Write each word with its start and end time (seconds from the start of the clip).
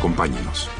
Acompáñenos. 0.00 0.79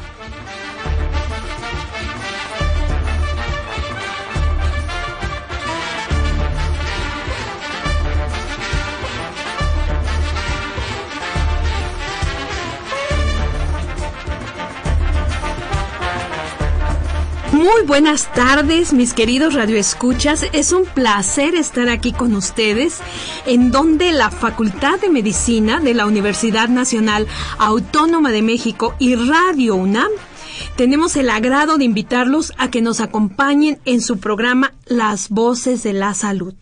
Buenas 17.91 18.31
tardes, 18.31 18.93
mis 18.93 19.13
queridos 19.13 19.53
radioescuchas. 19.53 20.45
Es 20.53 20.71
un 20.71 20.85
placer 20.85 21.55
estar 21.55 21.89
aquí 21.89 22.13
con 22.13 22.33
ustedes, 22.37 22.99
en 23.45 23.69
donde 23.69 24.13
la 24.13 24.31
Facultad 24.31 24.97
de 25.01 25.09
Medicina 25.09 25.81
de 25.81 25.93
la 25.93 26.05
Universidad 26.05 26.69
Nacional 26.69 27.27
Autónoma 27.57 28.31
de 28.31 28.43
México 28.43 28.95
y 28.97 29.15
Radio 29.15 29.75
UNAM 29.75 30.09
tenemos 30.77 31.17
el 31.17 31.29
agrado 31.29 31.77
de 31.77 31.83
invitarlos 31.83 32.53
a 32.57 32.71
que 32.71 32.81
nos 32.81 33.01
acompañen 33.01 33.77
en 33.83 33.99
su 33.99 34.19
programa 34.19 34.71
Las 34.85 35.27
Voces 35.27 35.83
de 35.83 35.91
la 35.91 36.13
Salud. 36.13 36.53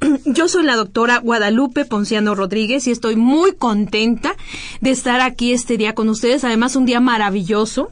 Yo 0.24 0.48
soy 0.48 0.62
la 0.62 0.76
doctora 0.76 1.18
Guadalupe 1.18 1.84
Ponciano 1.84 2.34
Rodríguez 2.34 2.86
y 2.86 2.92
estoy 2.92 3.16
muy 3.16 3.52
contenta 3.52 4.36
de 4.80 4.90
estar 4.90 5.20
aquí 5.20 5.52
este 5.52 5.76
día 5.76 5.94
con 5.94 6.08
ustedes. 6.08 6.44
Además, 6.44 6.76
un 6.76 6.86
día 6.86 7.00
maravilloso. 7.00 7.90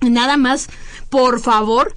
Nada 0.00 0.36
más 0.36 0.68
por 1.10 1.40
favor, 1.40 1.94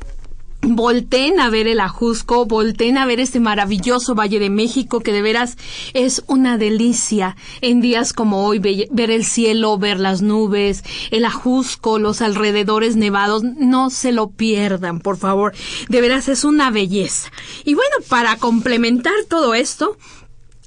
volteen 0.62 1.40
a 1.40 1.50
ver 1.50 1.68
el 1.68 1.80
Ajusco, 1.80 2.46
volteen 2.46 2.98
a 2.98 3.06
ver 3.06 3.20
este 3.20 3.40
maravilloso 3.40 4.16
Valle 4.16 4.40
de 4.40 4.50
México 4.50 5.00
que 5.00 5.12
de 5.12 5.22
veras 5.22 5.58
es 5.94 6.24
una 6.28 6.58
delicia 6.58 7.36
en 7.62 7.82
días 7.82 8.14
como 8.14 8.46
hoy 8.46 8.60
ver 8.60 9.12
el 9.12 9.26
cielo, 9.26 9.78
ver 9.78 10.00
las 10.00 10.22
nubes, 10.22 10.84
el 11.10 11.26
Ajusco, 11.26 12.00
los 12.00 12.22
alrededores 12.22 12.96
nevados, 12.96 13.44
no 13.44 13.90
se 13.90 14.12
lo 14.12 14.30
pierdan, 14.30 15.00
por 15.00 15.18
favor, 15.18 15.54
de 15.90 16.02
veras 16.02 16.30
es 16.30 16.44
una 16.44 16.70
belleza. 16.72 17.32
Y 17.66 17.74
bueno, 17.74 17.96
para 18.08 18.38
complementar 18.38 19.14
todo 19.28 19.54
esto, 19.54 19.98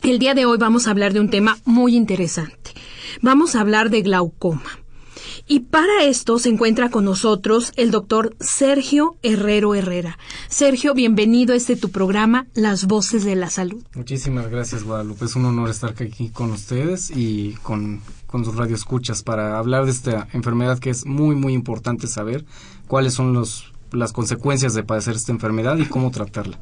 el 0.02 0.18
día 0.18 0.34
de 0.34 0.44
hoy 0.44 0.58
vamos 0.58 0.86
a 0.86 0.90
hablar 0.90 1.12
de 1.12 1.20
un 1.20 1.30
tema 1.30 1.58
muy 1.64 1.96
interesante. 1.96 2.72
Vamos 3.22 3.54
a 3.54 3.60
hablar 3.60 3.90
de 3.90 4.02
glaucoma. 4.02 4.83
Y 5.46 5.60
para 5.60 6.04
esto 6.04 6.38
se 6.38 6.48
encuentra 6.48 6.90
con 6.90 7.04
nosotros 7.04 7.74
el 7.76 7.90
doctor 7.90 8.34
Sergio 8.40 9.16
Herrero 9.22 9.74
Herrera. 9.74 10.18
Sergio, 10.48 10.94
bienvenido 10.94 11.52
a 11.52 11.56
este 11.56 11.76
tu 11.76 11.90
programa, 11.90 12.46
Las 12.54 12.86
Voces 12.86 13.24
de 13.24 13.36
la 13.36 13.50
Salud. 13.50 13.82
Muchísimas 13.94 14.48
gracias, 14.48 14.84
Guadalupe. 14.84 15.26
Es 15.26 15.36
un 15.36 15.44
honor 15.44 15.68
estar 15.68 15.90
aquí 15.90 16.30
con 16.30 16.50
ustedes 16.50 17.10
y 17.14 17.52
con, 17.62 18.00
con 18.26 18.46
sus 18.46 18.56
radioescuchas 18.56 19.22
para 19.22 19.58
hablar 19.58 19.84
de 19.84 19.90
esta 19.90 20.28
enfermedad 20.32 20.78
que 20.78 20.88
es 20.88 21.04
muy, 21.04 21.36
muy 21.36 21.52
importante 21.52 22.06
saber 22.06 22.46
cuáles 22.86 23.12
son 23.12 23.34
los 23.34 23.73
las 23.94 24.12
consecuencias 24.12 24.74
de 24.74 24.82
padecer 24.82 25.14
esta 25.14 25.32
enfermedad 25.32 25.78
y 25.78 25.86
cómo 25.86 26.10
tratarla. 26.10 26.58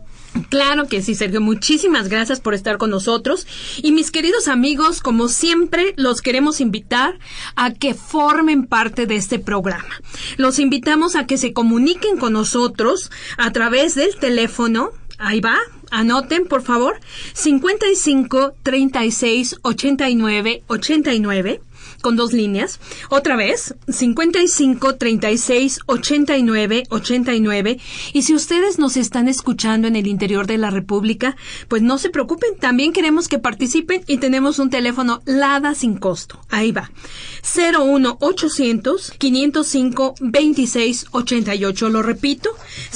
Claro 0.48 0.86
que 0.88 1.02
sí, 1.02 1.14
Sergio. 1.14 1.40
Muchísimas 1.40 2.08
gracias 2.08 2.40
por 2.40 2.54
estar 2.54 2.78
con 2.78 2.90
nosotros. 2.90 3.46
Y 3.82 3.92
mis 3.92 4.10
queridos 4.10 4.48
amigos, 4.48 5.00
como 5.00 5.28
siempre, 5.28 5.94
los 5.96 6.22
queremos 6.22 6.60
invitar 6.60 7.18
a 7.54 7.72
que 7.72 7.94
formen 7.94 8.66
parte 8.66 9.06
de 9.06 9.16
este 9.16 9.38
programa. 9.38 10.00
Los 10.36 10.58
invitamos 10.58 11.16
a 11.16 11.26
que 11.26 11.38
se 11.38 11.52
comuniquen 11.52 12.16
con 12.16 12.32
nosotros 12.32 13.10
a 13.36 13.52
través 13.52 13.94
del 13.94 14.16
teléfono. 14.16 14.90
Ahí 15.18 15.40
va, 15.40 15.58
anoten 15.90 16.46
por 16.46 16.62
favor 16.62 16.98
55 17.34 18.54
36 18.62 19.56
89 19.62 20.64
89 20.66 21.60
con 22.02 22.16
dos 22.16 22.34
líneas. 22.34 22.80
Otra 23.08 23.36
vez, 23.36 23.74
55 23.88 24.96
36 24.96 25.80
89 25.86 26.82
89. 26.90 27.78
Y 28.12 28.22
si 28.22 28.34
ustedes 28.34 28.78
nos 28.78 28.98
están 28.98 29.28
escuchando 29.28 29.88
en 29.88 29.96
el 29.96 30.06
interior 30.06 30.46
de 30.46 30.58
la 30.58 30.70
República, 30.70 31.36
pues 31.68 31.80
no 31.80 31.96
se 31.96 32.10
preocupen, 32.10 32.58
también 32.58 32.92
queremos 32.92 33.28
que 33.28 33.38
participen 33.38 34.02
y 34.06 34.18
tenemos 34.18 34.58
un 34.58 34.68
teléfono 34.68 35.22
LADA 35.24 35.74
sin 35.74 35.96
costo. 35.96 36.40
Ahí 36.50 36.72
va. 36.72 36.90
01 37.56 38.18
800 38.20 39.12
505 39.18 40.14
26 40.20 41.06
88. 41.12 41.88
Lo 41.88 42.02
repito, 42.02 42.50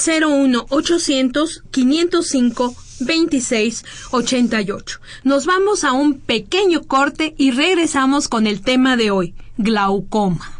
01 0.06 0.66
800 0.68 1.62
505 1.70 2.76
2688. 3.00 5.00
Nos 5.24 5.46
vamos 5.46 5.82
a 5.84 5.92
un 5.92 6.20
pequeño 6.20 6.82
corte 6.82 7.34
y 7.36 7.50
regresamos 7.50 8.28
con 8.28 8.46
el 8.46 8.62
tema 8.62 8.96
de 8.96 9.10
hoy, 9.10 9.34
glaucoma. 9.58 10.52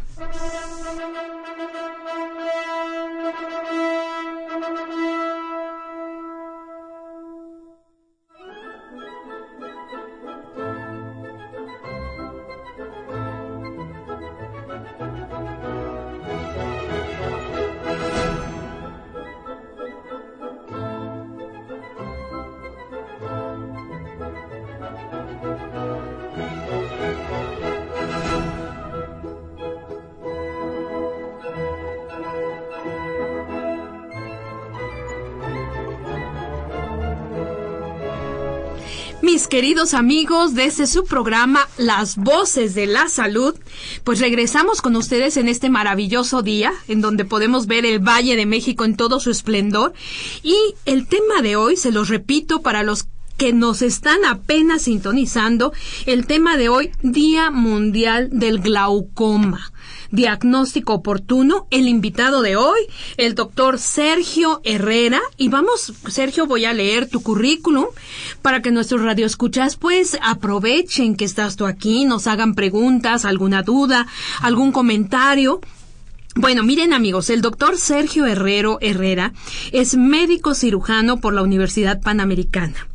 Mis 39.23 39.47
queridos 39.47 39.95
amigos, 39.95 40.53
desde 40.53 40.85
su 40.85 41.03
programa 41.03 41.67
Las 41.77 42.17
Voces 42.17 42.75
de 42.75 42.85
la 42.85 43.09
Salud, 43.09 43.55
pues 44.03 44.19
regresamos 44.19 44.79
con 44.83 44.95
ustedes 44.95 45.37
en 45.37 45.47
este 45.47 45.71
maravilloso 45.71 46.43
día, 46.43 46.71
en 46.87 47.01
donde 47.01 47.25
podemos 47.25 47.65
ver 47.65 47.83
el 47.87 47.97
Valle 47.97 48.35
de 48.35 48.45
México 48.45 48.85
en 48.85 48.95
todo 48.95 49.19
su 49.19 49.31
esplendor. 49.31 49.93
Y 50.43 50.55
el 50.85 51.07
tema 51.07 51.41
de 51.41 51.55
hoy, 51.55 51.77
se 51.77 51.91
los 51.91 52.09
repito 52.09 52.61
para 52.61 52.83
los 52.83 53.06
que 53.37 53.53
nos 53.53 53.81
están 53.81 54.25
apenas 54.25 54.83
sintonizando, 54.83 55.73
el 56.05 56.25
tema 56.25 56.57
de 56.57 56.69
hoy, 56.69 56.91
Día 57.01 57.51
Mundial 57.51 58.29
del 58.31 58.59
Glaucoma 58.59 59.71
diagnóstico 60.11 60.93
oportuno. 60.93 61.67
El 61.71 61.87
invitado 61.87 62.41
de 62.41 62.55
hoy, 62.55 62.79
el 63.17 63.35
doctor 63.35 63.79
Sergio 63.79 64.61
Herrera. 64.63 65.21
Y 65.37 65.49
vamos, 65.49 65.93
Sergio, 66.07 66.45
voy 66.45 66.65
a 66.65 66.73
leer 66.73 67.09
tu 67.09 67.21
currículum 67.21 67.85
para 68.41 68.61
que 68.61 68.71
nuestros 68.71 69.01
radioescuchas 69.01 69.75
pues 69.75 70.17
aprovechen 70.21 71.15
que 71.15 71.25
estás 71.25 71.55
tú 71.55 71.65
aquí, 71.65 72.05
nos 72.05 72.27
hagan 72.27 72.55
preguntas, 72.55 73.25
alguna 73.25 73.63
duda, 73.63 74.07
algún 74.41 74.71
comentario. 74.71 75.61
Bueno, 76.35 76.63
miren 76.63 76.93
amigos, 76.93 77.29
el 77.31 77.41
doctor 77.41 77.77
Sergio 77.77 78.27
Herrero 78.27 78.77
Herrera 78.79 79.33
es 79.71 79.97
médico 79.97 80.53
cirujano 80.53 81.17
por 81.17 81.33
la 81.33 81.41
Universidad 81.41 81.99
Panamericana. 81.99 82.87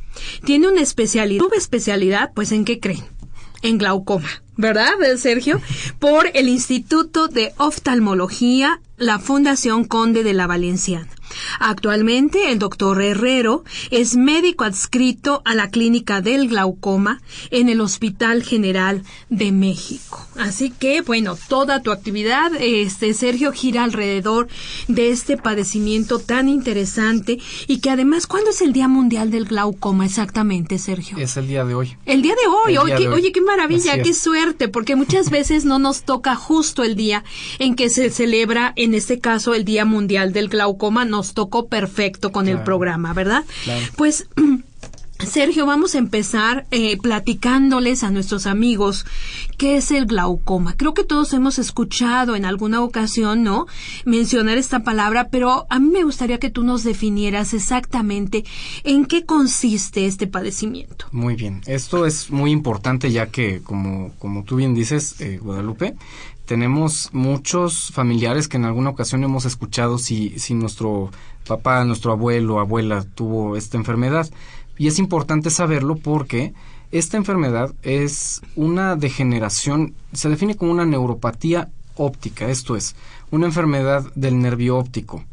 Tiene 0.44 0.68
una 0.68 0.80
especialidad. 0.80 1.44
¿Tuve 1.44 1.56
especialidad? 1.56 2.32
Pues 2.34 2.52
en 2.52 2.64
qué 2.64 2.80
creen? 2.80 3.04
En 3.62 3.78
glaucoma. 3.78 4.42
¿verdad, 4.56 4.92
Sergio? 5.18 5.60
Por 5.98 6.30
el 6.34 6.48
Instituto 6.48 7.28
de 7.28 7.52
Oftalmología, 7.58 8.80
la 8.96 9.18
Fundación 9.18 9.84
Conde 9.84 10.22
de 10.22 10.34
la 10.34 10.46
Valenciana. 10.46 11.08
Actualmente 11.58 12.50
el 12.50 12.58
doctor 12.58 13.02
Herrero 13.02 13.64
es 13.90 14.16
médico 14.16 14.64
adscrito 14.64 15.42
a 15.44 15.54
la 15.54 15.70
clínica 15.70 16.20
del 16.20 16.48
glaucoma 16.48 17.20
en 17.50 17.68
el 17.68 17.80
Hospital 17.80 18.42
General 18.42 19.02
de 19.28 19.52
México. 19.52 20.26
Así 20.36 20.70
que, 20.70 21.02
bueno, 21.02 21.36
toda 21.48 21.82
tu 21.82 21.90
actividad, 21.90 22.52
este 22.58 23.14
Sergio, 23.14 23.52
gira 23.52 23.84
alrededor 23.84 24.48
de 24.88 25.10
este 25.10 25.36
padecimiento 25.36 26.18
tan 26.18 26.48
interesante 26.48 27.38
y 27.66 27.80
que 27.80 27.90
además, 27.90 28.26
¿cuándo 28.26 28.50
es 28.50 28.60
el 28.62 28.72
Día 28.72 28.88
Mundial 28.88 29.30
del 29.30 29.44
Glaucoma 29.44 30.06
exactamente, 30.06 30.78
Sergio? 30.78 31.18
Es 31.18 31.36
el 31.36 31.48
día 31.48 31.64
de 31.64 31.74
hoy. 31.74 31.96
El 32.06 32.22
día 32.22 32.34
de 32.34 32.48
hoy, 32.48 32.78
oye, 32.78 33.08
oye, 33.08 33.32
qué 33.32 33.40
maravilla, 33.40 34.02
qué 34.02 34.14
suerte, 34.14 34.68
porque 34.68 34.96
muchas 34.96 35.30
veces 35.30 35.64
no 35.64 35.78
nos 35.78 36.02
toca 36.02 36.34
justo 36.34 36.82
el 36.82 36.96
día 36.96 37.24
en 37.58 37.74
que 37.74 37.88
se 37.88 38.10
celebra, 38.10 38.72
en 38.76 38.94
este 38.94 39.18
caso, 39.18 39.54
el 39.54 39.64
Día 39.64 39.84
Mundial 39.84 40.32
del 40.32 40.48
Glaucoma, 40.48 41.04
nos 41.22 41.34
tocó 41.34 41.68
perfecto 41.68 42.32
con 42.32 42.48
el 42.48 42.64
programa, 42.64 43.12
¿verdad? 43.12 43.44
Pues 43.96 44.26
Sergio, 45.24 45.66
vamos 45.66 45.94
a 45.94 45.98
empezar 45.98 46.66
eh, 46.72 46.96
platicándoles 46.96 48.02
a 48.02 48.10
nuestros 48.10 48.46
amigos 48.46 49.06
qué 49.56 49.76
es 49.76 49.92
el 49.92 50.06
glaucoma. 50.06 50.76
Creo 50.76 50.94
que 50.94 51.04
todos 51.04 51.32
hemos 51.32 51.60
escuchado 51.60 52.34
en 52.34 52.44
alguna 52.44 52.82
ocasión, 52.82 53.44
¿no? 53.44 53.68
Mencionar 54.04 54.58
esta 54.58 54.80
palabra, 54.80 55.28
pero 55.28 55.66
a 55.70 55.78
mí 55.78 55.90
me 55.90 56.02
gustaría 56.02 56.38
que 56.38 56.50
tú 56.50 56.64
nos 56.64 56.82
definieras 56.82 57.54
exactamente 57.54 58.44
en 58.82 59.06
qué 59.06 59.24
consiste 59.24 60.06
este 60.06 60.26
padecimiento. 60.26 61.06
Muy 61.12 61.36
bien. 61.36 61.60
Esto 61.66 62.04
es 62.04 62.32
muy 62.32 62.50
importante 62.50 63.12
ya 63.12 63.26
que, 63.26 63.62
como, 63.62 64.10
como 64.18 64.42
tú 64.42 64.56
bien 64.56 64.74
dices, 64.74 65.20
eh, 65.20 65.38
Guadalupe, 65.40 65.94
tenemos 66.46 67.10
muchos 67.12 67.90
familiares 67.92 68.48
que 68.48 68.56
en 68.56 68.64
alguna 68.64 68.90
ocasión 68.90 69.24
hemos 69.24 69.44
escuchado 69.44 69.98
si, 69.98 70.38
si 70.38 70.54
nuestro 70.54 71.10
papá, 71.46 71.84
nuestro 71.84 72.12
abuelo, 72.12 72.60
abuela 72.60 73.04
tuvo 73.14 73.56
esta 73.56 73.76
enfermedad. 73.76 74.28
Y 74.76 74.88
es 74.88 74.98
importante 74.98 75.50
saberlo 75.50 75.96
porque 75.96 76.54
esta 76.90 77.16
enfermedad 77.16 77.74
es 77.82 78.42
una 78.56 78.96
degeneración, 78.96 79.94
se 80.12 80.28
define 80.28 80.56
como 80.56 80.72
una 80.72 80.84
neuropatía 80.84 81.70
óptica, 81.96 82.48
esto 82.48 82.76
es, 82.76 82.96
una 83.30 83.46
enfermedad 83.46 84.04
del 84.14 84.38
nervio 84.38 84.76
óptico. 84.76 85.24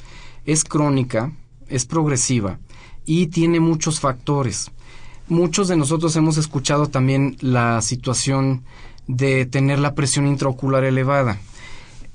Es 0.46 0.64
crónica, 0.64 1.32
es 1.68 1.86
progresiva 1.86 2.60
y 3.06 3.28
tiene 3.28 3.60
muchos 3.60 4.00
factores. 4.00 4.72
Muchos 5.28 5.68
de 5.68 5.78
nosotros 5.78 6.16
hemos 6.16 6.38
escuchado 6.38 6.88
también 6.88 7.38
la 7.40 7.82
situación 7.82 8.64
de 9.10 9.48
tener 9.48 9.80
la 9.80 9.96
presión 9.96 10.28
intraocular 10.28 10.84
elevada. 10.84 11.40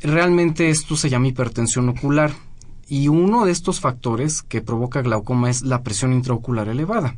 Realmente 0.00 0.70
esto 0.70 0.96
se 0.96 1.10
llama 1.10 1.26
hipertensión 1.26 1.88
ocular 1.88 2.32
y 2.88 3.08
uno 3.08 3.44
de 3.44 3.50
estos 3.50 3.80
factores 3.80 4.42
que 4.42 4.62
provoca 4.62 5.02
glaucoma 5.02 5.50
es 5.50 5.62
la 5.62 5.82
presión 5.82 6.12
intraocular 6.12 6.68
elevada. 6.68 7.16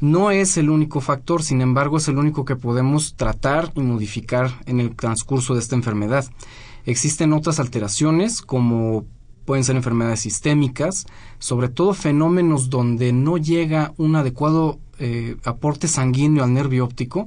No 0.00 0.30
es 0.30 0.58
el 0.58 0.68
único 0.68 1.00
factor, 1.00 1.42
sin 1.42 1.62
embargo 1.62 1.96
es 1.96 2.06
el 2.08 2.18
único 2.18 2.44
que 2.44 2.54
podemos 2.54 3.14
tratar 3.16 3.72
y 3.74 3.80
modificar 3.80 4.60
en 4.66 4.78
el 4.78 4.94
transcurso 4.94 5.54
de 5.54 5.60
esta 5.60 5.74
enfermedad. 5.74 6.26
Existen 6.84 7.32
otras 7.32 7.58
alteraciones 7.60 8.42
como 8.42 9.06
pueden 9.46 9.64
ser 9.64 9.76
enfermedades 9.76 10.20
sistémicas, 10.20 11.06
sobre 11.38 11.70
todo 11.70 11.94
fenómenos 11.94 12.68
donde 12.68 13.14
no 13.14 13.38
llega 13.38 13.94
un 13.96 14.16
adecuado 14.16 14.78
eh, 14.98 15.36
aporte 15.44 15.88
sanguíneo 15.88 16.44
al 16.44 16.52
nervio 16.52 16.84
óptico 16.84 17.24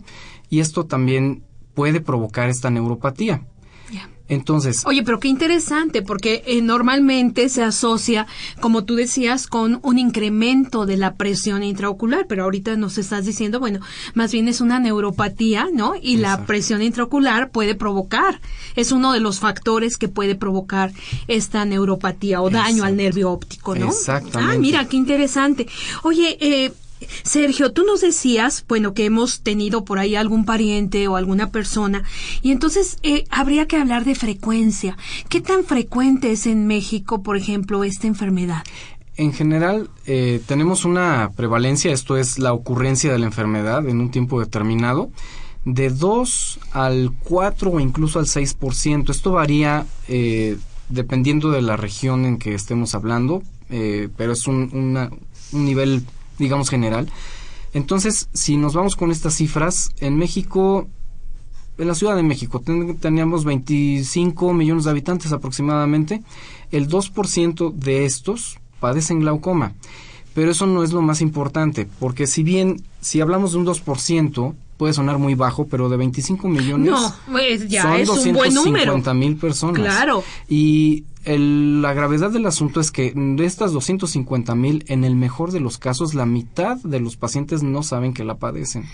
y 0.47 0.59
esto 0.59 0.85
también 0.85 1.43
puede 1.73 2.01
provocar 2.01 2.49
esta 2.49 2.69
neuropatía. 2.69 3.43
Entonces. 4.31 4.83
Oye, 4.85 5.03
pero 5.03 5.19
qué 5.19 5.27
interesante, 5.27 6.01
porque 6.01 6.41
eh, 6.47 6.61
normalmente 6.61 7.49
se 7.49 7.63
asocia, 7.63 8.27
como 8.61 8.85
tú 8.85 8.95
decías, 8.95 9.45
con 9.45 9.81
un 9.83 9.99
incremento 9.99 10.85
de 10.85 10.95
la 10.95 11.15
presión 11.15 11.63
intraocular, 11.63 12.27
pero 12.27 12.45
ahorita 12.45 12.77
nos 12.77 12.97
estás 12.97 13.25
diciendo, 13.25 13.59
bueno, 13.59 13.81
más 14.13 14.31
bien 14.31 14.47
es 14.47 14.61
una 14.61 14.79
neuropatía, 14.79 15.67
¿no? 15.73 15.95
Y 16.01 16.15
la 16.15 16.45
presión 16.45 16.81
intraocular 16.81 17.51
puede 17.51 17.75
provocar, 17.75 18.39
es 18.77 18.93
uno 18.93 19.11
de 19.11 19.19
los 19.19 19.41
factores 19.41 19.97
que 19.97 20.07
puede 20.07 20.35
provocar 20.35 20.93
esta 21.27 21.65
neuropatía 21.65 22.41
o 22.41 22.49
daño 22.49 22.85
al 22.85 22.95
nervio 22.95 23.31
óptico, 23.31 23.75
¿no? 23.75 23.87
Exactamente. 23.87 24.55
Ah, 24.55 24.57
mira, 24.57 24.85
qué 24.87 24.95
interesante. 24.95 25.67
Oye, 26.03 26.37
eh, 26.39 26.71
Sergio, 27.23 27.71
tú 27.71 27.83
nos 27.83 28.01
decías, 28.01 28.65
bueno, 28.67 28.93
que 28.93 29.05
hemos 29.05 29.41
tenido 29.41 29.83
por 29.85 29.99
ahí 29.99 30.15
algún 30.15 30.45
pariente 30.45 31.07
o 31.07 31.15
alguna 31.15 31.51
persona, 31.51 32.03
y 32.41 32.51
entonces 32.51 32.97
eh, 33.03 33.25
habría 33.29 33.67
que 33.67 33.77
hablar 33.77 34.05
de 34.05 34.15
frecuencia. 34.15 34.97
¿Qué 35.29 35.41
tan 35.41 35.63
frecuente 35.63 36.31
es 36.31 36.47
en 36.47 36.67
México, 36.67 37.23
por 37.23 37.37
ejemplo, 37.37 37.83
esta 37.83 38.07
enfermedad? 38.07 38.63
En 39.17 39.33
general, 39.33 39.89
eh, 40.05 40.41
tenemos 40.45 40.85
una 40.85 41.31
prevalencia, 41.35 41.91
esto 41.91 42.17
es 42.17 42.39
la 42.39 42.53
ocurrencia 42.53 43.11
de 43.11 43.19
la 43.19 43.25
enfermedad 43.25 43.87
en 43.87 43.99
un 43.99 44.09
tiempo 44.09 44.39
determinado, 44.39 45.11
de 45.65 45.89
2 45.89 46.59
al 46.71 47.11
4 47.23 47.71
o 47.71 47.79
incluso 47.79 48.19
al 48.19 48.25
6%. 48.25 49.11
Esto 49.11 49.33
varía 49.33 49.85
eh, 50.07 50.57
dependiendo 50.89 51.51
de 51.51 51.61
la 51.61 51.77
región 51.77 52.25
en 52.25 52.37
que 52.37 52.55
estemos 52.55 52.95
hablando, 52.95 53.43
pero 54.17 54.33
es 54.33 54.47
un 54.47 55.09
nivel 55.53 56.03
digamos, 56.41 56.69
general. 56.69 57.07
Entonces, 57.73 58.27
si 58.33 58.57
nos 58.57 58.73
vamos 58.73 58.97
con 58.97 59.11
estas 59.11 59.35
cifras, 59.35 59.91
en 59.99 60.17
México, 60.17 60.89
en 61.77 61.87
la 61.87 61.95
Ciudad 61.95 62.17
de 62.17 62.23
México, 62.23 62.61
teníamos 62.99 63.45
25 63.45 64.53
millones 64.53 64.83
de 64.83 64.89
habitantes 64.89 65.31
aproximadamente. 65.31 66.21
El 66.71 66.89
2% 66.89 67.73
de 67.73 68.05
estos 68.05 68.59
padecen 68.81 69.21
glaucoma. 69.21 69.73
Pero 70.33 70.51
eso 70.51 70.65
no 70.65 70.83
es 70.83 70.91
lo 70.91 71.01
más 71.01 71.21
importante, 71.21 71.87
porque 71.99 72.25
si 72.25 72.43
bien, 72.43 72.81
si 73.01 73.19
hablamos 73.19 73.51
de 73.51 73.57
un 73.59 73.65
2%, 73.65 74.53
puede 74.81 74.95
sonar 74.95 75.19
muy 75.19 75.35
bajo, 75.35 75.67
pero 75.67 75.89
de 75.89 75.97
25 75.97 76.49
millones 76.49 76.89
no, 76.89 77.15
pues 77.31 77.69
ya 77.69 77.83
son 77.83 77.97
es 77.97 78.09
un 78.09 78.33
buen 78.33 78.51
número. 78.51 79.13
mil 79.13 79.35
personas. 79.35 79.79
Claro. 79.79 80.23
Y 80.49 81.03
la 81.23 81.93
gravedad 81.93 82.31
del 82.31 82.47
asunto 82.47 82.79
es 82.79 82.89
que 82.89 83.13
de 83.15 83.45
estas 83.45 83.73
250 83.73 84.55
mil, 84.55 84.83
en 84.87 85.03
el 85.03 85.15
mejor 85.15 85.51
de 85.51 85.59
los 85.59 85.77
casos, 85.77 86.15
la 86.15 86.25
mitad 86.25 86.77
de 86.77 86.99
los 86.99 87.15
pacientes 87.15 87.61
no 87.61 87.83
saben 87.83 88.15
que 88.15 88.23
la 88.23 88.39
padecen. 88.39 88.85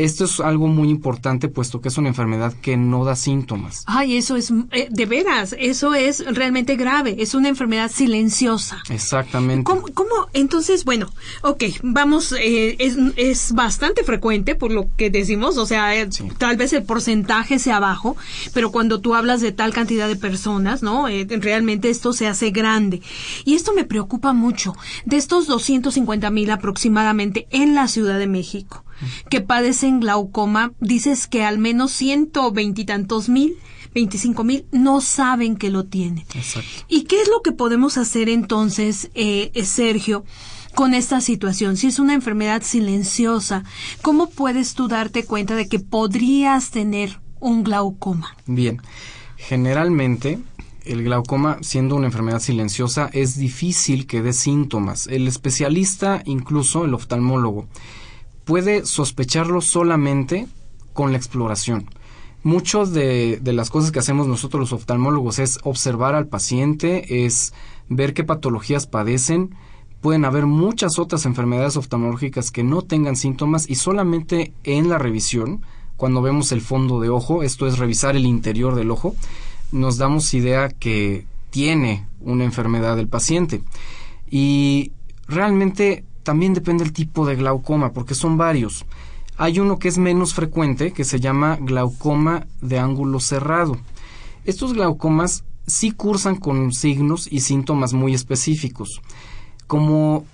Esto 0.00 0.24
es 0.24 0.40
algo 0.40 0.66
muy 0.66 0.88
importante 0.88 1.48
puesto 1.48 1.82
que 1.82 1.88
es 1.88 1.98
una 1.98 2.08
enfermedad 2.08 2.54
que 2.54 2.78
no 2.78 3.04
da 3.04 3.16
síntomas. 3.16 3.84
Ay, 3.86 4.16
eso 4.16 4.34
es, 4.36 4.50
eh, 4.72 4.88
de 4.90 5.04
veras, 5.04 5.54
eso 5.58 5.92
es 5.92 6.24
realmente 6.34 6.76
grave, 6.76 7.16
es 7.18 7.34
una 7.34 7.50
enfermedad 7.50 7.90
silenciosa. 7.90 8.82
Exactamente. 8.88 9.64
¿Cómo, 9.64 9.84
entonces, 10.32 10.86
bueno, 10.86 11.12
ok, 11.42 11.64
vamos, 11.82 12.32
eh, 12.32 12.76
es, 12.78 12.96
es, 13.16 13.52
bastante 13.52 14.02
frecuente 14.02 14.54
por 14.54 14.72
lo 14.72 14.88
que 14.96 15.10
decimos, 15.10 15.58
o 15.58 15.66
sea, 15.66 15.94
eh, 15.94 16.08
tal 16.38 16.56
vez 16.56 16.72
el 16.72 16.84
porcentaje 16.84 17.58
sea 17.58 17.78
bajo, 17.78 18.16
pero 18.54 18.72
cuando 18.72 19.00
tú 19.00 19.14
hablas 19.14 19.42
de 19.42 19.52
tal 19.52 19.74
cantidad 19.74 20.08
de 20.08 20.16
personas, 20.16 20.82
¿no? 20.82 21.08
realmente 21.28 21.90
esto 21.90 22.14
se 22.14 22.26
hace 22.26 22.52
grande. 22.52 23.02
Y 23.44 23.54
esto 23.54 23.74
me 23.74 23.84
preocupa 23.84 24.32
mucho. 24.32 24.74
De 25.04 25.18
estos 25.18 25.46
250 25.46 26.30
mil 26.30 26.50
aproximadamente 26.50 27.46
en 27.50 27.74
la 27.74 27.86
Ciudad 27.86 28.18
de 28.18 28.26
México, 28.26 28.84
que 29.28 29.40
padecen 29.40 30.00
glaucoma, 30.00 30.72
dices 30.80 31.26
que 31.26 31.44
al 31.44 31.58
menos 31.58 31.92
ciento 31.92 32.52
veintitantos 32.52 33.28
mil 33.28 33.56
25 33.94 34.44
mil 34.44 34.66
no 34.70 35.00
saben 35.00 35.56
que 35.56 35.70
lo 35.70 35.84
tienen. 35.84 36.24
Exacto. 36.34 36.70
¿Y 36.88 37.04
qué 37.04 37.20
es 37.22 37.28
lo 37.28 37.42
que 37.42 37.52
podemos 37.52 37.98
hacer 37.98 38.28
entonces, 38.28 39.10
eh, 39.14 39.50
Sergio, 39.64 40.24
con 40.74 40.94
esta 40.94 41.20
situación? 41.20 41.76
Si 41.76 41.88
es 41.88 41.98
una 41.98 42.14
enfermedad 42.14 42.62
silenciosa, 42.62 43.64
¿cómo 44.02 44.30
puedes 44.30 44.74
tú 44.74 44.88
darte 44.88 45.24
cuenta 45.24 45.56
de 45.56 45.68
que 45.68 45.80
podrías 45.80 46.70
tener 46.70 47.20
un 47.40 47.64
glaucoma? 47.64 48.36
Bien, 48.46 48.80
generalmente 49.36 50.38
el 50.84 51.02
glaucoma, 51.04 51.58
siendo 51.60 51.96
una 51.96 52.06
enfermedad 52.06 52.40
silenciosa, 52.40 53.10
es 53.12 53.36
difícil 53.36 54.06
que 54.06 54.22
dé 54.22 54.32
síntomas. 54.32 55.06
El 55.08 55.28
especialista, 55.28 56.22
incluso 56.24 56.84
el 56.84 56.94
oftalmólogo, 56.94 57.66
puede 58.50 58.84
sospecharlo 58.84 59.60
solamente 59.60 60.48
con 60.92 61.12
la 61.12 61.18
exploración. 61.18 61.88
Muchos 62.42 62.92
de, 62.92 63.38
de, 63.40 63.52
las 63.52 63.70
cosas 63.70 63.92
que 63.92 64.00
hacemos 64.00 64.26
nosotros 64.26 64.58
los 64.58 64.72
oftalmólogos 64.72 65.38
es 65.38 65.60
observar 65.62 66.16
al 66.16 66.26
paciente, 66.26 67.24
es 67.24 67.54
ver 67.88 68.12
qué 68.12 68.24
patologías 68.24 68.88
padecen. 68.88 69.54
Pueden 70.00 70.24
haber 70.24 70.46
muchas 70.46 70.98
otras 70.98 71.26
enfermedades 71.26 71.76
oftalmológicas 71.76 72.50
que 72.50 72.64
no 72.64 72.82
tengan 72.82 73.14
síntomas 73.14 73.70
y 73.70 73.76
solamente 73.76 74.52
en 74.64 74.88
la 74.88 74.98
revisión, 74.98 75.62
cuando 75.96 76.20
vemos 76.20 76.50
el 76.50 76.60
fondo 76.60 76.98
de 76.98 77.08
ojo, 77.08 77.44
esto 77.44 77.68
es 77.68 77.78
revisar 77.78 78.16
el 78.16 78.26
interior 78.26 78.74
del 78.74 78.90
ojo, 78.90 79.14
nos 79.70 79.96
damos 79.96 80.34
idea 80.34 80.70
que 80.70 81.24
tiene 81.50 82.04
una 82.20 82.42
enfermedad 82.42 82.96
del 82.96 83.06
paciente. 83.06 83.62
Y 84.28 84.90
realmente 85.28 86.02
también 86.30 86.54
depende 86.54 86.84
del 86.84 86.92
tipo 86.92 87.26
de 87.26 87.34
glaucoma, 87.34 87.92
porque 87.92 88.14
son 88.14 88.36
varios. 88.36 88.86
Hay 89.36 89.58
uno 89.58 89.80
que 89.80 89.88
es 89.88 89.98
menos 89.98 90.32
frecuente, 90.32 90.92
que 90.92 91.02
se 91.02 91.18
llama 91.18 91.58
glaucoma 91.60 92.46
de 92.60 92.78
ángulo 92.78 93.18
cerrado. 93.18 93.76
Estos 94.44 94.74
glaucomas 94.74 95.42
sí 95.66 95.90
cursan 95.90 96.36
con 96.36 96.72
signos 96.72 97.26
y 97.28 97.40
síntomas 97.40 97.94
muy 97.94 98.14
específicos. 98.14 99.02
Como 99.66 100.24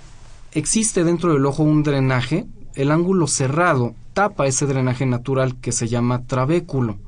existe 0.52 1.02
dentro 1.02 1.32
del 1.32 1.46
ojo 1.46 1.62
un 1.62 1.82
drenaje, 1.82 2.44
el 2.74 2.90
ángulo 2.90 3.26
cerrado 3.26 3.94
tapa 4.12 4.46
ese 4.46 4.66
drenaje 4.66 5.06
natural 5.06 5.56
que 5.62 5.72
se 5.72 5.88
llama 5.88 6.26
trabéculo. 6.26 6.98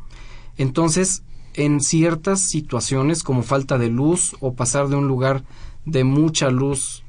Entonces, 0.57 1.25
en 1.53 1.83
ciertas 1.83 2.41
situaciones 2.41 3.23
como 3.23 3.43
falta 3.43 3.77
de 3.77 3.91
luz 3.91 4.35
o 4.41 4.55
pasar 4.55 4.89
de 4.89 4.97
un 4.97 5.09
lugar 5.09 5.45
de 5.85 6.05
mucha 6.05 6.49
luz 6.49 7.05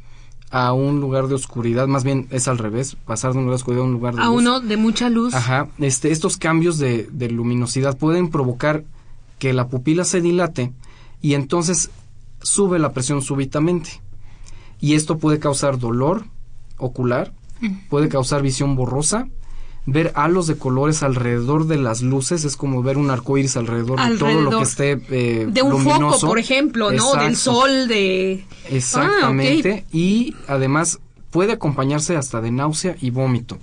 a 0.51 0.73
un 0.73 0.99
lugar 0.99 1.27
de 1.27 1.35
oscuridad, 1.35 1.87
más 1.87 2.03
bien 2.03 2.27
es 2.31 2.47
al 2.47 2.57
revés, 2.57 2.95
pasar 3.05 3.33
de 3.33 3.39
un 3.39 3.45
lugar 3.45 3.57
de 3.57 3.61
oscuridad 3.61 3.83
a 3.83 3.87
un 3.87 3.93
lugar 3.93 4.15
de 4.15 4.21
a 4.21 4.29
uno 4.29 4.59
de 4.59 4.77
mucha 4.77 5.09
luz. 5.09 5.33
Ajá, 5.33 5.69
este, 5.77 6.11
estos 6.11 6.37
cambios 6.37 6.77
de, 6.79 7.07
de 7.11 7.29
luminosidad 7.29 7.97
pueden 7.97 8.29
provocar 8.29 8.83
que 9.37 9.53
la 9.53 9.67
pupila 9.67 10.03
se 10.03 10.21
dilate 10.21 10.73
y 11.21 11.33
entonces 11.33 11.91
sube 12.41 12.79
la 12.79 12.93
presión 12.93 13.21
súbitamente. 13.21 14.01
Y 14.81 14.95
esto 14.95 15.17
puede 15.17 15.39
causar 15.39 15.77
dolor 15.77 16.25
ocular, 16.77 17.33
puede 17.89 18.07
causar 18.07 18.41
visión 18.41 18.75
borrosa, 18.75 19.27
ver 19.91 20.11
halos 20.15 20.47
de 20.47 20.57
colores 20.57 21.03
alrededor 21.03 21.67
de 21.67 21.77
las 21.77 22.01
luces, 22.01 22.45
es 22.45 22.55
como 22.55 22.83
ver 22.83 22.97
un 22.97 23.09
arco 23.11 23.37
iris 23.37 23.57
alrededor, 23.57 23.99
de 24.01 24.17
todo 24.17 24.41
lo 24.41 24.57
que 24.57 24.63
esté 24.63 25.01
eh, 25.09 25.47
De 25.49 25.61
un 25.61 25.83
foco, 25.83 26.19
por 26.19 26.39
ejemplo, 26.39 26.91
¿no? 26.91 27.13
Del 27.15 27.35
sol, 27.35 27.87
de... 27.87 28.45
Exactamente. 28.69 29.83
Ah, 29.85 29.89
y 29.91 30.35
además 30.47 30.99
puede 31.29 31.53
acompañarse 31.53 32.15
hasta 32.15 32.41
de 32.41 32.51
náusea 32.51 32.95
y 33.01 33.09
vómito. 33.09 33.57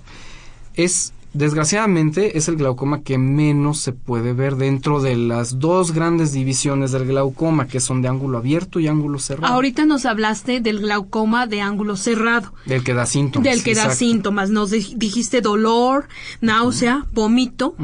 Es 0.73 1.13
Desgraciadamente 1.37 2.39
es 2.39 2.47
el 2.47 2.55
glaucoma 2.55 3.03
que 3.03 3.19
menos 3.19 3.77
se 3.77 3.93
puede 3.93 4.33
ver 4.33 4.55
dentro 4.55 5.01
de 5.01 5.15
las 5.15 5.59
dos 5.59 5.91
grandes 5.91 6.31
divisiones 6.31 6.91
del 6.91 7.05
glaucoma, 7.05 7.67
que 7.67 7.79
son 7.79 8.01
de 8.01 8.07
ángulo 8.07 8.39
abierto 8.39 8.79
y 8.79 8.87
ángulo 8.87 9.19
cerrado. 9.19 9.53
Ahorita 9.53 9.85
nos 9.85 10.07
hablaste 10.07 10.61
del 10.61 10.79
glaucoma 10.79 11.45
de 11.45 11.61
ángulo 11.61 11.95
cerrado. 11.95 12.53
Del 12.65 12.83
que 12.83 12.95
da 12.95 13.05
síntomas. 13.05 13.43
Del 13.43 13.61
que 13.61 13.75
da 13.75 13.91
síntomas. 13.91 14.49
Nos 14.49 14.71
dijiste 14.71 15.41
dolor, 15.41 16.07
náusea, 16.41 17.05
vómito, 17.13 17.75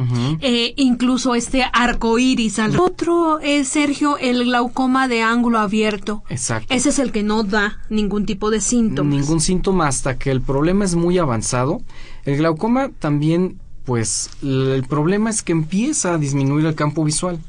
eh, 0.41 0.74
incluso 0.77 1.36
este 1.36 1.63
arco 1.72 2.17
iris. 2.17 2.57
Otro 2.79 3.39
es, 3.39 3.67
Sergio, 3.67 4.17
el 4.17 4.45
glaucoma 4.45 5.07
de 5.07 5.22
ángulo 5.22 5.60
abierto. 5.60 6.24
Exacto. 6.29 6.74
Ese 6.74 6.89
es 6.89 6.98
el 6.98 7.12
que 7.12 7.22
no 7.22 7.43
da 7.43 7.81
ningún 7.91 8.25
tipo 8.25 8.50
de 8.50 8.62
síntomas. 8.62 9.13
Ningún 9.13 9.41
síntoma 9.41 9.88
hasta 9.88 10.17
que 10.17 10.31
el 10.31 10.41
problema 10.41 10.86
es 10.86 10.95
muy 10.95 11.19
avanzado 11.19 11.83
el 12.25 12.38
glaucoma 12.38 12.89
también, 13.00 13.60
pues 13.86 14.30
el 14.42 14.86
problema 14.88 15.30
es 15.30 15.42
que 15.42 15.51
empieza 15.51 16.13
a 16.13 16.18
disminuir 16.18 16.65
el 16.65 16.75
campo 16.75 17.03
visual. 17.03 17.39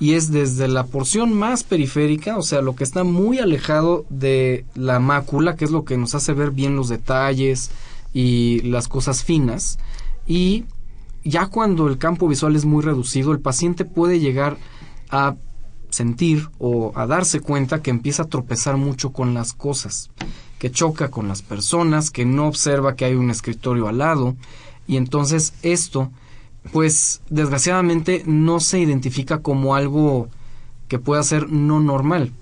Y 0.00 0.14
es 0.14 0.32
desde 0.32 0.66
la 0.66 0.86
porción 0.86 1.32
más 1.32 1.62
periférica, 1.62 2.36
o 2.36 2.42
sea, 2.42 2.62
lo 2.62 2.74
que 2.74 2.82
está 2.82 3.04
muy 3.04 3.38
alejado 3.38 4.04
de 4.08 4.64
la 4.74 4.98
mácula, 4.98 5.54
que 5.54 5.64
es 5.64 5.70
lo 5.70 5.84
que 5.84 5.96
nos 5.96 6.16
hace 6.16 6.32
ver 6.32 6.50
bien 6.50 6.74
los 6.74 6.88
detalles 6.88 7.70
y 8.12 8.60
las 8.62 8.88
cosas 8.88 9.22
finas, 9.22 9.78
y 10.26 10.64
ya 11.22 11.46
cuando 11.46 11.86
el 11.86 11.98
campo 11.98 12.26
visual 12.26 12.56
es 12.56 12.64
muy 12.64 12.82
reducido, 12.82 13.30
el 13.30 13.38
paciente 13.38 13.84
puede 13.84 14.18
llegar 14.18 14.56
a 15.10 15.36
sentir 15.90 16.48
o 16.58 16.90
a 16.96 17.06
darse 17.06 17.38
cuenta 17.38 17.80
que 17.80 17.90
empieza 17.90 18.24
a 18.24 18.28
tropezar 18.28 18.76
mucho 18.76 19.12
con 19.12 19.32
las 19.32 19.52
cosas 19.52 20.10
que 20.58 20.70
choca 20.70 21.10
con 21.10 21.28
las 21.28 21.42
personas, 21.42 22.10
que 22.10 22.24
no 22.24 22.48
observa 22.48 22.96
que 22.96 23.04
hay 23.04 23.14
un 23.14 23.30
escritorio 23.30 23.88
al 23.88 23.98
lado 23.98 24.36
y 24.86 24.96
entonces 24.96 25.54
esto 25.62 26.10
pues 26.72 27.20
desgraciadamente 27.30 28.22
no 28.26 28.60
se 28.60 28.80
identifica 28.80 29.38
como 29.38 29.74
algo 29.74 30.28
que 30.88 30.98
pueda 30.98 31.22
ser 31.22 31.50
no 31.50 31.80
normal. 31.80 32.32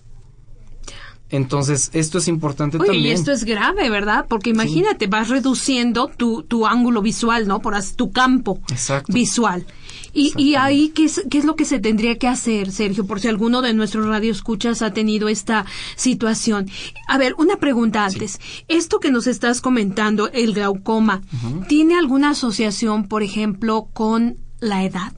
Entonces, 1.29 1.91
esto 1.93 2.19
es 2.19 2.29
importante 2.29 2.79
también. 2.79 3.05
Y 3.05 3.11
esto 3.11 3.33
es 3.33 3.45
grave, 3.45 3.91
¿verdad? 3.91 4.27
Porque 4.29 4.51
imagínate, 4.51 5.09
vas 5.09 5.29
reduciendo 5.29 6.07
tu, 6.09 6.45
tu 6.45 6.67
ángulo 6.67 7.03
visual, 7.03 7.49
¿no? 7.49 7.61
Por 7.61 7.75
tu 7.97 8.13
campo 8.13 8.61
visual. 9.09 9.67
Y, 10.13 10.33
y 10.37 10.55
ahí, 10.55 10.91
¿qué 10.91 11.05
es, 11.05 11.23
¿qué 11.29 11.39
es 11.39 11.45
lo 11.45 11.57
que 11.57 11.65
se 11.65 11.81
tendría 11.81 12.17
que 12.17 12.29
hacer, 12.29 12.71
Sergio? 12.71 13.07
Por 13.07 13.21
si 13.21 13.29
alguno 13.29 13.61
de 13.61 13.75
nuestros 13.75 14.07
radioescuchas 14.07 14.83
ha 14.83 14.93
tenido 14.93 15.29
esta 15.29 15.67
situación. 15.97 16.71
A 17.09 17.19
ver, 17.19 17.35
una 17.39 17.57
pregunta 17.57 18.05
antes. 18.05 18.41
Esto 18.69 19.01
que 19.01 19.11
nos 19.11 19.27
estás 19.27 19.61
comentando, 19.61 20.31
el 20.33 20.55
glaucoma, 20.55 21.23
¿tiene 21.69 21.99
alguna 21.99 22.31
asociación, 22.31 23.09
por 23.09 23.23
ejemplo, 23.23 23.89
con 23.93 24.37
la 24.61 24.85
edad? 24.85 25.13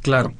Claro. 0.00 0.32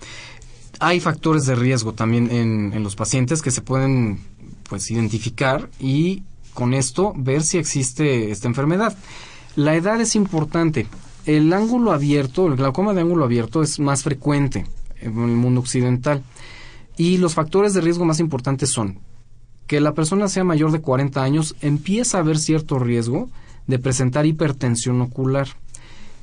Hay 0.81 0.99
factores 0.99 1.45
de 1.45 1.55
riesgo 1.55 1.93
también 1.93 2.31
en, 2.31 2.73
en 2.73 2.83
los 2.83 2.97
pacientes 2.97 3.43
que 3.43 3.51
se 3.51 3.61
pueden 3.61 4.30
pues 4.71 4.91
identificar 4.91 5.69
y 5.79 6.23
con 6.55 6.73
esto 6.73 7.13
ver 7.15 7.43
si 7.43 7.59
existe 7.59 8.31
esta 8.31 8.49
enfermedad. 8.49 8.97
La 9.57 9.75
edad 9.75 10.01
es 10.01 10.17
importante 10.17 10.87
el 11.27 11.53
ángulo 11.53 11.93
abierto, 11.93 12.47
el 12.47 12.57
glaucoma 12.57 12.95
de 12.95 13.03
ángulo 13.03 13.25
abierto 13.25 13.63
es 13.63 13.79
más 13.79 14.03
frecuente 14.03 14.67
en 15.01 15.19
el 15.19 15.37
mundo 15.37 15.61
occidental. 15.61 16.23
Y 16.97 17.19
los 17.19 17.35
factores 17.35 17.75
de 17.75 17.81
riesgo 17.81 18.05
más 18.05 18.21
importantes 18.21 18.71
son 18.71 19.01
que 19.67 19.81
la 19.81 19.95
persona 19.95 20.29
sea 20.29 20.45
mayor 20.45 20.73
de 20.73 20.81
40 20.81 21.23
años, 21.23 21.55
empieza 21.61 22.19
a 22.19 22.23
haber 22.23 22.39
cierto 22.39 22.79
riesgo 22.79 23.29
de 23.67 23.79
presentar 23.79 24.27
hipertensión 24.27 25.01
ocular. 25.01 25.49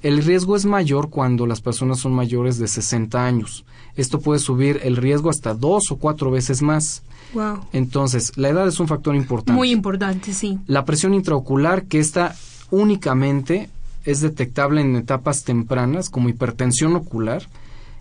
El 0.04 0.24
riesgo 0.24 0.56
es 0.56 0.66
mayor 0.66 1.10
cuando 1.10 1.48
las 1.48 1.62
personas 1.62 2.00
son 2.00 2.13
mayores 2.13 2.58
de 2.58 2.68
60 2.68 3.25
años. 3.25 3.66
Esto 3.96 4.20
puede 4.20 4.39
subir 4.39 4.82
el 4.84 4.98
riesgo 4.98 5.30
hasta 5.30 5.54
dos 5.54 5.92
o 5.92 5.98
cuatro 5.98 6.30
veces 6.30 6.62
más. 6.62 7.04
Wow. 7.34 7.65
Entonces, 7.74 8.34
la 8.38 8.50
edad 8.50 8.67
es 8.67 8.79
un 8.79 8.88
factor 8.88 9.15
importante. 9.15 9.53
Muy 9.53 9.72
importante, 9.72 10.34
sí. 10.34 10.60
La 10.67 10.86
presión 10.86 11.13
intraocular, 11.13 11.84
que 11.86 12.00
está 12.00 12.36
únicamente 12.72 13.69
es 14.05 14.22
detectable 14.22 14.81
en 14.81 14.96
etapas 14.96 15.43
tempranas 15.43 16.10
como 16.10 16.29
hipertensión 16.29 16.96
ocular 16.96 17.48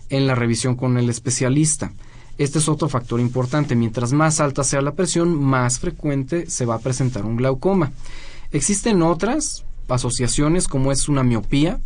en 0.09 0.25
la 0.25 0.35
revisión 0.35 0.75
con 0.75 0.97
el 0.97 1.09
especialista. 1.09 1.91
Este 2.37 2.59
es 2.59 2.69
otro 2.69 2.87
factor 2.87 3.19
importante. 3.19 3.75
Mientras 3.75 4.13
más 4.13 4.39
alta 4.39 4.63
sea 4.63 4.81
la 4.81 4.93
presión, 4.93 5.35
más 5.35 5.79
frecuente 5.79 6.49
se 6.49 6.65
va 6.65 6.75
a 6.75 6.79
presentar 6.79 7.25
un 7.25 7.35
glaucoma. 7.35 7.91
Existen 8.51 9.01
otras 9.01 9.65
asociaciones 9.89 10.67
como 10.67 10.91
es 10.91 11.09
una 11.09 11.23
miopía. 11.23 11.79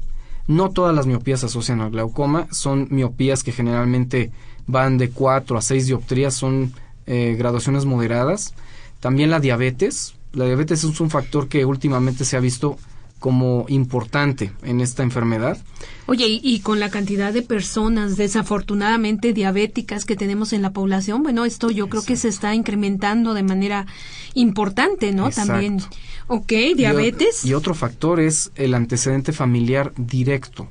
No 0.48 0.70
todas 0.70 0.94
las 0.94 1.08
miopías 1.08 1.40
se 1.40 1.46
asocian 1.48 1.82
al 1.82 1.92
glaucoma. 1.92 2.48
Son 2.52 2.88
miopías 2.92 3.44
que 3.44 3.52
generalmente 3.52 4.32
van 4.68 4.98
de 4.98 5.10
4 5.10 5.58
a 5.58 5.62
6 5.62 5.88
dioptrías. 5.88 6.34
Son 6.34 6.74
eh, 7.06 7.36
graduaciones 7.38 7.86
moderadas. 7.86 8.54
También 9.00 9.30
la 9.30 9.40
diabetes. 9.40 10.16
La 10.34 10.46
diabetes 10.46 10.84
es 10.84 11.00
un 11.00 11.10
factor 11.10 11.48
que 11.48 11.66
últimamente 11.66 12.26
se 12.26 12.38
ha 12.38 12.40
visto 12.40 12.78
como 13.22 13.66
importante 13.70 14.52
en 14.64 14.82
esta 14.82 15.04
enfermedad. 15.04 15.60
Oye, 16.08 16.26
y, 16.28 16.60
con 16.62 16.80
la 16.80 16.90
cantidad 16.90 17.32
de 17.32 17.44
personas 17.44 18.18
desafortunadamente 18.18 19.32
diabéticas 19.32 20.06
que 20.06 20.16
tenemos 20.16 20.54
en 20.54 20.64
la 20.64 20.72
población, 20.72 21.22
bueno, 21.22 21.46
esto 21.46 21.70
yo 21.70 21.88
creo 21.88 22.04
que 22.04 22.16
se 22.16 22.30
está 22.30 22.56
incrementando 22.56 23.36
de 23.36 23.44
manera 23.44 23.86
importante, 24.34 25.12
¿no? 25.12 25.30
También. 25.30 25.80
Ok, 26.28 26.52
diabetes. 26.76 27.46
Y, 27.46 27.54
otro 27.54 27.76
factor 27.76 28.20
es 28.20 28.52
el 28.56 28.74
antecedente 28.74 29.34
familiar 29.34 29.94
directo. 29.98 30.68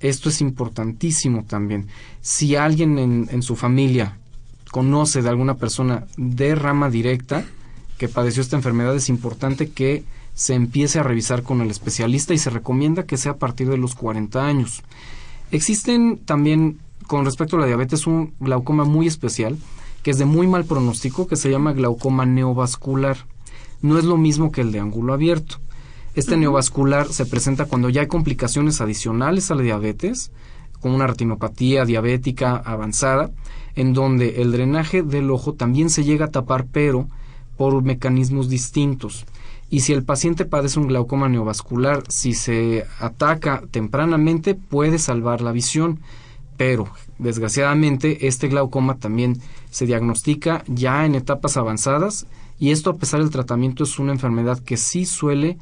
Esto 0.00 0.28
es 0.28 0.42
importantísimo 0.42 1.44
también. 1.44 1.88
Si 2.20 2.56
alguien 2.56 2.98
en, 2.98 3.28
en 3.30 3.42
su 3.42 3.56
familia 3.56 4.18
conoce 4.74 5.22
de 5.22 5.28
alguna 5.28 5.54
persona 5.54 6.04
de 6.16 6.56
rama 6.56 6.90
directa 6.90 7.44
que 7.96 8.08
padeció 8.08 8.42
esta 8.42 8.56
enfermedad, 8.56 8.96
es 8.96 9.08
importante 9.08 9.70
que 9.70 10.02
se 10.34 10.54
empiece 10.54 10.98
a 10.98 11.04
revisar 11.04 11.44
con 11.44 11.60
el 11.60 11.70
especialista 11.70 12.34
y 12.34 12.38
se 12.38 12.50
recomienda 12.50 13.04
que 13.04 13.16
sea 13.16 13.32
a 13.32 13.36
partir 13.36 13.68
de 13.68 13.76
los 13.76 13.94
40 13.94 14.44
años. 14.44 14.82
Existen 15.52 16.18
también, 16.24 16.80
con 17.06 17.24
respecto 17.24 17.54
a 17.54 17.60
la 17.60 17.66
diabetes, 17.66 18.08
un 18.08 18.34
glaucoma 18.40 18.82
muy 18.82 19.06
especial, 19.06 19.56
que 20.02 20.10
es 20.10 20.18
de 20.18 20.24
muy 20.24 20.48
mal 20.48 20.64
pronóstico, 20.64 21.28
que 21.28 21.36
se 21.36 21.52
llama 21.52 21.72
glaucoma 21.72 22.26
neovascular. 22.26 23.16
No 23.80 23.96
es 23.96 24.04
lo 24.04 24.16
mismo 24.16 24.50
que 24.50 24.62
el 24.62 24.72
de 24.72 24.80
ángulo 24.80 25.12
abierto. 25.12 25.58
Este 26.16 26.36
neovascular 26.36 27.12
se 27.12 27.26
presenta 27.26 27.66
cuando 27.66 27.90
ya 27.90 28.00
hay 28.00 28.08
complicaciones 28.08 28.80
adicionales 28.80 29.52
a 29.52 29.54
la 29.54 29.62
diabetes, 29.62 30.32
como 30.80 30.96
una 30.96 31.06
retinopatía 31.06 31.84
diabética 31.84 32.56
avanzada, 32.56 33.30
en 33.74 33.92
donde 33.92 34.42
el 34.42 34.52
drenaje 34.52 35.02
del 35.02 35.30
ojo 35.30 35.54
también 35.54 35.90
se 35.90 36.04
llega 36.04 36.26
a 36.26 36.30
tapar, 36.30 36.66
pero 36.70 37.08
por 37.56 37.82
mecanismos 37.82 38.48
distintos. 38.48 39.26
Y 39.70 39.80
si 39.80 39.92
el 39.92 40.04
paciente 40.04 40.44
padece 40.44 40.78
un 40.78 40.88
glaucoma 40.88 41.28
neovascular, 41.28 42.02
si 42.08 42.34
se 42.34 42.84
ataca 43.00 43.62
tempranamente, 43.70 44.54
puede 44.54 44.98
salvar 44.98 45.40
la 45.40 45.52
visión. 45.52 46.00
Pero, 46.56 46.88
desgraciadamente, 47.18 48.28
este 48.28 48.46
glaucoma 48.48 48.98
también 48.98 49.40
se 49.70 49.86
diagnostica 49.86 50.62
ya 50.68 51.04
en 51.04 51.16
etapas 51.16 51.56
avanzadas 51.56 52.26
y 52.58 52.70
esto 52.70 52.90
a 52.90 52.96
pesar 52.96 53.20
del 53.20 53.30
tratamiento 53.30 53.82
es 53.82 53.98
una 53.98 54.12
enfermedad 54.12 54.60
que 54.60 54.76
sí 54.76 55.04
suele 55.04 55.58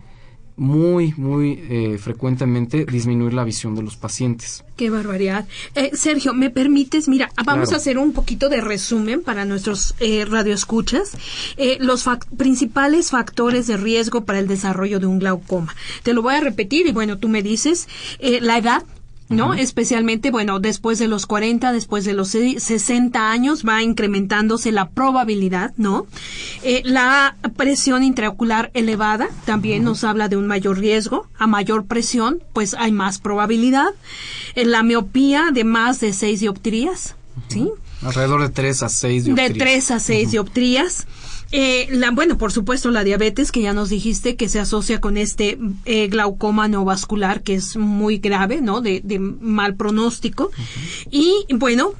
muy, 0.62 1.12
muy 1.16 1.60
eh, 1.68 1.98
frecuentemente 1.98 2.84
disminuir 2.84 3.34
la 3.34 3.42
visión 3.42 3.74
de 3.74 3.82
los 3.82 3.96
pacientes. 3.96 4.64
Qué 4.76 4.90
barbaridad. 4.90 5.46
Eh, 5.74 5.90
Sergio, 5.94 6.34
¿me 6.34 6.50
permites? 6.50 7.08
Mira, 7.08 7.30
vamos 7.44 7.72
a 7.72 7.76
hacer 7.76 7.98
un 7.98 8.12
poquito 8.12 8.48
de 8.48 8.60
resumen 8.60 9.22
para 9.22 9.44
nuestros 9.44 9.96
eh, 9.98 10.24
radioescuchas. 10.24 11.16
Eh, 11.56 11.78
los 11.80 12.08
principales 12.36 13.10
factores 13.10 13.66
de 13.66 13.76
riesgo 13.76 14.24
para 14.24 14.38
el 14.38 14.46
desarrollo 14.46 15.00
de 15.00 15.06
un 15.06 15.18
glaucoma. 15.18 15.74
Te 16.04 16.12
lo 16.12 16.22
voy 16.22 16.34
a 16.34 16.40
repetir 16.40 16.86
y 16.86 16.92
bueno, 16.92 17.18
tú 17.18 17.28
me 17.28 17.42
dices, 17.42 17.88
eh, 18.20 18.40
la 18.40 18.56
edad, 18.56 18.84
¿no? 19.32 19.54
Especialmente, 19.54 20.30
bueno, 20.30 20.60
después 20.60 20.98
de 20.98 21.08
los 21.08 21.26
40, 21.26 21.72
después 21.72 22.04
de 22.04 22.12
los 22.12 22.28
60 22.28 23.30
años 23.30 23.64
va 23.66 23.82
incrementándose 23.82 24.72
la 24.72 24.90
probabilidad, 24.90 25.72
¿no? 25.76 26.06
Eh, 26.62 26.82
la 26.84 27.36
presión 27.56 28.02
intraocular 28.02 28.70
elevada 28.74 29.28
también 29.44 29.84
nos 29.84 30.04
habla 30.04 30.28
de 30.28 30.36
un 30.36 30.46
mayor 30.46 30.78
riesgo. 30.78 31.26
A 31.38 31.46
mayor 31.46 31.86
presión, 31.86 32.42
pues 32.52 32.74
hay 32.74 32.92
más 32.92 33.18
probabilidad. 33.18 33.88
Eh, 34.54 34.64
la 34.64 34.82
miopía 34.82 35.50
de 35.52 35.64
más 35.64 36.00
de 36.00 36.12
6 36.12 36.40
dioptrías, 36.40 37.16
¿sí? 37.48 37.70
Alrededor 38.02 38.42
de 38.42 38.48
3 38.48 38.82
a 38.82 38.88
6 38.88 39.24
dioptrías. 39.24 39.52
De 39.52 39.58
3 39.58 39.90
a 39.92 40.00
6 40.00 40.30
dioptrías. 40.32 41.06
Eh, 41.52 41.86
la, 41.90 42.10
bueno, 42.10 42.38
por 42.38 42.50
supuesto, 42.50 42.90
la 42.90 43.04
diabetes, 43.04 43.52
que 43.52 43.60
ya 43.60 43.74
nos 43.74 43.90
dijiste 43.90 44.36
que 44.36 44.48
se 44.48 44.58
asocia 44.58 45.00
con 45.00 45.16
este 45.18 45.58
eh, 45.84 46.08
glaucoma 46.08 46.66
neovascular, 46.66 47.42
que 47.42 47.54
es 47.54 47.76
muy 47.76 48.18
grave, 48.18 48.62
¿no? 48.62 48.80
De, 48.80 49.00
de 49.04 49.18
mal 49.18 49.76
pronóstico. 49.76 50.50
Y, 51.10 51.44
bueno, 51.54 51.92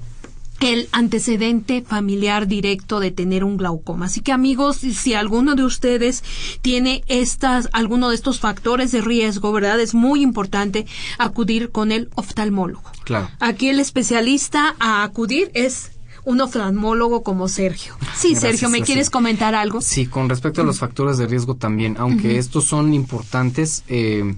el 0.61 0.89
antecedente 0.93 1.83
familiar 1.83 2.47
directo 2.47 3.01
de 3.01 3.11
tener 3.11 3.45
un 3.45 3.57
glaucoma. 3.57 4.07
Así 4.07 4.21
que 4.21 4.33
amigos, 4.33 4.77
si 4.79 5.13
alguno 5.13 5.55
de 5.55 5.65
ustedes 5.65 6.23
tiene 6.63 7.05
estas, 7.09 7.69
alguno 7.73 8.09
de 8.09 8.15
estos 8.15 8.41
factores 8.41 8.93
de 8.93 9.03
riesgo, 9.03 9.53
¿verdad? 9.53 9.81
Es 9.81 9.93
muy 9.93 10.23
importante 10.23 10.87
acudir 11.19 11.71
con 11.71 11.93
el 11.93 12.09
oftalmólogo. 12.15 12.91
Claro. 13.05 13.29
Aquí 13.41 13.69
el 13.69 13.81
especialista 13.81 14.77
a 14.79 15.03
acudir 15.03 15.51
es 15.55 15.92
un 16.25 16.41
oftalmólogo 16.41 17.23
como 17.23 17.49
Sergio. 17.49 17.95
Sí, 18.17 18.31
Gracias, 18.33 18.41
Sergio, 18.41 18.69
¿me 18.69 18.83
quieres 18.83 19.11
comentar 19.11 19.55
algo? 19.55 19.81
Sí, 19.81 20.07
con 20.07 20.29
respecto 20.29 20.61
a 20.61 20.65
los 20.65 20.79
factores 20.79 21.19
de 21.19 21.27
riesgo 21.27 21.57
también, 21.57 21.97
aunque 21.99 22.39
estos 22.39 22.65
son 22.65 22.95
importantes, 22.95 23.83
eh, 23.89 24.37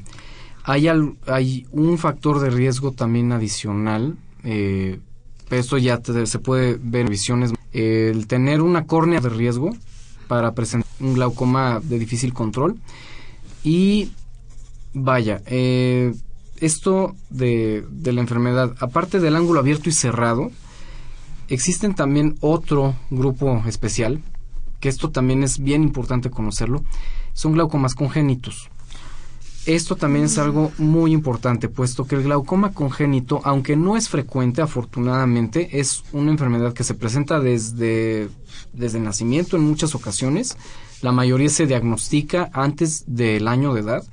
hay, 0.64 0.88
al- 0.88 1.14
hay 1.26 1.66
un 1.72 1.98
factor 1.98 2.40
de 2.40 2.50
riesgo 2.50 2.92
también 2.92 3.32
adicional. 3.32 4.16
Eh, 4.44 4.98
esto 5.50 5.76
ya 5.78 5.98
te- 5.98 6.26
se 6.26 6.38
puede 6.38 6.78
ver 6.82 7.02
en 7.02 7.10
visiones. 7.10 7.52
Eh, 7.72 8.10
el 8.14 8.26
tener 8.26 8.62
una 8.62 8.86
córnea 8.86 9.20
de 9.20 9.28
riesgo 9.28 9.76
para 10.26 10.52
presentar 10.54 10.88
un 11.00 11.14
glaucoma 11.14 11.80
de 11.82 11.98
difícil 11.98 12.32
control. 12.32 12.76
Y 13.62 14.10
vaya, 14.94 15.42
eh, 15.46 16.14
esto 16.60 17.14
de, 17.30 17.84
de 17.90 18.12
la 18.12 18.20
enfermedad, 18.22 18.74
aparte 18.80 19.20
del 19.20 19.36
ángulo 19.36 19.60
abierto 19.60 19.88
y 19.88 19.92
cerrado, 19.92 20.50
existen 21.48 21.94
también 21.94 22.36
otro 22.40 22.94
grupo 23.10 23.62
especial, 23.66 24.22
que 24.80 24.88
esto 24.88 25.10
también 25.10 25.42
es 25.42 25.58
bien 25.58 25.82
importante 25.82 26.30
conocerlo, 26.30 26.84
son 27.32 27.52
glaucomas 27.52 27.94
congénitos. 27.94 28.70
Esto 29.66 29.96
también 29.96 30.26
es 30.26 30.36
algo 30.36 30.72
muy 30.76 31.12
importante, 31.12 31.70
puesto 31.70 32.06
que 32.06 32.16
el 32.16 32.22
glaucoma 32.24 32.74
congénito, 32.74 33.40
aunque 33.44 33.76
no 33.76 33.96
es 33.96 34.10
frecuente, 34.10 34.60
afortunadamente, 34.60 35.80
es 35.80 36.04
una 36.12 36.30
enfermedad 36.30 36.74
que 36.74 36.84
se 36.84 36.92
presenta 36.92 37.40
desde, 37.40 38.28
desde 38.74 38.98
el 38.98 39.04
nacimiento 39.04 39.56
en 39.56 39.62
muchas 39.62 39.94
ocasiones. 39.94 40.58
La 41.00 41.12
mayoría 41.12 41.48
se 41.48 41.66
diagnostica 41.66 42.50
antes 42.52 43.04
del 43.06 43.48
año 43.48 43.72
de 43.72 43.80
edad. 43.80 44.04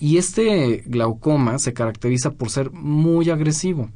Y 0.00 0.16
este 0.16 0.82
glaucoma 0.86 1.60
se 1.60 1.72
caracteriza 1.72 2.32
por 2.32 2.50
ser 2.50 2.72
muy 2.72 3.30
agresivo. 3.30 3.90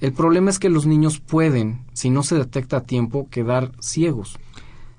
El 0.00 0.12
problema 0.12 0.50
es 0.50 0.58
que 0.58 0.68
los 0.70 0.86
niños 0.86 1.20
pueden, 1.20 1.80
si 1.92 2.10
no 2.10 2.22
se 2.22 2.36
detecta 2.36 2.78
a 2.78 2.80
tiempo, 2.82 3.28
quedar 3.30 3.72
ciegos. 3.80 4.38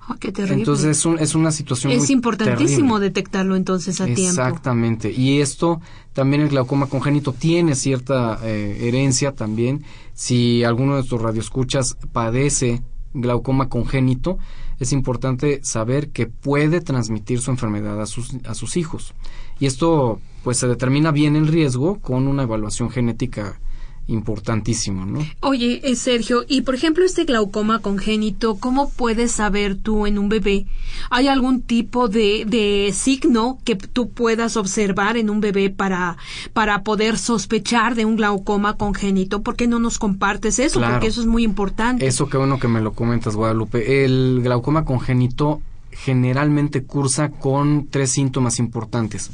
Ah, 0.00 0.16
qué 0.18 0.32
terrible. 0.32 0.56
Entonces 0.62 0.98
es, 0.98 1.06
un- 1.06 1.18
es 1.18 1.34
una 1.34 1.52
situación 1.52 1.92
es 1.92 2.00
muy 2.00 2.12
importantísimo 2.12 2.94
terrible. 2.96 3.00
detectarlo 3.06 3.56
entonces 3.56 4.00
a 4.00 4.04
tiempo. 4.06 4.22
Exactamente. 4.22 5.12
Y 5.12 5.40
esto 5.40 5.80
también 6.12 6.42
el 6.42 6.48
glaucoma 6.48 6.86
congénito 6.86 7.32
tiene 7.32 7.74
cierta 7.76 8.38
eh, 8.42 8.78
herencia 8.88 9.32
también. 9.32 9.84
Si 10.14 10.64
alguno 10.64 10.92
de 10.92 10.98
nuestros 10.98 11.22
radioescuchas 11.22 11.96
padece 12.12 12.82
glaucoma 13.14 13.68
congénito, 13.68 14.38
es 14.80 14.92
importante 14.92 15.60
saber 15.62 16.08
que 16.10 16.26
puede 16.26 16.80
transmitir 16.80 17.40
su 17.40 17.50
enfermedad 17.52 18.00
a 18.00 18.06
sus, 18.06 18.34
a 18.44 18.54
sus 18.54 18.76
hijos. 18.76 19.14
Y 19.60 19.66
esto 19.66 20.20
pues 20.42 20.58
se 20.58 20.66
determina 20.66 21.12
bien 21.12 21.36
el 21.36 21.46
riesgo 21.46 22.00
con 22.00 22.26
una 22.26 22.42
evaluación 22.42 22.90
genética 22.90 23.60
importantísima, 24.06 25.06
¿no? 25.06 25.20
Oye, 25.40 25.80
eh, 25.84 25.96
Sergio, 25.96 26.44
y 26.48 26.62
por 26.62 26.74
ejemplo 26.74 27.04
este 27.04 27.24
glaucoma 27.24 27.78
congénito, 27.78 28.56
¿cómo 28.56 28.90
puedes 28.90 29.32
saber 29.32 29.76
tú 29.76 30.06
en 30.06 30.18
un 30.18 30.28
bebé? 30.28 30.66
¿Hay 31.10 31.28
algún 31.28 31.62
tipo 31.62 32.08
de, 32.08 32.44
de 32.46 32.90
signo 32.92 33.58
que 33.64 33.76
tú 33.76 34.10
puedas 34.10 34.56
observar 34.56 35.16
en 35.16 35.30
un 35.30 35.40
bebé 35.40 35.70
para, 35.70 36.16
para 36.52 36.82
poder 36.82 37.18
sospechar 37.18 37.94
de 37.94 38.04
un 38.04 38.16
glaucoma 38.16 38.76
congénito? 38.76 39.42
¿Por 39.42 39.56
qué 39.56 39.66
no 39.66 39.78
nos 39.78 39.98
compartes 39.98 40.58
eso? 40.58 40.80
Claro. 40.80 40.94
Porque 40.94 41.08
eso 41.08 41.20
es 41.20 41.26
muy 41.26 41.44
importante. 41.44 42.06
Eso 42.06 42.28
qué 42.28 42.36
bueno 42.36 42.58
que 42.58 42.68
me 42.68 42.80
lo 42.80 42.92
comentas, 42.92 43.36
Guadalupe. 43.36 44.04
El 44.04 44.40
glaucoma 44.42 44.84
congénito 44.84 45.60
generalmente 45.92 46.84
cursa 46.84 47.30
con 47.30 47.86
tres 47.88 48.10
síntomas 48.12 48.58
importantes. 48.58 49.30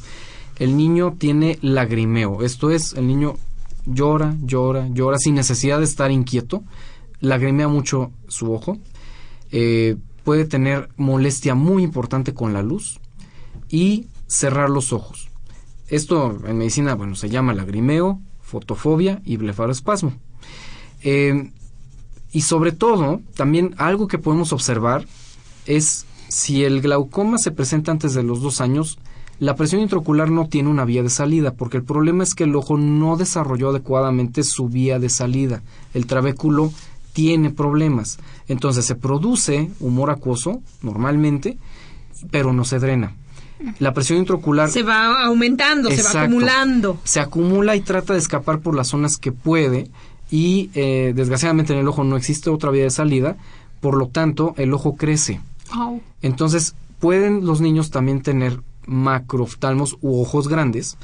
El 0.58 0.76
niño 0.76 1.14
tiene 1.16 1.58
lagrimeo, 1.62 2.42
esto 2.42 2.70
es, 2.70 2.92
el 2.94 3.06
niño 3.06 3.36
llora, 3.88 4.36
llora, 4.42 4.88
llora 4.88 5.18
sin 5.18 5.34
necesidad 5.34 5.78
de 5.78 5.84
estar 5.84 6.10
inquieto, 6.10 6.62
lagrimea 7.20 7.68
mucho 7.68 8.12
su 8.28 8.52
ojo, 8.52 8.78
eh, 9.50 9.96
puede 10.24 10.44
tener 10.44 10.90
molestia 10.96 11.54
muy 11.54 11.82
importante 11.82 12.34
con 12.34 12.52
la 12.52 12.62
luz 12.62 13.00
y 13.68 14.06
cerrar 14.26 14.70
los 14.70 14.92
ojos. 14.92 15.28
Esto 15.88 16.38
en 16.46 16.58
medicina, 16.58 16.94
bueno, 16.94 17.14
se 17.14 17.30
llama 17.30 17.54
lagrimeo, 17.54 18.20
fotofobia 18.42 19.22
y 19.24 19.36
blefaroespasmo. 19.38 20.12
Eh, 21.02 21.50
y 22.30 22.42
sobre 22.42 22.72
todo, 22.72 23.22
también 23.34 23.74
algo 23.78 24.06
que 24.06 24.18
podemos 24.18 24.52
observar 24.52 25.06
es 25.64 26.04
si 26.28 26.64
el 26.64 26.82
glaucoma 26.82 27.38
se 27.38 27.52
presenta 27.52 27.90
antes 27.90 28.12
de 28.12 28.22
los 28.22 28.42
dos 28.42 28.60
años, 28.60 28.98
la 29.40 29.54
presión 29.54 29.80
intraocular 29.80 30.30
no 30.30 30.48
tiene 30.48 30.68
una 30.68 30.84
vía 30.84 31.02
de 31.02 31.10
salida, 31.10 31.52
porque 31.52 31.76
el 31.76 31.84
problema 31.84 32.24
es 32.24 32.34
que 32.34 32.44
el 32.44 32.56
ojo 32.56 32.76
no 32.76 33.16
desarrolló 33.16 33.70
adecuadamente 33.70 34.42
su 34.42 34.68
vía 34.68 34.98
de 34.98 35.08
salida. 35.08 35.62
El 35.94 36.06
trabéculo 36.06 36.72
tiene 37.12 37.50
problemas. 37.50 38.18
Entonces 38.48 38.84
se 38.84 38.96
produce 38.96 39.70
humor 39.80 40.10
acuoso 40.10 40.60
normalmente, 40.82 41.56
pero 42.30 42.52
no 42.52 42.64
se 42.64 42.78
drena. 42.78 43.14
La 43.78 43.92
presión 43.92 44.20
intraocular 44.20 44.70
Se 44.70 44.82
va 44.82 45.24
aumentando, 45.24 45.90
se 45.90 46.02
va 46.02 46.22
acumulando. 46.22 46.98
se 47.04 47.20
acumula 47.20 47.74
y 47.76 47.80
trata 47.80 48.12
de 48.12 48.20
escapar 48.20 48.60
por 48.60 48.74
las 48.74 48.88
zonas 48.88 49.18
que 49.18 49.32
puede 49.32 49.90
y 50.30 50.70
eh, 50.74 51.12
desgraciadamente 51.14 51.72
en 51.72 51.80
el 51.80 51.88
ojo 51.88 52.04
no 52.04 52.16
existe 52.16 52.50
otra 52.50 52.70
vía 52.70 52.84
de 52.84 52.90
salida, 52.90 53.36
por 53.80 53.96
lo 53.96 54.08
tanto 54.08 54.54
el 54.58 54.72
ojo 54.74 54.96
crece. 54.96 55.40
Entonces 56.22 56.74
pueden 57.00 57.46
los 57.46 57.60
niños 57.60 57.90
también 57.90 58.22
tener 58.22 58.60
macrooftalmos 58.88 59.96
u 60.00 60.20
ojos 60.22 60.48
grandes 60.48 60.96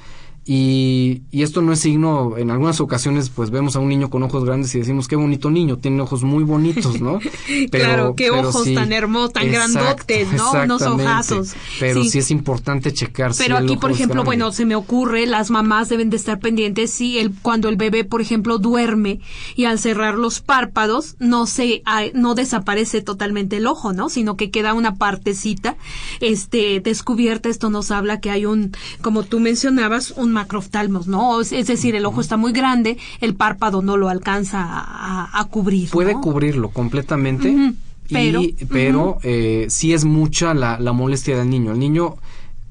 y, 0.46 1.22
y 1.30 1.42
esto 1.42 1.62
no 1.62 1.72
es 1.72 1.80
signo, 1.80 2.36
en 2.36 2.50
algunas 2.50 2.80
ocasiones 2.80 3.30
pues 3.30 3.50
vemos 3.50 3.76
a 3.76 3.80
un 3.80 3.88
niño 3.88 4.10
con 4.10 4.22
ojos 4.22 4.44
grandes 4.44 4.74
y 4.74 4.78
decimos 4.80 5.08
qué 5.08 5.16
bonito 5.16 5.50
niño, 5.50 5.78
tiene 5.78 6.02
ojos 6.02 6.22
muy 6.22 6.44
bonitos, 6.44 7.00
¿no? 7.00 7.18
Claro, 7.70 8.14
qué 8.16 8.30
ojos 8.30 8.72
tan 8.74 8.92
hermosos, 8.92 9.32
tan 9.32 9.50
grandotes, 9.50 10.32
¿no? 10.32 10.52
Unos 10.52 10.82
ojazos. 10.82 11.54
Pero 11.80 12.02
Sí. 12.02 12.10
sí. 12.10 12.18
es 12.18 12.30
importante 12.30 12.92
checar 12.92 13.32
si 13.34 13.42
Pero 13.42 13.56
aquí, 13.56 13.76
por 13.76 13.90
ejemplo, 13.90 14.22
grande. 14.22 14.26
bueno, 14.26 14.52
se 14.52 14.64
me 14.64 14.74
ocurre, 14.74 15.26
las 15.26 15.50
mamás 15.50 15.88
deben 15.88 16.10
de 16.10 16.16
estar 16.16 16.38
pendientes 16.38 16.90
si 16.90 17.18
el, 17.18 17.32
cuando 17.42 17.68
el 17.68 17.76
bebé, 17.76 18.04
por 18.04 18.20
ejemplo, 18.20 18.58
duerme 18.58 19.20
y 19.56 19.64
al 19.64 19.78
cerrar 19.78 20.14
los 20.16 20.40
párpados 20.40 21.16
no 21.18 21.46
se, 21.46 21.82
no 22.14 22.34
desaparece 22.34 23.00
totalmente 23.02 23.56
el 23.56 23.66
ojo, 23.66 23.92
¿no? 23.92 24.08
Sino 24.08 24.36
que 24.36 24.50
queda 24.50 24.74
una 24.74 24.96
partecita, 24.96 25.76
este, 26.20 26.80
descubierta. 26.80 27.48
Esto 27.48 27.70
nos 27.70 27.90
habla 27.90 28.20
que 28.20 28.30
hay 28.30 28.46
un, 28.46 28.72
como 29.00 29.22
tú 29.22 29.40
mencionabas, 29.40 30.10
un 30.12 30.32
macrooftalmos, 30.34 31.06
¿no? 31.06 31.40
Es, 31.40 31.52
es 31.52 31.66
decir, 31.66 31.94
el 31.94 32.04
ojo 32.04 32.20
está 32.20 32.36
muy 32.36 32.52
grande, 32.52 32.98
el 33.20 33.34
párpado 33.34 33.80
no 33.80 33.96
lo 33.96 34.08
alcanza 34.08 34.60
a, 34.62 35.44
cubrir. 35.50 35.88
Puede 35.90 36.14
¿no? 36.14 36.20
cubrirlo 36.20 36.68
completamente, 36.68 37.74
pero- 38.10 38.42
y, 38.42 38.52
pero 38.68 39.18
eh, 39.22 39.66
sí 39.70 39.94
es 39.94 40.04
mucha 40.04 40.52
la, 40.52 40.78
la 40.78 40.92
molestia 40.92 41.38
del 41.38 41.48
niño. 41.48 41.72
El 41.72 41.78
niño, 41.78 42.16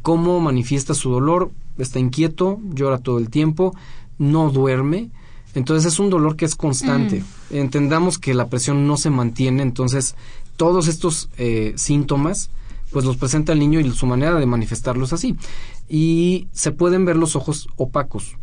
¿cómo 0.02 0.40
manifiesta 0.40 0.94
su 0.94 1.10
dolor? 1.10 1.52
Está 1.78 2.00
inquieto, 2.00 2.60
llora 2.74 3.00
todo 3.00 3.18
el 3.18 3.30
tiempo, 3.30 3.76
no 4.20 4.52
duerme. 4.52 5.10
Entonces 5.56 5.94
es 5.94 6.00
un 6.00 6.10
dolor 6.10 6.36
que 6.36 6.46
es 6.46 6.56
constante. 6.56 7.24
Mm. 7.52 7.56
Entendamos 7.56 8.18
que 8.20 8.34
la 8.34 8.48
presión 8.48 8.88
no 8.88 8.98
se 8.98 9.10
mantiene, 9.10 9.64
entonces 9.64 10.16
todos 10.58 10.88
estos 10.88 11.30
eh, 11.38 11.74
síntomas 11.76 12.50
pues 12.94 13.04
los 13.06 13.18
presenta 13.18 13.52
el 13.52 13.60
niño 13.60 13.80
y 13.80 13.92
su 13.92 14.06
manera 14.06 14.36
de 14.36 14.46
manifestarlos 14.46 15.12
así. 15.12 15.36
Y 15.90 16.48
se 16.54 16.72
pueden 16.72 17.04
ver 17.04 17.18
los 17.18 17.36
ojos 17.36 17.68
opacos. 17.76 18.38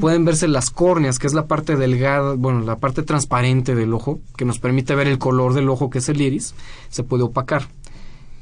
Pueden 0.00 0.24
verse 0.24 0.48
las 0.48 0.70
córneas, 0.70 1.20
que 1.20 1.28
es 1.28 1.34
la 1.34 1.46
parte 1.46 1.76
delgada, 1.76 2.34
bueno, 2.34 2.62
la 2.62 2.78
parte 2.78 3.04
transparente 3.04 3.76
del 3.76 3.94
ojo, 3.94 4.18
que 4.36 4.44
nos 4.44 4.58
permite 4.58 4.96
ver 4.96 5.06
el 5.06 5.18
color 5.18 5.54
del 5.54 5.68
ojo, 5.68 5.88
que 5.88 5.98
es 5.98 6.08
el 6.08 6.20
iris, 6.20 6.56
se 6.88 7.04
puede 7.04 7.22
opacar. 7.22 7.68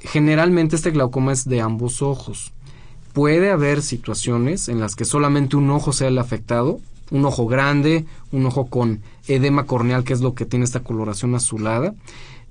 Generalmente 0.01 0.77
este 0.77 0.93
glaucoma 0.93 1.33
es 1.33 1.45
de 1.45 1.61
ambos 1.61 2.01
ojos. 2.01 2.55
Puede 3.13 3.51
haber 3.51 3.83
situaciones 3.83 4.71
en 4.71 4.81
las 4.81 4.97
que 4.97 5.05
solamente 5.05 5.57
un 5.57 5.69
ojo 5.69 5.93
sea 5.93 6.09
el 6.09 6.17
afectado, 6.17 6.81
un 7.11 7.27
ojo 7.27 7.47
grande, 7.47 8.07
un 8.33 8.47
ojo 8.47 8.67
con 8.67 9.03
edema 9.29 9.67
corneal, 9.67 10.05
que 10.05 10.15
es 10.15 10.23
lo 10.23 10.35
que 10.35 10.47
tiene 10.47 10.65
esta 10.65 10.81
coloración 10.81 11.35
azulada, 11.35 11.95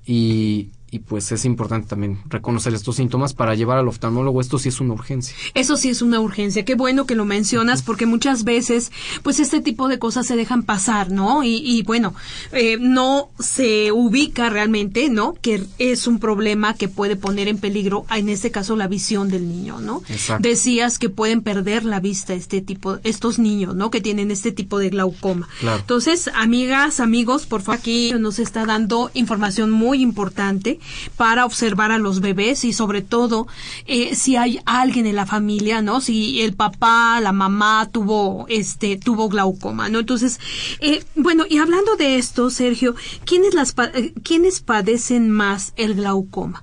y, 0.06 0.70
y 0.90 1.00
pues 1.00 1.32
es 1.32 1.44
importante 1.44 1.88
también 1.88 2.20
reconocer 2.28 2.72
estos 2.72 2.96
síntomas 2.96 3.34
para 3.34 3.54
llevar 3.54 3.78
al 3.78 3.88
oftalmólogo. 3.88 4.40
Esto 4.40 4.58
sí 4.58 4.68
es 4.68 4.80
una 4.80 4.94
urgencia. 4.94 5.34
Eso 5.54 5.76
sí 5.76 5.88
es 5.88 6.00
una 6.00 6.20
urgencia. 6.20 6.64
Qué 6.64 6.76
bueno 6.76 7.06
que 7.06 7.16
lo 7.16 7.24
mencionas 7.24 7.82
porque 7.82 8.06
muchas 8.06 8.44
veces 8.44 8.92
pues 9.22 9.40
este 9.40 9.60
tipo 9.60 9.88
de 9.88 9.98
cosas 9.98 10.26
se 10.26 10.36
dejan 10.36 10.62
pasar, 10.62 11.10
¿no? 11.10 11.42
Y, 11.42 11.82
bueno, 11.82 12.14
eh, 12.52 12.78
no 12.80 13.30
se 13.38 13.90
ubica 13.90 14.48
realmente, 14.48 15.08
¿no? 15.08 15.34
Que 15.40 15.64
es 15.78 16.06
un 16.06 16.20
problema 16.20 16.74
que 16.74 16.88
puede 16.88 17.16
poner 17.16 17.48
en 17.48 17.58
peligro, 17.58 18.06
en 18.14 18.28
este 18.28 18.52
caso, 18.52 18.76
la 18.76 18.86
visión 18.86 19.28
del 19.28 19.48
niño, 19.48 19.80
¿no? 19.80 20.02
Exacto. 20.08 20.48
Decías 20.48 20.98
que 20.98 21.08
pueden 21.10 21.42
perder 21.42 21.84
la 21.84 21.98
vista 21.98 22.32
este 22.34 22.60
tipo, 22.60 22.98
estos 23.02 23.40
niños, 23.40 23.74
¿no? 23.74 23.90
Que 23.90 24.00
tienen 24.00 24.30
este 24.30 24.52
tipo 24.52 24.78
de 24.78 24.90
glaucoma. 24.90 25.48
Claro. 25.60 25.80
Entonces, 25.80 26.30
amigas, 26.34 27.00
amigos, 27.00 27.46
por 27.46 27.62
favor, 27.62 27.80
aquí 27.80 28.12
nos 28.18 28.38
está 28.38 28.64
dando 28.66 29.10
información 29.14 29.70
muy 29.72 30.00
importante 30.00 30.78
para 31.16 31.44
observar 31.44 31.92
a 31.92 31.98
los 31.98 32.20
bebés 32.20 32.64
y 32.64 32.72
sobre 32.72 33.02
todo 33.02 33.46
eh, 33.86 34.14
si 34.14 34.36
hay 34.36 34.60
alguien 34.64 35.06
en 35.06 35.16
la 35.16 35.26
familia, 35.26 35.82
¿no? 35.82 36.00
Si 36.00 36.40
el 36.42 36.54
papá, 36.54 37.20
la 37.20 37.32
mamá 37.32 37.88
tuvo 37.90 38.46
este 38.48 38.96
tuvo 38.96 39.28
glaucoma, 39.28 39.88
¿no? 39.88 40.00
Entonces, 40.00 40.40
eh, 40.80 41.04
bueno, 41.14 41.44
y 41.48 41.58
hablando 41.58 41.96
de 41.96 42.16
esto, 42.16 42.50
Sergio, 42.50 42.94
¿quiénes 43.24 43.54
las 43.54 43.74
eh, 43.94 44.12
quiénes 44.22 44.60
padecen 44.60 45.30
más 45.30 45.72
el 45.76 45.94
glaucoma? 45.94 46.62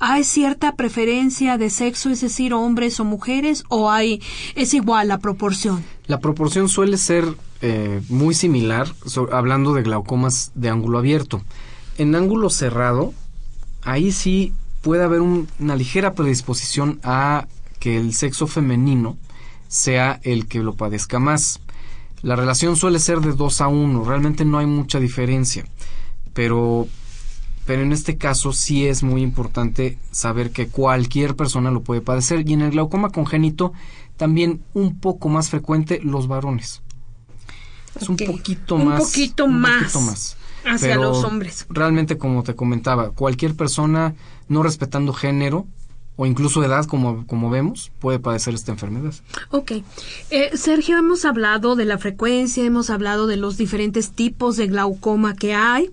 ¿Hay 0.00 0.24
cierta 0.24 0.74
preferencia 0.74 1.56
de 1.56 1.70
sexo, 1.70 2.10
es 2.10 2.20
decir, 2.20 2.52
hombres 2.52 2.98
o 3.00 3.04
mujeres, 3.04 3.64
o 3.68 3.90
hay 3.90 4.20
es 4.54 4.74
igual 4.74 5.08
la 5.08 5.18
proporción? 5.18 5.84
La 6.06 6.20
proporción 6.20 6.68
suele 6.68 6.98
ser 6.98 7.24
muy 8.10 8.34
similar, 8.34 8.86
hablando 9.32 9.72
de 9.72 9.82
glaucomas 9.82 10.52
de 10.54 10.68
ángulo 10.68 10.98
abierto. 10.98 11.42
En 11.96 12.14
ángulo 12.14 12.50
cerrado, 12.50 13.14
ahí 13.84 14.12
sí 14.12 14.52
puede 14.82 15.04
haber 15.04 15.20
una 15.20 15.76
ligera 15.76 16.14
predisposición 16.14 17.00
a 17.02 17.46
que 17.78 17.96
el 17.96 18.14
sexo 18.14 18.46
femenino 18.46 19.16
sea 19.68 20.20
el 20.22 20.46
que 20.46 20.60
lo 20.60 20.74
padezca 20.74 21.18
más. 21.18 21.60
La 22.22 22.36
relación 22.36 22.76
suele 22.76 22.98
ser 22.98 23.20
de 23.20 23.32
2 23.32 23.60
a 23.60 23.68
1, 23.68 24.04
realmente 24.04 24.44
no 24.44 24.58
hay 24.58 24.66
mucha 24.66 24.98
diferencia, 24.98 25.64
pero, 26.32 26.86
pero 27.66 27.82
en 27.82 27.92
este 27.92 28.16
caso 28.16 28.52
sí 28.52 28.86
es 28.86 29.02
muy 29.02 29.22
importante 29.22 29.98
saber 30.10 30.50
que 30.50 30.68
cualquier 30.68 31.36
persona 31.36 31.70
lo 31.70 31.82
puede 31.82 32.00
padecer 32.00 32.48
y 32.48 32.54
en 32.54 32.62
el 32.62 32.70
glaucoma 32.70 33.10
congénito 33.10 33.72
también 34.16 34.62
un 34.72 34.98
poco 34.98 35.28
más 35.28 35.50
frecuente 35.50 36.00
los 36.02 36.28
varones. 36.28 36.82
Es 38.00 38.08
un 38.08 38.16
poquito 38.16 38.78
más. 38.78 39.00
Un 39.00 39.06
poquito 39.06 39.46
más. 39.46 39.70
Un 39.70 39.78
poquito 39.78 40.00
más 40.00 40.36
hacia 40.64 40.96
los 40.96 41.24
hombres. 41.24 41.66
Realmente, 41.68 42.18
como 42.18 42.42
te 42.42 42.54
comentaba, 42.54 43.10
cualquier 43.10 43.54
persona 43.54 44.14
no 44.48 44.62
respetando 44.62 45.12
género 45.12 45.66
o 46.16 46.26
incluso 46.26 46.62
edad, 46.62 46.84
como, 46.86 47.26
como 47.26 47.50
vemos, 47.50 47.90
puede 47.98 48.20
padecer 48.20 48.54
esta 48.54 48.70
enfermedad. 48.70 49.14
Ok. 49.50 49.72
Eh, 50.30 50.56
Sergio, 50.56 50.96
hemos 50.96 51.24
hablado 51.24 51.74
de 51.74 51.84
la 51.84 51.98
frecuencia, 51.98 52.64
hemos 52.64 52.88
hablado 52.88 53.26
de 53.26 53.36
los 53.36 53.56
diferentes 53.56 54.12
tipos 54.12 54.56
de 54.56 54.68
glaucoma 54.68 55.34
que 55.34 55.54
hay 55.54 55.90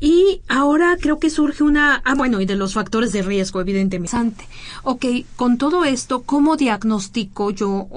y 0.00 0.42
ahora 0.48 0.98
creo 1.00 1.18
que 1.18 1.30
surge 1.30 1.62
una... 1.62 2.02
Ah, 2.04 2.14
bueno, 2.14 2.40
y 2.42 2.46
de 2.46 2.56
los 2.56 2.74
factores 2.74 3.12
de 3.12 3.22
riesgo, 3.22 3.60
evidentemente. 3.60 4.46
Ok, 4.82 5.06
con 5.36 5.56
todo 5.56 5.84
esto, 5.84 6.22
¿cómo 6.22 6.56
diagnostico 6.56 7.50
yo 7.50 7.88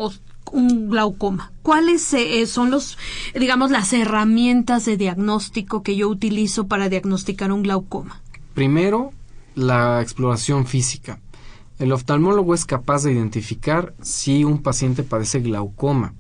un 0.52 0.90
glaucoma? 0.90 1.52
¿Cuáles 1.62 2.14
eh, 2.14 2.46
son 2.48 2.72
los, 2.72 2.98
digamos, 3.34 3.72
las 3.72 3.94
herramientas 3.94 4.86
de 4.86 4.98
diagnóstico 4.98 5.84
que 5.84 5.96
yo 5.96 6.08
utilizo 6.10 6.68
para 6.68 6.90
diagnosticar 6.90 7.52
un 7.52 7.64
glaucoma? 7.64 8.22
Primero, 8.54 9.12
la 9.56 10.02
exploración 10.02 10.66
física. 10.66 11.20
El 11.80 11.92
oftalmólogo 11.92 12.54
es 12.54 12.66
capaz 12.66 13.04
de 13.04 13.14
identificar 13.14 13.94
si 14.02 14.44
un 14.44 14.64
paciente 14.64 15.04
padece 15.04 15.40
glaucoma 15.40 16.14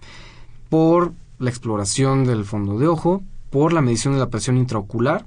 por 0.69 1.13
la 1.39 1.49
exploración 1.49 2.25
del 2.25 2.45
fondo 2.45 2.77
de 2.77 2.87
ojo, 2.87 3.23
por 3.49 3.73
la 3.73 3.81
medición 3.81 4.13
de 4.13 4.19
la 4.19 4.29
presión 4.29 4.57
intraocular 4.57 5.25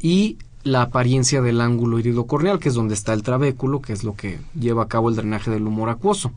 y 0.00 0.38
la 0.64 0.82
apariencia 0.82 1.40
del 1.42 1.60
ángulo 1.60 1.98
iridocorneal, 1.98 2.58
que 2.58 2.68
es 2.68 2.74
donde 2.74 2.94
está 2.94 3.12
el 3.12 3.22
trabéculo, 3.22 3.80
que 3.80 3.92
es 3.92 4.04
lo 4.04 4.14
que 4.14 4.40
lleva 4.58 4.84
a 4.84 4.88
cabo 4.88 5.08
el 5.08 5.16
drenaje 5.16 5.50
del 5.50 5.66
humor 5.66 5.88
acuoso. 5.88 6.32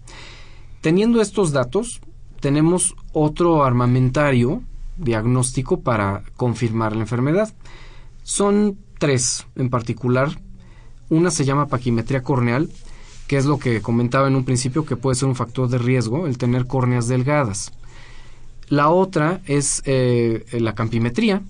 Teniendo 0.82 1.22
estos 1.22 1.52
datos, 1.52 2.02
tenemos 2.40 2.96
otro 3.14 3.64
armamentario 3.64 4.64
diagnóstico 4.98 5.82
para 5.82 6.24
confirmar 6.36 6.96
la 6.96 7.04
enfermedad. 7.04 7.54
Son 8.24 8.78
tres 8.98 9.46
en 9.56 9.70
particular. 9.70 10.42
Una 11.10 11.30
se 11.30 11.46
llama 11.46 11.68
paquimetría 11.68 12.24
corneal, 12.24 12.70
que 13.28 13.38
es 13.38 13.46
lo 13.46 13.60
que 13.60 13.82
comentaba 13.82 14.28
en 14.28 14.36
un 14.36 14.44
principio 14.44 14.84
que 14.84 14.96
puede 14.96 15.16
ser 15.16 15.28
un 15.28 15.36
factor 15.36 15.70
de 15.70 15.78
riesgo 15.78 16.26
el 16.26 16.40
tener 16.40 16.66
córneas 16.66 17.08
delgadas. 17.08 17.72
La 18.68 18.90
otra 18.90 19.42
es 19.46 19.84
eh, 19.86 20.46
la 20.54 20.74
campimetría. 20.74 21.44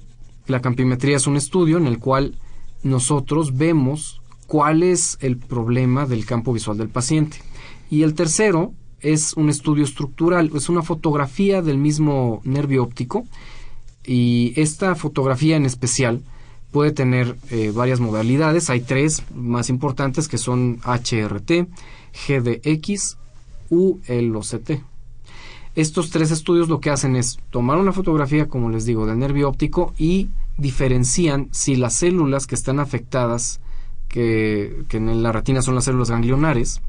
La 0.47 0.59
campimetría 0.59 1.15
es 1.15 1.27
un 1.27 1.37
estudio 1.37 1.77
en 1.77 1.87
el 1.87 1.99
cual 1.99 2.35
nosotros 2.83 3.55
vemos 3.55 4.21
cuál 4.47 4.83
es 4.83 5.17
el 5.21 5.37
problema 5.37 6.05
del 6.05 6.25
campo 6.25 6.51
visual 6.51 6.77
del 6.77 6.89
paciente. 6.89 7.37
Y 7.89 8.03
el 8.03 8.13
tercero 8.13 8.73
es 9.01 9.33
un 9.33 9.49
estudio 9.49 9.83
estructural, 9.83 10.51
es 10.55 10.69
una 10.69 10.81
fotografía 10.81 11.61
del 11.61 11.77
mismo 11.77 12.41
nervio 12.43 12.83
óptico 12.83 13.25
y 14.05 14.53
esta 14.55 14.95
fotografía 14.95 15.55
en 15.55 15.65
especial 15.65 16.21
puede 16.71 16.91
tener 16.91 17.35
eh, 17.49 17.71
varias 17.73 17.99
modalidades, 17.99 18.69
hay 18.69 18.81
tres 18.81 19.23
más 19.35 19.69
importantes 19.69 20.27
que 20.27 20.37
son 20.37 20.79
HRT, 20.83 21.67
GDX, 22.27 23.17
ULOCT. 23.69 24.71
Estos 25.75 26.09
tres 26.09 26.31
estudios 26.31 26.67
lo 26.67 26.79
que 26.79 26.89
hacen 26.89 27.15
es 27.15 27.39
tomar 27.49 27.77
una 27.77 27.93
fotografía, 27.93 28.47
como 28.47 28.69
les 28.69 28.85
digo, 28.85 29.05
del 29.05 29.19
nervio 29.19 29.47
óptico 29.47 29.93
y 29.97 30.29
diferencian 30.57 31.47
si 31.51 31.75
las 31.75 31.93
células 31.93 32.45
que 32.45 32.55
están 32.55 32.79
afectadas, 32.79 33.61
que, 34.09 34.83
que 34.89 34.97
en 34.97 35.23
la 35.23 35.31
retina 35.31 35.61
son 35.61 35.75
las 35.75 35.85
células 35.85 36.11
ganglionares, 36.11 36.81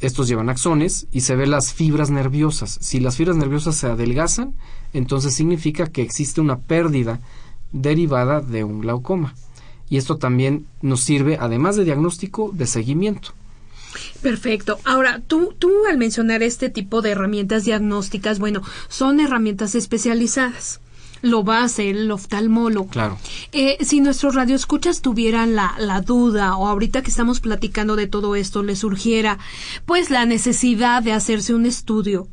estos 0.00 0.28
llevan 0.28 0.48
axones 0.48 1.06
y 1.12 1.22
se 1.22 1.34
ven 1.34 1.50
las 1.50 1.72
fibras 1.72 2.10
nerviosas. 2.10 2.78
Si 2.80 3.00
las 3.00 3.16
fibras 3.16 3.36
nerviosas 3.36 3.76
se 3.76 3.88
adelgazan, 3.88 4.54
entonces 4.92 5.34
significa 5.34 5.86
que 5.86 6.02
existe 6.02 6.40
una 6.40 6.58
pérdida 6.58 7.20
derivada 7.72 8.40
de 8.40 8.64
un 8.64 8.80
glaucoma. 8.80 9.34
Y 9.90 9.96
esto 9.96 10.18
también 10.18 10.66
nos 10.82 11.00
sirve, 11.00 11.38
además 11.40 11.76
de 11.76 11.84
diagnóstico, 11.84 12.50
de 12.52 12.66
seguimiento. 12.66 13.30
Perfecto. 14.22 14.78
Ahora, 14.84 15.20
tú, 15.26 15.54
tú 15.58 15.70
al 15.88 15.98
mencionar 15.98 16.42
este 16.42 16.68
tipo 16.68 17.02
de 17.02 17.10
herramientas 17.10 17.64
diagnósticas, 17.64 18.38
bueno, 18.38 18.62
son 18.88 19.18
herramientas 19.18 19.74
especializadas 19.74 20.80
lo 21.22 21.44
va 21.44 21.60
a 21.60 21.64
hacer 21.64 21.96
el 21.96 22.10
oftalmólogo. 22.10 22.88
Claro. 22.88 23.18
Eh, 23.52 23.78
si 23.80 24.00
nuestros 24.00 24.34
radioescuchas 24.34 25.00
tuvieran 25.00 25.54
la, 25.54 25.74
la 25.78 26.00
duda 26.00 26.56
o 26.56 26.66
ahorita 26.66 27.02
que 27.02 27.10
estamos 27.10 27.40
platicando 27.40 27.96
de 27.96 28.06
todo 28.06 28.36
esto 28.36 28.62
les 28.62 28.80
surgiera 28.80 29.38
pues 29.86 30.10
la 30.10 30.26
necesidad 30.26 31.02
de 31.02 31.12
hacerse 31.12 31.54
un 31.54 31.66
estudio, 31.66 32.28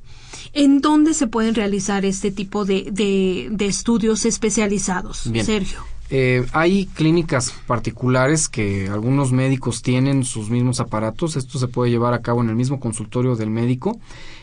¿en 0.54 0.82
dónde 0.82 1.14
se 1.14 1.28
pueden 1.28 1.56
realizar 1.56 2.06
este 2.06 2.32
tipo 2.32 2.66
de, 2.66 2.90
de, 2.92 3.66
estudios 3.66 4.26
especializados? 4.26 5.30
Sergio. 5.44 5.84
Eh, 6.12 6.46
hay 6.54 6.86
clínicas 6.86 7.52
particulares 7.66 8.48
que 8.48 8.88
algunos 8.90 9.32
médicos 9.32 9.82
tienen 9.82 10.24
sus 10.24 10.50
mismos 10.50 10.80
aparatos. 10.80 11.36
Esto 11.36 11.58
se 11.58 11.68
puede 11.68 11.92
llevar 11.92 12.14
a 12.14 12.22
cabo 12.22 12.42
en 12.42 12.50
el 12.50 12.56
mismo 12.56 12.80
consultorio 12.80 13.36
del 13.36 13.50
médico. 13.50 14.00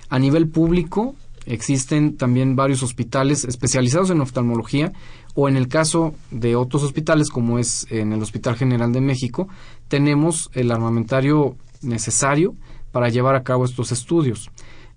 A 0.08 0.18
nivel 0.18 0.48
público, 0.48 1.14
Existen 1.46 2.16
también 2.16 2.54
varios 2.54 2.82
hospitales 2.82 3.44
especializados 3.44 4.10
en 4.10 4.20
oftalmología 4.20 4.92
o 5.34 5.48
en 5.48 5.56
el 5.56 5.68
caso 5.68 6.14
de 6.30 6.54
otros 6.54 6.82
hospitales 6.82 7.30
como 7.30 7.58
es 7.58 7.86
en 7.90 8.12
el 8.12 8.22
Hospital 8.22 8.56
General 8.56 8.92
de 8.92 9.00
México, 9.00 9.48
tenemos 9.88 10.50
el 10.54 10.70
armamentario 10.70 11.56
necesario 11.80 12.54
para 12.92 13.08
llevar 13.08 13.34
a 13.34 13.42
cabo 13.42 13.64
estos 13.64 13.90
estudios. 13.90 14.50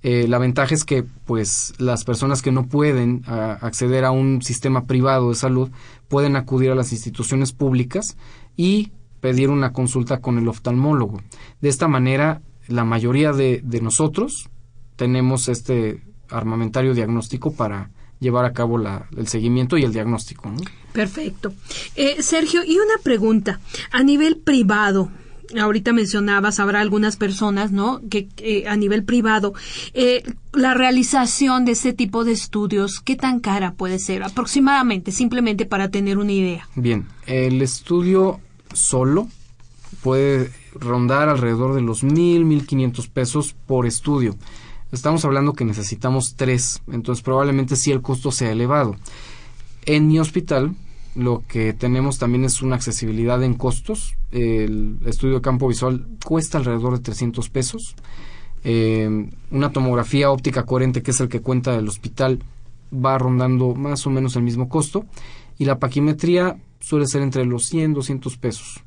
Eh, 0.04 0.28
la 0.28 0.38
ventaja 0.38 0.76
es 0.76 0.84
que 0.84 1.04
pues 1.04 1.74
las 1.80 2.04
personas 2.04 2.44
que 2.44 2.52
no 2.52 2.68
pueden 2.68 3.24
acceder 3.26 4.06
a 4.06 4.12
un 4.12 4.44
sistema 4.44 4.86
privado 4.86 5.30
de 5.30 5.36
salud 5.36 5.72
pueden 6.08 6.36
acudir 6.36 6.70
a 6.70 6.76
las 6.76 6.92
instituciones 6.92 7.54
públicas 7.54 8.18
y 8.56 8.92
pedir 9.20 9.50
una 9.50 9.74
consulta 9.74 10.22
con 10.22 10.38
el 10.38 10.48
oftalmólogo. 10.48 11.22
De 11.60 11.70
esta 11.70 11.88
manera, 11.88 12.44
la 12.68 12.84
mayoría 12.84 13.32
de 13.32 13.80
nosotros 13.82 14.50
tenemos 14.96 15.48
este 15.50 16.02
armamentario 16.30 16.94
diagnóstico 16.94 17.54
para 17.54 17.90
llevar 18.20 18.46
a 18.46 18.54
cabo 18.54 18.78
la, 18.78 19.08
el 19.18 19.28
seguimiento 19.28 19.78
y 19.78 19.84
el 19.84 19.94
diagnóstico. 19.94 20.52
Perfecto. 20.94 21.54
Eh, 21.96 22.22
Sergio, 22.22 22.64
y 22.64 22.78
una 22.78 23.02
pregunta. 23.04 23.60
A 23.92 24.04
nivel 24.04 24.38
privado, 24.38 25.12
ahorita 25.60 25.94
mencionabas, 25.94 26.60
habrá 26.60 26.82
algunas 26.82 27.18
personas, 27.18 27.72
¿no? 27.72 28.02
Que 28.10 28.66
a 28.68 28.76
nivel 28.76 29.04
privado, 29.04 29.54
eh, 29.94 30.24
la 30.54 30.74
realización 30.74 31.66
de 31.66 31.74
ese 31.74 31.94
tipo 31.94 32.24
de 32.24 32.32
estudios, 32.32 33.02
¿qué 33.02 33.16
tan 33.16 33.40
cara 33.40 33.74
puede 33.74 34.00
ser? 34.00 34.24
Aproximadamente, 34.24 35.12
simplemente 35.12 35.66
para 35.66 35.90
tener 35.90 36.18
una 36.18 36.32
idea. 36.32 36.68
Bien, 36.76 37.08
el 37.26 37.62
estudio 37.62 38.40
solo 38.74 39.28
puede 40.02 40.52
rondar 40.74 41.30
alrededor 41.30 41.76
de 41.76 41.82
los 41.82 42.04
mil, 42.04 42.46
mil 42.46 42.66
quinientos 42.66 43.08
pesos 43.08 43.56
por 43.66 43.86
estudio. 43.86 44.36
Estamos 44.92 45.26
hablando 45.26 45.54
que 45.54 45.66
necesitamos 45.66 46.36
tres, 46.36 46.82
entonces 46.92 47.24
probablemente 47.24 47.76
sí 47.76 47.92
el 47.92 48.02
costo 48.02 48.32
sea 48.32 48.52
elevado. 48.52 48.96
En 49.86 50.08
mi 50.08 50.20
hospital 50.20 50.76
lo 51.16 51.44
que 51.48 51.74
tenemos 51.74 52.18
también 52.18 52.44
es 52.44 52.62
una 52.62 52.76
accesibilidad 52.76 53.42
en 53.42 53.54
costos. 53.54 54.16
El 54.32 54.98
estudio 55.06 55.36
de 55.36 55.42
campo 55.42 55.68
visual 55.68 56.06
cuesta 56.24 56.58
alrededor 56.58 56.98
de 56.98 57.04
300 57.04 57.50
pesos. 57.50 57.96
Eh, 58.66 59.30
una 59.50 59.72
tomografía 59.72 60.30
óptica 60.30 60.64
coherente, 60.64 61.02
que 61.02 61.12
es 61.12 61.20
el 61.22 61.30
que 61.30 61.40
cuenta 61.40 61.76
el 61.76 61.88
hospital, 61.88 62.40
va 62.94 63.18
rondando 63.18 63.76
más 63.76 64.06
o 64.06 64.10
menos 64.10 64.36
el 64.36 64.44
mismo 64.44 64.68
costo. 64.68 65.06
Y 65.58 65.66
la 65.66 65.80
paquimetría 65.80 66.58
suele 66.82 67.08
ser 67.08 67.22
entre 67.22 67.46
los 67.46 67.66
100 67.66 67.94
200 67.94 68.38
pesos. 68.38 68.84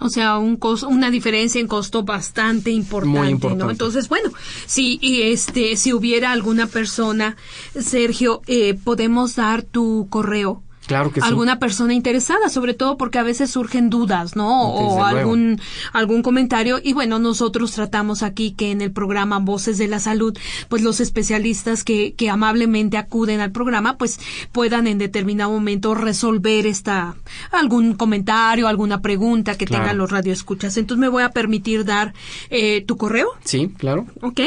O 0.00 0.08
sea, 0.08 0.38
un 0.38 0.56
costo, 0.56 0.88
una 0.88 1.10
diferencia 1.10 1.60
en 1.60 1.68
costo 1.68 2.02
bastante 2.02 2.70
importante, 2.70 3.18
Muy 3.18 3.28
importante. 3.28 3.64
¿no? 3.64 3.70
Entonces, 3.70 4.08
bueno, 4.08 4.30
si 4.66 4.98
este, 5.02 5.76
si 5.76 5.92
hubiera 5.92 6.32
alguna 6.32 6.66
persona, 6.66 7.36
Sergio, 7.78 8.42
eh, 8.46 8.74
podemos 8.74 9.36
dar 9.36 9.62
tu 9.62 10.08
correo 10.10 10.62
Claro 10.86 11.10
que 11.10 11.20
sí. 11.20 11.26
alguna 11.26 11.58
persona 11.58 11.94
interesada, 11.94 12.48
sobre 12.50 12.74
todo 12.74 12.96
porque 12.98 13.18
a 13.18 13.22
veces 13.22 13.50
surgen 13.50 13.88
dudas, 13.90 14.36
¿no? 14.36 14.72
Desde 14.72 14.84
o 14.84 14.94
luego. 14.96 15.04
algún 15.18 15.60
algún 15.92 16.22
comentario 16.22 16.78
y 16.82 16.92
bueno, 16.92 17.18
nosotros 17.18 17.72
tratamos 17.72 18.22
aquí 18.22 18.52
que 18.52 18.70
en 18.70 18.82
el 18.82 18.92
programa 18.92 19.38
Voces 19.38 19.78
de 19.78 19.88
la 19.88 19.98
Salud, 19.98 20.36
pues 20.68 20.82
los 20.82 21.00
especialistas 21.00 21.84
que 21.84 22.14
que 22.14 22.28
amablemente 22.30 22.96
acuden 22.98 23.40
al 23.40 23.50
programa, 23.50 23.96
pues 23.96 24.20
puedan 24.52 24.86
en 24.86 24.98
determinado 24.98 25.50
momento 25.52 25.94
resolver 25.94 26.66
esta 26.66 27.14
algún 27.50 27.94
comentario, 27.94 28.68
alguna 28.68 29.00
pregunta 29.00 29.56
que 29.56 29.64
Claro. 29.64 29.84
tengan 29.84 29.98
los 29.98 30.10
radioescuchas. 30.10 30.76
Entonces 30.76 31.00
me 31.00 31.08
voy 31.08 31.22
a 31.22 31.30
permitir 31.30 31.84
dar 31.84 32.12
eh, 32.50 32.84
tu 32.86 32.96
correo. 32.96 33.28
Sí, 33.44 33.72
claro. 33.78 34.06
¿ok? 34.20 34.40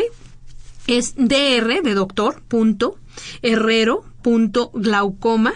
Es 0.86 1.16
dr 1.18 1.82
de 1.84 1.94
doctor 1.94 2.42
punto 2.48 2.98
herrero 3.42 4.04
punto 4.22 4.72
glaucoma. 4.74 5.54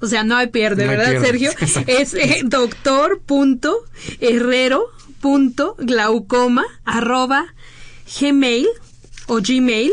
O 0.00 0.06
sea, 0.06 0.24
no 0.24 0.36
hay 0.36 0.48
pierde, 0.48 0.84
No 0.84 0.90
hay 0.90 0.96
¿verdad, 0.96 1.10
pierde. 1.12 1.26
Sergio? 1.26 1.50
Es 1.86 2.14
eh, 2.14 2.40
doctor 2.44 3.20
punto 3.24 3.76
herrero 4.20 4.86
punto 5.20 5.76
glaucoma 5.78 6.64
arroba 6.84 7.54
gmail 8.20 8.66
o 9.26 9.38
gmail 9.40 9.92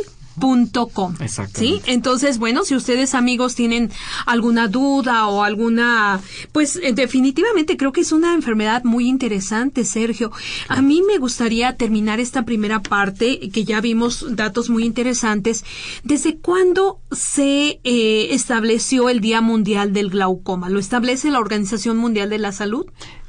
com. 0.93 1.15
¿Sí? 1.53 1.81
Entonces, 1.85 2.37
bueno, 2.37 2.63
si 2.63 2.75
ustedes 2.75 3.13
amigos 3.13 3.55
tienen 3.55 3.91
alguna 4.25 4.67
duda 4.67 5.27
o 5.27 5.43
alguna, 5.43 6.19
pues 6.51 6.77
eh, 6.77 6.93
definitivamente 6.93 7.77
creo 7.77 7.91
que 7.91 8.01
es 8.01 8.11
una 8.11 8.33
enfermedad 8.33 8.83
muy 8.83 9.07
interesante, 9.07 9.85
Sergio. 9.85 10.31
A 10.67 10.81
mí 10.81 11.01
me 11.01 11.17
gustaría 11.17 11.75
terminar 11.75 12.19
esta 12.19 12.43
primera 12.43 12.81
parte, 12.81 13.49
que 13.51 13.63
ya 13.63 13.81
vimos 13.81 14.25
datos 14.35 14.69
muy 14.69 14.85
interesantes. 14.85 15.63
¿Desde 16.03 16.37
cuándo 16.37 16.99
se 17.11 17.79
eh, 17.83 18.27
estableció 18.31 19.09
el 19.09 19.19
Día 19.19 19.41
Mundial 19.41 19.93
del 19.93 20.09
Glaucoma? 20.09 20.69
¿Lo 20.69 20.79
establece 20.79 21.31
la 21.31 21.39
Organización 21.39 21.97
Mundial 21.97 22.29
de 22.29 22.39
la 22.39 22.51
Salud? 22.51 22.85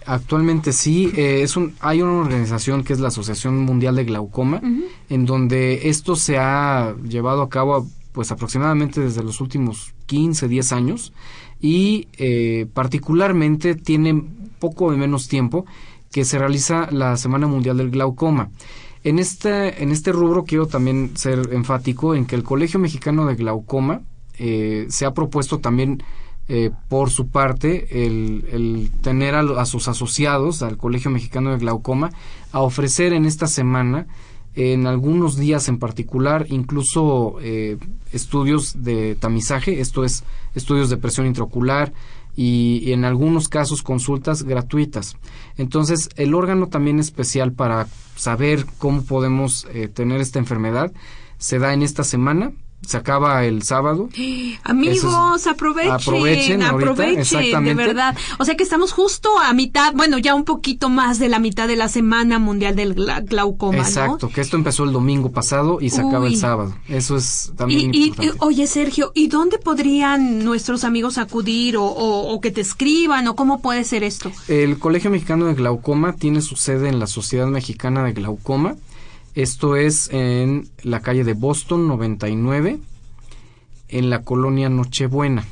Actualmente 0.07 0.73
sí, 0.73 1.13
eh, 1.15 1.43
es 1.43 1.57
un, 1.57 1.75
hay 1.81 2.03
una 2.03 2.21
organización 2.21 2.85
que 2.85 2.93
es 2.93 3.01
la 3.01 3.09
Asociación 3.09 3.59
Mundial 3.59 3.97
de 3.97 4.05
Glaucoma, 4.05 4.61
en 5.09 5.27
donde 5.27 5.89
esto 5.89 6.17
se 6.17 6.39
ha 6.39 6.95
llevado 7.07 7.43
a 7.43 7.49
cabo 7.49 7.87
pues 8.13 8.33
aproximadamente 8.33 9.01
desde 9.01 9.23
los 9.23 9.41
últimos 9.41 9.95
15, 10.07 10.49
10 10.49 10.73
años 10.73 11.13
y 11.61 12.09
eh, 12.19 12.67
particularmente 12.73 13.75
tiene 13.75 14.25
poco 14.59 14.91
de 14.91 14.97
menos 14.97 15.29
tiempo 15.29 15.67
que 16.11 16.25
se 16.25 16.39
realiza 16.39 16.89
la 16.91 17.17
Semana 17.17 17.47
Mundial 17.47 17.77
del 17.77 17.91
Glaucoma. 17.91 18.51
En 19.05 19.19
este, 19.19 19.83
en 19.83 19.93
este 19.93 20.13
rubro 20.13 20.45
quiero 20.45 20.67
también 20.67 21.13
ser 21.15 21.51
enfático 21.53 22.15
en 22.15 22.27
que 22.27 22.37
el 22.37 22.43
Colegio 22.43 22.81
Mexicano 22.81 23.27
de 23.27 23.37
Glaucoma 23.37 24.03
eh, 24.39 24.87
se 24.89 25.07
ha 25.07 25.15
propuesto 25.15 25.59
también 25.59 26.03
eh, 26.53 26.73
por 26.89 27.11
su 27.11 27.29
parte 27.29 28.07
el, 28.07 28.91
tener 29.03 29.37
a, 29.37 29.41
a 29.41 29.65
sus 29.67 29.87
asociados 29.87 30.63
al 30.63 30.77
Colegio 30.77 31.09
Mexicano 31.09 31.53
de 31.53 31.59
Glaucoma 31.59 32.11
a 32.51 32.61
ofrecer 32.61 33.13
en 33.13 33.25
esta 33.25 33.47
semana 33.47 34.09
en 34.57 34.89
algunos 34.89 35.37
días 35.37 35.69
en 35.69 35.79
particular 35.79 36.47
incluso 36.49 37.37
eh, 37.41 37.79
estudios 38.13 38.83
de 38.83 39.15
tamizaje, 39.15 39.81
esto 39.81 40.03
es 40.03 40.25
estudios 40.57 40.91
de 40.91 40.97
presión 40.97 41.29
intraocular 41.29 41.93
y, 42.35 42.83
y 42.83 42.95
en 42.95 43.05
algunos 43.05 43.49
casos 43.49 43.85
consultas 43.85 44.43
gratuitas. 44.43 45.17
Entonces 45.57 46.09
el 46.17 46.35
órgano 46.35 46.67
también 46.67 46.99
especial 46.99 47.53
para 47.53 47.87
saber 48.17 48.67
cómo 48.79 49.05
podemos 49.05 49.69
eh, 49.73 49.87
tener 49.87 50.21
esta 50.21 50.41
enfermedad 50.41 50.93
se 51.39 51.61
da 51.61 51.73
en 51.73 51.83
esta 51.83 52.03
semana, 52.03 52.53
se 52.87 52.97
acaba 52.97 53.45
el 53.45 53.63
sábado. 53.63 54.09
Amigos, 54.65 55.47
aprovechen, 55.47 55.91
aprovechen 55.93 56.63
ahorita, 56.63 56.91
aprovechen, 56.93 57.65
de 57.65 57.75
verdad. 57.75 58.17
O 58.39 58.45
sea 58.45 58.57
que 58.57 58.63
estamos 58.65 58.93
justo 58.93 59.29
a 59.39 59.53
mitad, 59.53 59.93
bueno, 59.95 60.19
ya 60.19 60.35
un 60.35 60.45
poquito 60.45 60.89
más 60.89 61.19
de 61.19 61.29
la 61.29 61.39
mitad 61.39 61.69
de 61.69 61.77
la 61.77 61.89
Semana 61.89 62.39
Mundial 62.39 62.77
del 62.77 62.95
gla- 62.95 63.25
Glaucoma, 63.25 63.79
¿no? 63.79 63.83
Exacto, 63.85 64.29
que 64.29 64.41
esto 64.41 64.57
empezó 64.57 64.85
el 64.85 64.93
domingo 64.93 65.31
pasado 65.31 65.79
y 65.81 65.91
se 65.91 66.01
acaba 66.01 66.27
el 66.27 66.37
sábado. 66.37 66.75
Eso 66.89 67.17
es 67.17 67.51
Y, 67.53 67.57
también 67.57 67.95
y- 67.95 67.99
y, 67.99 68.05
importante. 68.09 68.37
oye, 68.41 68.67
Sergio, 68.67 69.13
¿y 69.15 69.29
dónde 69.29 69.59
podrían 69.59 70.45
nuestros 70.45 70.85
amigos 70.85 71.19
acudir 71.19 71.77
o, 71.77 71.85
o- 71.85 72.33
o 72.33 72.41
que 72.41 72.51
te 72.51 72.61
escriban 72.61 73.27
o 73.29 73.37
cómo 73.37 73.61
puede 73.61 73.85
ser 73.85 74.05
esto? 74.05 74.31
El 74.49 74.79
Colegio 74.79 75.11
Mexicano 75.11 75.47
de 75.47 75.55
Glaucoma 75.55 76.15
tiene 76.15 76.41
su 76.43 76.57
sede 76.57 76.89
en 76.89 76.99
la 76.99 77.07
Sociedad 77.07 77.47
Mexicana 77.47 78.03
de 78.05 78.13
Glaucoma. 78.13 78.77
Esto 79.35 79.77
es 79.77 80.11
en 80.13 80.69
la 80.83 81.01
calle 81.01 81.25
de 81.25 81.35
Boston 81.35 81.87
99, 81.87 82.79
en 83.89 84.11
la 84.11 84.23
colonia 84.23 84.69
Nochebuena. 84.69 85.45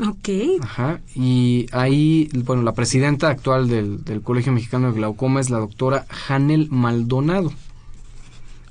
Ok. 0.00 0.28
Ajá. 0.62 1.00
Y 1.14 1.66
ahí, 1.72 2.28
bueno, 2.44 2.62
la 2.62 2.72
presidenta 2.72 3.28
actual 3.28 3.68
del, 3.68 4.04
del 4.04 4.22
Colegio 4.22 4.52
Mexicano 4.52 4.88
de 4.88 4.98
Glaucoma 4.98 5.40
es 5.40 5.50
la 5.50 5.58
doctora 5.58 6.06
Janel 6.08 6.68
Maldonado. 6.70 7.52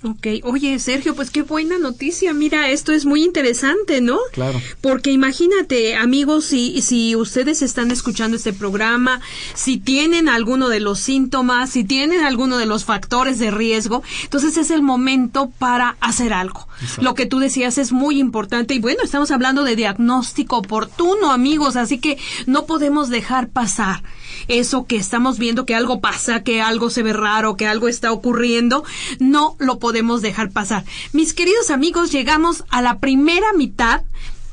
Ok, 0.03 0.27
oye 0.43 0.79
Sergio, 0.79 1.13
pues 1.13 1.29
qué 1.29 1.43
buena 1.43 1.77
noticia. 1.77 2.33
Mira, 2.33 2.69
esto 2.69 2.91
es 2.91 3.05
muy 3.05 3.23
interesante, 3.23 4.01
¿no? 4.01 4.17
Claro. 4.31 4.59
Porque 4.81 5.11
imagínate, 5.11 5.95
amigos, 5.95 6.45
si, 6.45 6.81
si 6.81 7.15
ustedes 7.15 7.61
están 7.61 7.91
escuchando 7.91 8.35
este 8.35 8.51
programa, 8.51 9.21
si 9.53 9.77
tienen 9.77 10.27
alguno 10.27 10.69
de 10.69 10.79
los 10.79 10.99
síntomas, 10.99 11.69
si 11.69 11.83
tienen 11.83 12.25
alguno 12.25 12.57
de 12.57 12.65
los 12.65 12.83
factores 12.83 13.37
de 13.37 13.51
riesgo, 13.51 14.01
entonces 14.23 14.57
es 14.57 14.71
el 14.71 14.81
momento 14.81 15.51
para 15.59 15.97
hacer 15.99 16.33
algo. 16.33 16.67
Lo 16.99 17.13
que 17.13 17.27
tú 17.27 17.37
decías 17.37 17.77
es 17.77 17.91
muy 17.91 18.19
importante 18.19 18.73
y 18.73 18.79
bueno, 18.79 19.03
estamos 19.03 19.29
hablando 19.29 19.63
de 19.63 19.75
diagnóstico 19.75 20.57
oportuno, 20.57 21.31
amigos, 21.31 21.75
así 21.75 21.99
que 21.99 22.17
no 22.47 22.65
podemos 22.65 23.09
dejar 23.09 23.49
pasar 23.49 24.01
eso 24.47 24.85
que 24.85 24.97
estamos 24.97 25.37
viendo 25.39 25.65
que 25.65 25.75
algo 25.75 25.99
pasa, 26.01 26.43
que 26.43 26.61
algo 26.61 26.89
se 26.89 27.03
ve 27.03 27.13
raro, 27.13 27.55
que 27.57 27.67
algo 27.67 27.87
está 27.87 28.11
ocurriendo, 28.11 28.83
no 29.19 29.55
lo 29.59 29.79
podemos 29.79 30.21
dejar 30.21 30.51
pasar. 30.51 30.83
Mis 31.13 31.33
queridos 31.33 31.69
amigos, 31.71 32.11
llegamos 32.11 32.63
a 32.69 32.81
la 32.81 32.99
primera 32.99 33.53
mitad 33.53 34.01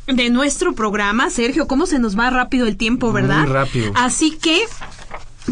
de 0.06 0.30
nuestro 0.30 0.74
programa. 0.74 1.28
Sergio, 1.30 1.66
¿cómo 1.66 1.86
se 1.86 1.98
nos 1.98 2.18
va 2.18 2.30
rápido 2.30 2.66
el 2.66 2.76
tiempo, 2.76 3.12
Muy 3.12 3.20
verdad? 3.22 3.46
rápido. 3.46 3.92
Así 3.94 4.30
que 4.30 4.62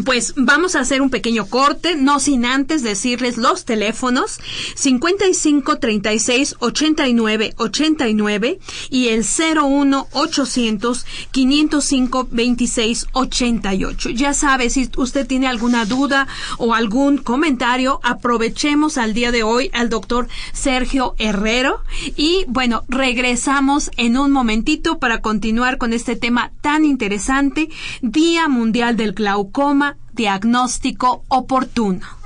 pues 0.05 0.33
vamos 0.35 0.75
a 0.75 0.81
hacer 0.81 1.01
un 1.01 1.09
pequeño 1.09 1.47
corte, 1.47 1.95
no 1.95 2.19
sin 2.19 2.45
antes 2.45 2.83
decirles 2.83 3.37
los 3.37 3.65
teléfonos 3.65 4.39
55 4.75 5.79
36 5.79 6.55
89 6.59 7.53
89 7.57 8.59
y 8.89 9.07
el 9.09 9.25
01 9.25 10.07
800 10.11 11.05
505 11.31 12.27
26 12.31 13.07
88. 13.11 14.09
Ya 14.11 14.33
sabe, 14.33 14.69
si 14.69 14.89
usted 14.97 15.27
tiene 15.27 15.47
alguna 15.47 15.85
duda 15.85 16.27
o 16.57 16.73
algún 16.73 17.17
comentario, 17.17 17.99
aprovechemos 18.03 18.97
al 18.97 19.13
día 19.13 19.31
de 19.31 19.43
hoy 19.43 19.69
al 19.73 19.89
doctor 19.89 20.27
Sergio 20.53 21.15
Herrero 21.17 21.81
y 22.15 22.45
bueno, 22.47 22.83
regresamos 22.87 23.91
en 23.97 24.17
un 24.17 24.31
momentito 24.31 24.99
para 24.99 25.21
continuar 25.21 25.77
con 25.77 25.93
este 25.93 26.15
tema 26.15 26.51
tan 26.61 26.85
interesante, 26.85 27.69
Día 28.01 28.47
Mundial 28.47 28.97
del 28.97 29.13
Glaucoma 29.13 29.86
diagnóstico 30.13 31.23
oportuno. 31.27 32.16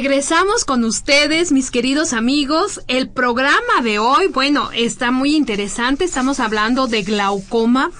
Regresamos 0.00 0.64
con 0.64 0.82
ustedes, 0.84 1.52
mis 1.52 1.70
queridos 1.70 2.14
amigos. 2.14 2.80
El 2.88 3.10
programa 3.10 3.82
de 3.82 3.98
hoy, 3.98 4.28
bueno, 4.28 4.70
está 4.72 5.10
muy 5.10 5.36
interesante. 5.36 6.04
Estamos 6.04 6.40
hablando 6.40 6.86
de 6.86 7.02
glaucoma. 7.02 7.90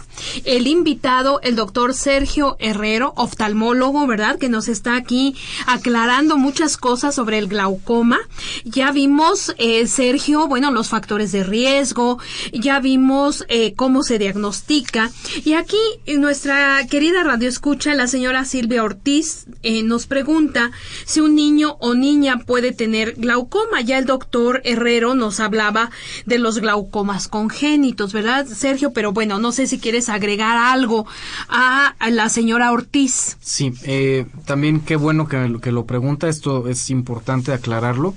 El 0.44 0.66
invitado, 0.66 1.40
el 1.42 1.56
doctor 1.56 1.94
Sergio 1.94 2.56
Herrero, 2.58 3.12
oftalmólogo, 3.16 4.06
¿verdad? 4.06 4.38
Que 4.38 4.48
nos 4.48 4.68
está 4.68 4.96
aquí 4.96 5.36
aclarando 5.66 6.36
muchas 6.36 6.76
cosas 6.76 7.14
sobre 7.14 7.38
el 7.38 7.48
glaucoma. 7.48 8.18
Ya 8.64 8.92
vimos, 8.92 9.54
eh, 9.58 9.86
Sergio, 9.86 10.46
bueno, 10.48 10.70
los 10.70 10.88
factores 10.88 11.32
de 11.32 11.44
riesgo. 11.44 12.18
Ya 12.52 12.80
vimos 12.80 13.44
eh, 13.48 13.74
cómo 13.74 14.02
se 14.02 14.18
diagnostica. 14.18 15.10
Y 15.44 15.54
aquí 15.54 15.78
nuestra 16.16 16.86
querida 16.88 17.22
radio 17.22 17.48
escucha, 17.48 17.94
la 17.94 18.06
señora 18.06 18.44
Silvia 18.44 18.84
Ortiz, 18.84 19.46
eh, 19.62 19.82
nos 19.82 20.06
pregunta 20.06 20.70
si 21.04 21.20
un 21.20 21.34
niño 21.34 21.76
o 21.80 21.94
niña 21.94 22.38
puede 22.46 22.72
tener 22.72 23.14
glaucoma. 23.14 23.80
Ya 23.80 23.98
el 23.98 24.04
doctor 24.04 24.60
Herrero 24.64 25.14
nos 25.14 25.40
hablaba 25.40 25.90
de 26.26 26.38
los 26.38 26.58
glaucomas 26.58 27.28
congénitos, 27.28 28.12
¿verdad, 28.12 28.46
Sergio? 28.46 28.92
Pero 28.92 29.12
bueno, 29.12 29.38
no 29.38 29.52
sé 29.52 29.66
si 29.66 29.78
quieres 29.78 30.08
agregar 30.10 30.56
algo 30.56 31.06
a, 31.48 31.94
la 32.10 32.28
señora 32.28 32.72
Ortiz. 32.72 33.36
Sí, 33.40 33.72
eh, 33.84 34.26
también 34.44 34.80
qué 34.80 34.96
bueno 34.96 35.28
que, 35.28 35.58
que 35.62 35.72
lo 35.72 35.86
pregunta, 35.86 36.28
esto 36.28 36.68
es 36.68 36.90
importante 36.90 37.52
aclararlo. 37.52 38.14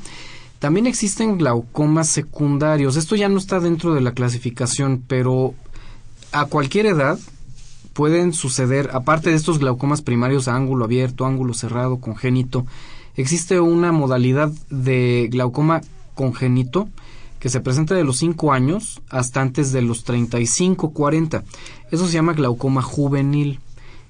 También 0.59 0.87
existen 0.87 1.37
glaucomas 1.37 2.07
secundarios. 2.07 2.95
Esto 2.95 3.15
ya 3.15 3.27
no 3.27 3.37
está 3.37 3.59
dentro 3.59 3.93
de 3.93 4.01
la 4.01 4.13
clasificación, 4.13 5.03
pero 5.05 5.53
a 6.31 6.45
cualquier 6.45 6.85
edad 6.85 7.19
pueden 7.93 8.33
suceder, 8.33 8.89
aparte 8.93 9.29
de 9.29 9.35
estos 9.35 9.59
glaucomas 9.59 10.01
primarios 10.01 10.47
a 10.47 10.55
ángulo 10.55 10.85
abierto, 10.85 11.25
ángulo 11.25 11.53
cerrado, 11.53 11.99
congénito, 11.99 12.65
existe 13.15 13.59
una 13.59 13.91
modalidad 13.91 14.51
de 14.69 15.27
glaucoma 15.31 15.81
congénito 16.15 16.89
que 17.43 17.49
se 17.49 17.59
presenta 17.59 17.93
de 17.93 18.05
los 18.05 18.19
5 18.19 18.53
años 18.53 19.01
hasta 19.09 19.41
antes 19.41 19.73
de 19.73 19.81
los 19.81 20.05
35, 20.05 20.91
40. 20.93 21.43
Eso 21.91 22.07
se 22.07 22.13
llama 22.13 22.31
glaucoma 22.31 22.81
juvenil. 22.81 23.59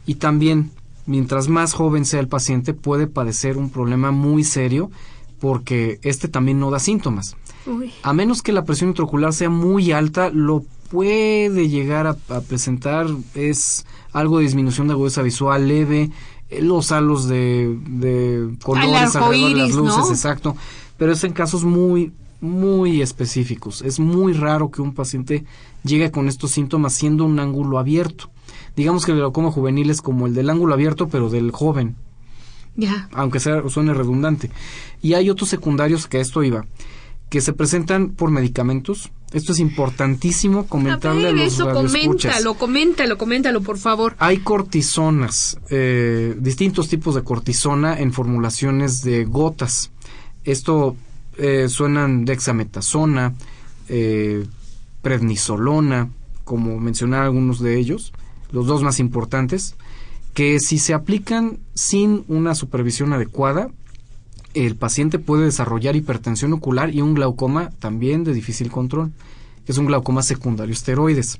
Y 0.06 0.16
también, 0.16 0.70
mientras 1.08 1.48
más 1.48 1.74
joven 1.74 2.06
sea 2.06 2.20
el 2.20 2.28
paciente, 2.28 2.76
puede 2.76 3.08
padecer 3.08 3.58
un 3.58 3.72
problema 3.72 4.12
muy 4.12 4.44
serio 4.44 4.92
porque 5.40 5.98
este 6.04 6.28
también 6.28 6.60
no 6.60 6.70
da 6.70 6.78
síntomas. 6.78 7.36
Uy. 7.66 7.92
A 8.04 8.14
menos 8.14 8.44
que 8.44 8.52
la 8.52 8.66
presión 8.66 8.92
intraocular 8.92 9.34
sea 9.34 9.50
muy 9.50 9.92
alta, 9.92 10.30
lo 10.30 10.64
puede 10.92 11.70
llegar 11.70 12.06
a, 12.06 12.16
a 12.30 12.42
presentar 12.42 13.08
es 13.34 13.88
algo 14.12 14.38
de 14.38 14.44
disminución 14.44 14.86
de 14.86 14.94
agudeza 14.94 15.24
visual 15.24 15.68
leve, 15.68 16.12
eh, 16.52 16.62
los 16.62 16.92
halos 16.92 17.28
de, 17.28 17.80
de 17.88 18.56
colores 18.62 19.16
alrededor 19.16 19.50
de 19.50 19.56
las 19.56 19.72
luces, 19.72 20.06
¿no? 20.06 20.10
exacto. 20.12 20.56
Pero 20.98 21.14
es 21.14 21.24
en 21.24 21.34
casos 21.34 21.64
muy, 21.64 22.14
muy 22.44 23.02
específicos. 23.02 23.82
Es 23.82 24.00
muy 24.00 24.34
raro 24.34 24.70
que 24.70 24.82
un 24.82 24.94
paciente 24.94 25.46
llegue 25.84 26.12
con 26.12 26.28
estos 26.28 26.52
síntomas 26.52 26.94
siendo 26.94 27.24
un 27.24 27.40
ángulo 27.40 27.80
abierto. 27.80 28.30
Digamos 28.76 29.06
que 29.06 29.14
el 29.14 29.20
glaucoma 29.20 29.50
juvenil 29.50 29.90
es 29.90 30.02
como 30.02 30.28
el 30.28 30.34
del 30.34 30.50
ángulo 30.50 30.74
abierto, 30.74 31.08
pero 31.08 31.30
del 31.30 31.52
joven 31.52 31.96
Ya. 32.76 33.08
aunque 33.14 33.40
sea, 33.40 33.68
suene 33.70 33.94
redundante. 33.94 34.52
Y 35.02 35.14
hay 35.14 35.30
otros 35.30 35.50
secundarios 35.50 36.06
que 36.08 36.18
a 36.18 36.22
esto 36.22 36.44
iba, 36.44 36.66
que 37.30 37.40
se 37.40 37.54
presentan 37.54 38.10
por 38.10 38.30
medicamentos. 38.30 39.10
Esto 39.32 39.54
es 39.54 39.60
importantísimo 39.60 40.60
A 40.60 40.68
comentarle 40.68 41.30
a, 41.30 41.32
ver, 41.32 41.46
los 41.46 41.54
eso, 41.54 41.72
coméntalo, 41.72 42.56
coméntalo, 42.56 43.18
coméntalo, 43.18 43.62
por 43.62 43.78
favor. 43.78 44.16
Hay 44.20 44.40
cortisonas, 44.40 45.58
eh, 45.70 46.36
distintos 46.38 46.90
tipos 46.90 47.16
de 47.16 47.24
cortisona 47.24 47.98
en 47.98 48.12
formulaciones 48.12 49.02
de 49.02 49.24
gotas. 49.24 49.92
Esto 50.44 50.98
eh, 51.38 51.68
suenan 51.70 52.26
dexametasona, 52.26 53.34
eh, 53.90 54.46
prednisolona, 55.02 56.10
como 56.44 56.80
mencionar 56.80 57.24
algunos 57.24 57.60
de 57.60 57.78
ellos, 57.78 58.14
los 58.52 58.68
dos 58.68 58.84
más 58.84 59.00
importantes, 59.00 59.76
que 60.34 60.60
si 60.60 60.78
se 60.80 60.94
aplican 60.94 61.60
sin 61.74 62.24
una 62.28 62.56
supervisión 62.56 63.14
adecuada, 63.14 63.70
el 64.54 64.76
paciente 64.76 65.20
puede 65.20 65.46
desarrollar 65.46 65.96
hipertensión 65.96 66.54
ocular 66.54 66.94
y 66.94 67.02
un 67.02 67.14
glaucoma 67.14 67.72
también 67.80 68.24
de 68.24 68.34
difícil 68.34 68.70
control, 68.70 69.12
que 69.66 69.72
es 69.72 69.78
un 69.78 69.88
glaucoma 69.88 70.22
secundario 70.22 70.74
esteroides. 70.74 71.40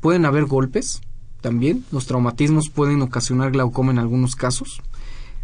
Pueden 0.00 0.24
haber 0.24 0.44
golpes 0.44 1.00
también, 1.40 1.84
los 1.92 2.06
traumatismos 2.06 2.70
pueden 2.70 3.02
ocasionar 3.02 3.52
glaucoma 3.52 3.92
en 3.92 3.98
algunos 3.98 4.34
casos. 4.36 4.80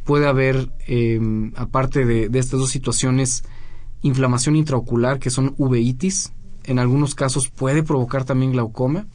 Puede 0.05 0.27
haber, 0.27 0.71
eh, 0.87 1.21
aparte 1.57 2.07
de, 2.07 2.29
de 2.29 2.39
estas 2.39 2.59
dos 2.59 2.71
situaciones, 2.71 3.45
inflamación 4.03 4.57
intraocular, 4.57 5.19
que 5.19 5.31
son 5.31 5.55
uveitis. 5.59 6.33
En 6.65 6.79
algunos 6.79 7.15
casos 7.15 7.49
puede 7.49 7.83
provocar 7.83 8.25
también 8.25 8.53
glaucoma. 8.53 9.07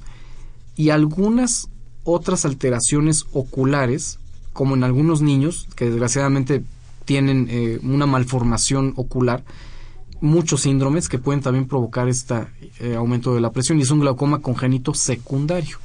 Y 0.75 0.89
algunas 0.89 1.69
otras 2.03 2.45
alteraciones 2.45 3.25
oculares, 3.33 4.19
como 4.53 4.75
en 4.75 4.83
algunos 4.83 5.21
niños, 5.21 5.67
que 5.75 5.86
desgraciadamente 5.86 6.63
tienen 7.05 7.47
eh, 7.49 7.79
una 7.83 8.05
malformación 8.05 8.93
ocular, 8.95 9.43
muchos 10.21 10.61
síndromes 10.61 11.07
que 11.07 11.19
pueden 11.19 11.41
también 11.41 11.67
provocar 11.67 12.07
este 12.07 12.47
aumento 12.97 13.36
de 13.36 13.41
la 13.41 13.51
presión 13.51 13.77
y 13.79 13.83
es 13.83 13.91
un 13.91 13.99
glaucoma 13.99 14.41
congénito 14.41 14.93
secundario. 14.93 15.77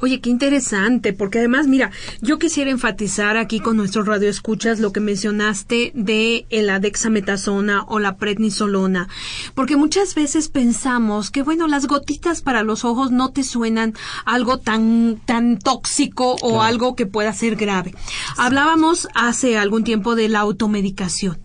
Oye, 0.00 0.20
qué 0.20 0.30
interesante, 0.30 1.12
porque 1.12 1.38
además, 1.38 1.66
mira, 1.66 1.90
yo 2.20 2.38
quisiera 2.38 2.70
enfatizar 2.70 3.36
aquí 3.36 3.60
con 3.60 3.76
nuestros 3.76 4.06
radioescuchas 4.06 4.80
lo 4.80 4.92
que 4.92 5.00
mencionaste 5.00 5.92
de 5.94 6.46
la 6.50 6.80
dexametasona 6.80 7.84
o 7.88 7.98
la 7.98 8.16
prednisolona, 8.16 9.08
porque 9.54 9.76
muchas 9.76 10.14
veces 10.14 10.48
pensamos 10.48 11.30
que, 11.30 11.42
bueno, 11.42 11.66
las 11.68 11.86
gotitas 11.86 12.42
para 12.42 12.62
los 12.62 12.84
ojos 12.84 13.10
no 13.10 13.30
te 13.30 13.44
suenan 13.44 13.94
algo 14.24 14.58
tan, 14.58 15.20
tan 15.24 15.58
tóxico 15.58 16.32
o 16.34 16.36
Claro. 16.50 16.62
algo 16.62 16.96
que 16.96 17.06
pueda 17.06 17.32
ser 17.32 17.56
grave. 17.56 17.94
Hablábamos 18.36 19.08
hace 19.14 19.56
algún 19.58 19.84
tiempo 19.84 20.14
de 20.14 20.28
la 20.28 20.40
automedicación 20.40 21.38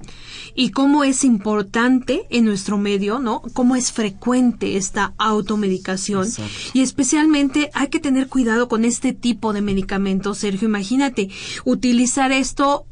y 0.56 0.70
cómo 0.72 1.04
es 1.04 1.24
importante 1.24 2.26
en 2.30 2.46
nuestro 2.46 2.78
medio, 2.78 3.20
¿no? 3.20 3.42
Cómo 3.54 3.76
es 3.76 3.92
frecuente 3.92 4.78
esta 4.78 5.14
automedicación 5.18 6.24
Exacto. 6.26 6.52
y 6.74 6.82
especialmente 6.82 7.70
hay 7.74 7.90
que 7.90 8.00
tener 8.00 8.30
cuidado 8.30 8.68
con 8.68 8.86
este 8.86 9.14
tipo 9.14 9.54
de 9.54 9.62
medicamentos, 9.62 10.40
Sergio. 10.40 10.68
Imagínate 10.68 11.30
utilizar 11.66 12.32
esto 12.32 12.86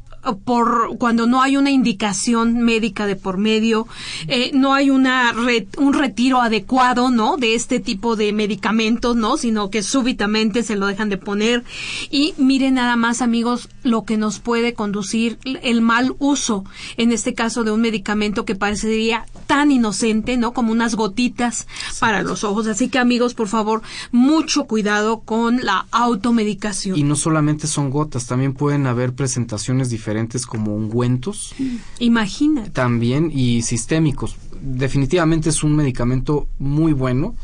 por 0.44 0.96
cuando 0.98 1.26
no 1.26 1.42
hay 1.42 1.56
una 1.56 1.70
indicación 1.70 2.62
médica 2.62 3.06
de 3.06 3.16
por 3.16 3.38
medio, 3.38 3.86
eh, 4.26 4.50
no 4.54 4.72
hay 4.74 4.90
una 4.90 5.32
re- 5.32 5.66
un 5.78 5.92
retiro 5.92 6.40
adecuado, 6.40 7.10
¿no? 7.10 7.36
De 7.36 7.54
este 7.54 7.80
tipo 7.80 8.16
de 8.16 8.32
medicamentos, 8.32 9.16
¿no? 9.16 9.36
Sino 9.36 9.70
que 9.70 9.82
súbitamente 9.82 10.62
se 10.62 10.76
lo 10.76 10.86
dejan 10.86 11.08
de 11.08 11.18
poner. 11.18 11.64
Y 12.10 12.34
miren 12.38 12.74
nada 12.74 12.96
más, 12.96 13.20
amigos, 13.22 13.68
lo 13.82 14.04
que 14.04 14.16
nos 14.16 14.38
puede 14.38 14.74
conducir 14.74 15.38
el 15.44 15.80
mal 15.82 16.14
uso, 16.18 16.64
en 16.96 17.12
este 17.12 17.34
caso 17.34 17.64
de 17.64 17.70
un 17.70 17.80
medicamento 17.80 18.44
que 18.44 18.54
parecería 18.54 19.26
tan 19.46 19.70
inocente, 19.70 20.36
¿no? 20.36 20.52
Como 20.52 20.72
unas 20.72 20.94
gotitas 20.94 21.66
para 22.00 22.22
los 22.22 22.44
ojos. 22.44 22.66
Así 22.66 22.88
que, 22.88 22.98
amigos, 22.98 23.34
por 23.34 23.48
favor, 23.48 23.82
mucho 24.10 24.64
cuidado 24.64 25.20
con 25.20 25.64
la 25.64 25.86
automedicación. 25.90 26.96
Y 26.96 27.02
no 27.02 27.14
solamente 27.16 27.66
son 27.66 27.90
gotas, 27.90 28.26
también 28.26 28.54
pueden 28.54 28.86
haber 28.86 29.12
presentaciones 29.12 29.90
diferentes 29.90 30.13
como 30.46 30.74
ungüentos 30.74 31.54
Imagínate. 31.98 32.70
también 32.70 33.30
y 33.32 33.62
sistémicos. 33.62 34.36
Definitivamente 34.60 35.50
es 35.50 35.62
un 35.62 35.76
medicamento 35.76 36.46
muy 36.58 36.92
bueno 36.92 37.34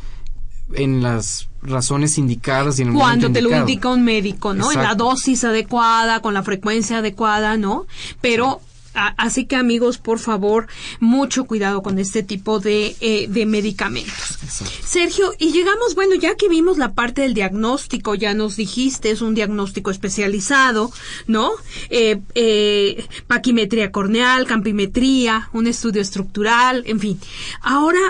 en 0.73 1.03
las 1.03 1.49
razones 1.63 2.17
indicadas 2.17 2.79
y 2.79 2.83
en 2.83 2.89
el 2.89 2.95
Cuando 2.95 3.29
momento 3.29 3.33
te 3.33 3.43
lo 3.43 3.57
indica 3.57 3.89
un 3.89 4.05
médico, 4.05 4.55
¿no? 4.55 4.71
En 4.73 4.83
la 4.83 4.95
dosis 4.95 5.45
adecuada, 5.45 6.21
con 6.21 6.35
la 6.35 6.43
frecuencia 6.43 6.99
adecuada, 6.99 7.57
¿no? 7.57 7.87
Pero 8.21 8.61
así 8.95 9.45
que 9.47 9.57
amigos, 9.57 9.99
por 9.99 10.19
favor, 10.19 10.67
mucho 10.99 11.45
cuidado 11.45 11.83
con 11.83 11.99
este 11.99 12.23
tipo 12.23 12.61
de, 12.61 12.97
eh, 13.01 13.27
de 13.29 13.47
medicamentos. 13.47 14.39
Exacto. 14.43 14.75
Sergio, 14.85 15.33
y 15.39 15.53
llegamos, 15.53 15.95
bueno, 15.95 16.15
ya 16.15 16.35
que 16.37 16.49
vimos 16.49 16.79
la 16.79 16.93
parte 16.93 17.23
del 17.23 17.35
diagnóstico, 17.35 18.15
ya 18.15 18.35
nos 18.35 18.57
dijiste, 18.57 19.11
es 19.11 19.23
un 19.23 19.35
diagnóstico 19.35 19.91
especializado, 19.91 20.93
¿no? 21.27 21.53
Eh, 21.89 22.21
eh, 22.35 23.07
paquimetría 23.27 23.93
corneal, 23.93 24.47
campimetría, 24.47 25.49
un 25.53 25.67
estudio 25.67 26.03
estructural, 26.03 26.83
en 26.87 27.01
fin. 27.01 27.21
Ahora, 27.61 28.01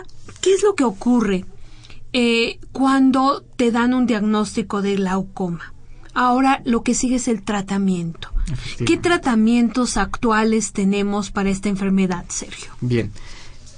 ¿qué 0.41 0.55
es 0.55 0.63
lo 0.63 0.75
que 0.75 0.85
ocurre 0.85 1.45
eh, 2.13 2.59
cuando 2.73 3.45
te 3.57 3.71
dan 3.71 3.95
un 3.95 4.07
diagnóstico 4.07 4.83
de 4.83 4.97
glaucoma? 4.97 5.73
Ahora 6.15 6.63
lo 6.65 6.83
que 6.83 6.95
sigue 6.95 7.17
es 7.17 7.29
el 7.29 7.43
tratamiento. 7.43 8.31
¿Qué 8.85 8.97
tratamientos 8.97 9.97
actuales 9.97 10.73
tenemos 10.73 11.31
para 11.31 11.51
esta 11.51 11.69
enfermedad, 11.69 12.25
Sergio? 12.29 12.73
Bien, 12.81 13.13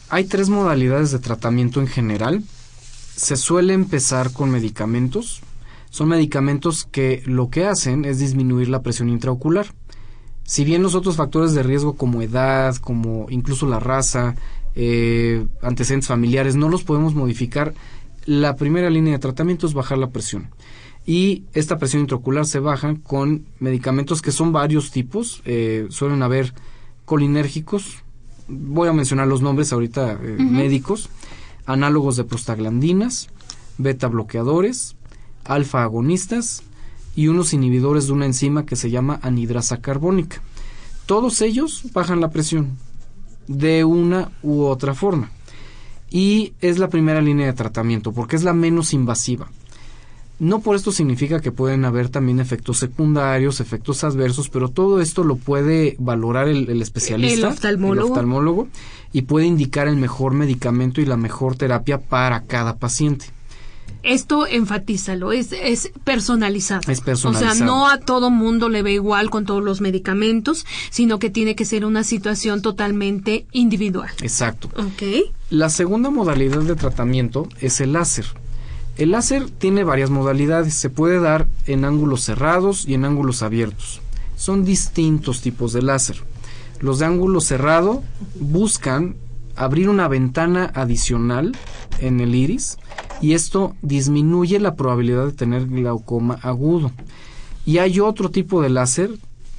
hay 0.09 0.25
tres 0.25 0.49
modalidades 0.49 1.11
de 1.11 1.19
tratamiento 1.19 1.81
en 1.81 1.87
general. 1.87 2.43
Se 3.17 3.37
suele 3.37 3.75
empezar 3.75 4.33
con 4.33 4.51
medicamentos. 4.51 5.43
Son 5.91 6.09
medicamentos 6.09 6.85
que 6.91 7.23
lo 7.27 7.51
que 7.51 7.67
hacen 7.67 8.05
es 8.07 8.19
disminuir 8.19 8.69
la 8.69 8.83
presión 8.83 9.11
intraocular. 9.11 9.67
Si 10.45 10.65
bien 10.65 10.83
los 10.83 10.95
otros 10.95 11.17
factores 11.17 11.53
de 11.53 11.63
riesgo 11.63 11.95
como 11.95 12.23
edad, 12.23 12.75
como 12.77 13.27
incluso 13.29 13.67
la 13.67 13.79
raza, 13.79 14.35
eh, 14.75 15.47
antecedentes 15.61 16.09
familiares, 16.09 16.57
no 16.57 16.69
los 16.69 16.83
podemos 16.83 17.15
modificar, 17.15 17.75
la 18.25 18.57
primera 18.57 18.91
línea 18.91 19.13
de 19.13 19.19
tratamiento 19.19 19.67
es 19.67 19.75
bajar 19.75 19.99
la 19.99 20.11
presión. 20.11 20.51
Y 21.05 21.45
esta 21.53 21.79
presión 21.79 22.03
intraocular 22.03 22.47
se 22.47 22.61
baja 22.61 22.97
con 23.03 23.47
medicamentos 23.59 24.23
que 24.23 24.31
son 24.33 24.53
varios 24.53 24.91
tipos. 24.91 25.43
eh, 25.45 25.87
suelen 25.91 26.23
haber 26.23 26.55
colinérgicos, 27.05 28.03
voy 28.49 28.89
a 28.89 28.93
mencionar 28.93 29.27
los 29.27 29.43
nombres 29.43 29.73
ahorita 29.73 30.13
eh, 30.13 30.37
médicos, 30.39 31.09
análogos 31.67 32.17
de 32.17 32.25
prostaglandinas, 32.25 33.29
beta 33.79 34.09
bloqueadores, 34.09 34.97
alfa 35.45 35.83
agonistas 35.83 36.63
y 37.15 37.29
unos 37.29 37.53
inhibidores 37.53 38.07
de 38.07 38.13
una 38.13 38.27
enzima 38.27 38.65
que 38.65 38.77
se 38.77 38.91
llama 38.91 39.19
anhidrasa 39.23 39.81
carbónica. 39.81 40.41
Todos 41.07 41.43
ellos 41.43 41.83
bajan 41.93 42.21
la 42.21 42.31
presión 42.31 42.79
de 43.49 43.85
una 43.85 44.31
u 44.43 44.63
otra 44.63 44.95
forma. 44.95 45.31
Y 46.11 46.53
es 46.61 46.79
la 46.79 46.89
primera 46.89 47.21
línea 47.21 47.47
de 47.47 47.53
tratamiento 47.55 48.13
porque 48.13 48.37
es 48.37 48.45
la 48.45 48.53
menos 48.53 48.93
invasiva. 48.93 49.51
No 50.43 50.59
por 50.61 50.75
esto 50.75 50.91
significa 50.91 51.39
que 51.41 51.53
pueden 51.53 51.85
haber 51.85 52.09
también 52.09 52.41
efectos 52.41 52.79
secundarios, 52.79 53.61
efectos 53.61 54.03
adversos, 54.03 54.49
pero 54.49 54.69
todo 54.71 55.01
esto 55.01 55.23
lo 55.23 55.37
puede 55.37 55.95
valorar 56.01 56.49
el, 56.49 56.69
el 56.69 56.83
especialista, 56.83 57.47
El 57.47 57.53
oftalmólogo. 57.53 58.07
el 58.07 58.11
oftalmólogo, 58.13 58.69
y 59.13 59.23
puede 59.23 59.47
indicar 59.47 59.87
el 59.87 59.95
mejor 59.97 60.35
medicamento 60.35 61.01
y 61.01 61.07
la 61.07 61.17
mejor 61.17 61.55
terapia 61.55 61.99
para 62.01 62.43
cada 62.43 62.75
paciente. 62.77 63.27
Esto 64.03 64.49
enfatízalo, 64.49 65.31
es, 65.31 65.53
es 65.53 65.93
personalizado. 66.03 66.81
Es 66.91 66.99
O 66.99 67.03
sea, 67.03 67.05
personalizado. 67.05 67.65
no 67.65 67.89
a 67.89 67.99
todo 68.01 68.31
mundo 68.31 68.69
le 68.69 68.83
ve 68.83 68.95
igual 68.95 69.31
con 69.31 69.47
todos 69.47 69.63
los 69.63 69.81
medicamentos, 69.81 70.67
sino 70.91 71.21
que 71.21 71.31
tiene 71.31 71.55
que 71.55 71.65
ser 71.65 71.85
una 71.85 72.03
situación 72.03 72.63
totalmente 72.63 73.47
individual. 73.53 74.11
Exacto. 74.21 74.69
¿Ok? 74.77 75.31
La 75.51 75.69
segunda 75.69 76.11
modalidad 76.11 76.63
de 76.63 76.75
tratamiento 76.75 77.49
es 77.61 77.81
el 77.81 77.93
láser. 77.93 78.27
El 78.99 79.13
láser 79.13 79.49
tiene 79.51 79.85
varias 79.85 80.11
modalidades. 80.11 80.75
Se 80.75 80.91
puede 80.91 81.19
dar 81.19 81.47
en 81.67 81.85
ángulos 81.85 82.23
cerrados 82.23 82.87
y 82.87 82.95
en 82.95 83.05
ángulos 83.05 83.43
abiertos. 83.43 84.01
Son 84.37 84.65
distintos 84.65 85.41
tipos 85.41 85.73
de 85.73 85.83
láser. 85.83 86.17
Los 86.81 86.99
de 86.99 87.07
ángulo 87.07 87.41
cerrado 87.41 88.03
buscan 88.39 89.17
abrir 89.57 89.89
una 89.89 90.09
ventana 90.09 90.71
adicional 90.75 91.57
en 92.01 92.21
el 92.21 92.35
iris 92.35 92.79
y 93.21 93.35
esto 93.35 93.77
disminuye 93.83 94.59
la 94.59 94.75
probabilidad 94.75 95.27
de 95.27 95.33
tener 95.33 95.67
glaucoma 95.67 96.39
agudo. 96.43 96.91
Y 97.65 97.79
hay 97.79 98.01
otro 98.01 98.31
tipo 98.31 98.61
de 98.61 98.71
láser 98.71 99.11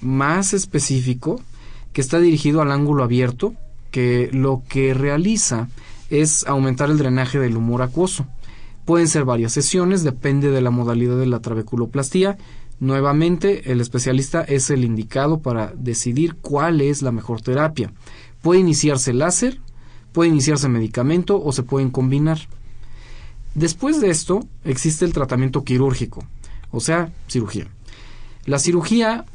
más 0.02 0.54
específico 0.54 1.40
que 1.94 2.02
está 2.02 2.20
dirigido 2.20 2.62
al 2.62 2.72
ángulo 2.72 3.04
abierto 3.04 3.54
que 3.90 4.30
lo 4.34 4.64
que 4.68 4.94
realiza 4.94 5.70
es 6.10 6.46
aumentar 6.46 6.90
el 6.90 6.98
drenaje 6.98 7.40
del 7.40 7.56
humor 7.56 7.82
acuoso. 7.82 8.26
Pueden 8.86 9.08
ser 9.08 9.26
varias 9.26 9.54
sesiones, 9.54 10.04
depende 10.04 10.52
de 10.52 10.62
la 10.62 10.72
modalidad 10.72 11.18
de 11.18 11.26
la 11.26 11.40
trabeculoplastía. 11.40 12.38
Nuevamente, 12.80 13.72
el 13.72 13.80
especialista 13.80 14.42
es 14.42 14.70
el 14.70 14.84
indicado 14.84 15.40
para 15.40 15.74
decidir 15.76 16.36
cuál 16.36 16.82
es 16.82 17.02
la 17.02 17.12
mejor 17.12 17.42
terapia. 17.42 17.94
Puede 18.42 18.60
iniciarse 18.60 19.14
láser, 19.14 19.62
puede 20.12 20.30
iniciarse 20.30 20.68
medicamento 20.68 21.42
o 21.42 21.52
se 21.54 21.64
pueden 21.64 21.92
combinar. 21.92 22.40
Después 23.56 24.02
de 24.02 24.10
esto, 24.10 24.46
existe 24.66 25.06
el 25.06 25.14
tratamiento 25.14 25.64
quirúrgico, 25.64 26.26
o 26.72 26.80
sea, 26.80 27.12
cirugía. 27.28 27.68
La 28.46 28.60
cirugía 28.60 29.26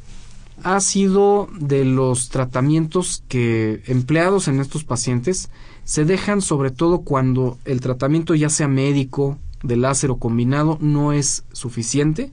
ha 0.61 0.79
sido 0.81 1.47
de 1.57 1.85
los 1.85 2.29
tratamientos 2.29 3.23
que 3.27 3.81
empleados 3.87 4.47
en 4.47 4.59
estos 4.59 4.83
pacientes 4.83 5.49
se 5.89 6.05
dejan 6.05 6.43
sobre 6.43 6.69
todo 6.69 6.99
cuando 6.99 7.57
el 7.65 7.81
tratamiento 7.81 8.35
ya 8.35 8.51
sea 8.51 8.67
médico, 8.67 9.39
de 9.63 9.75
láser 9.75 10.11
o 10.11 10.17
combinado, 10.17 10.77
no 10.81 11.13
es 11.13 11.45
suficiente 11.51 12.31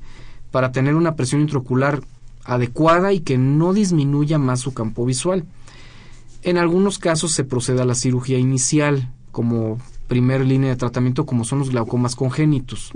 para 0.50 0.72
tener 0.72 0.94
una 0.94 1.14
presión 1.14 1.40
intraocular 1.40 2.02
adecuada 2.44 3.14
y 3.14 3.20
que 3.20 3.38
no 3.38 3.72
disminuya 3.72 4.36
más 4.36 4.61
su 4.61 4.74
campo 4.74 5.07
visual. 5.07 5.46
En 6.42 6.59
algunos 6.59 6.98
casos 6.98 7.32
se 7.32 7.44
procede 7.44 7.80
a 7.80 7.86
la 7.86 7.94
cirugía 7.94 8.38
inicial 8.38 9.11
como 9.32 9.78
primera 10.07 10.44
línea 10.44 10.68
de 10.68 10.76
tratamiento 10.76 11.24
como 11.24 11.46
son 11.46 11.61
los 11.61 11.70
glaucomas 11.70 12.14
congénitos. 12.14 12.92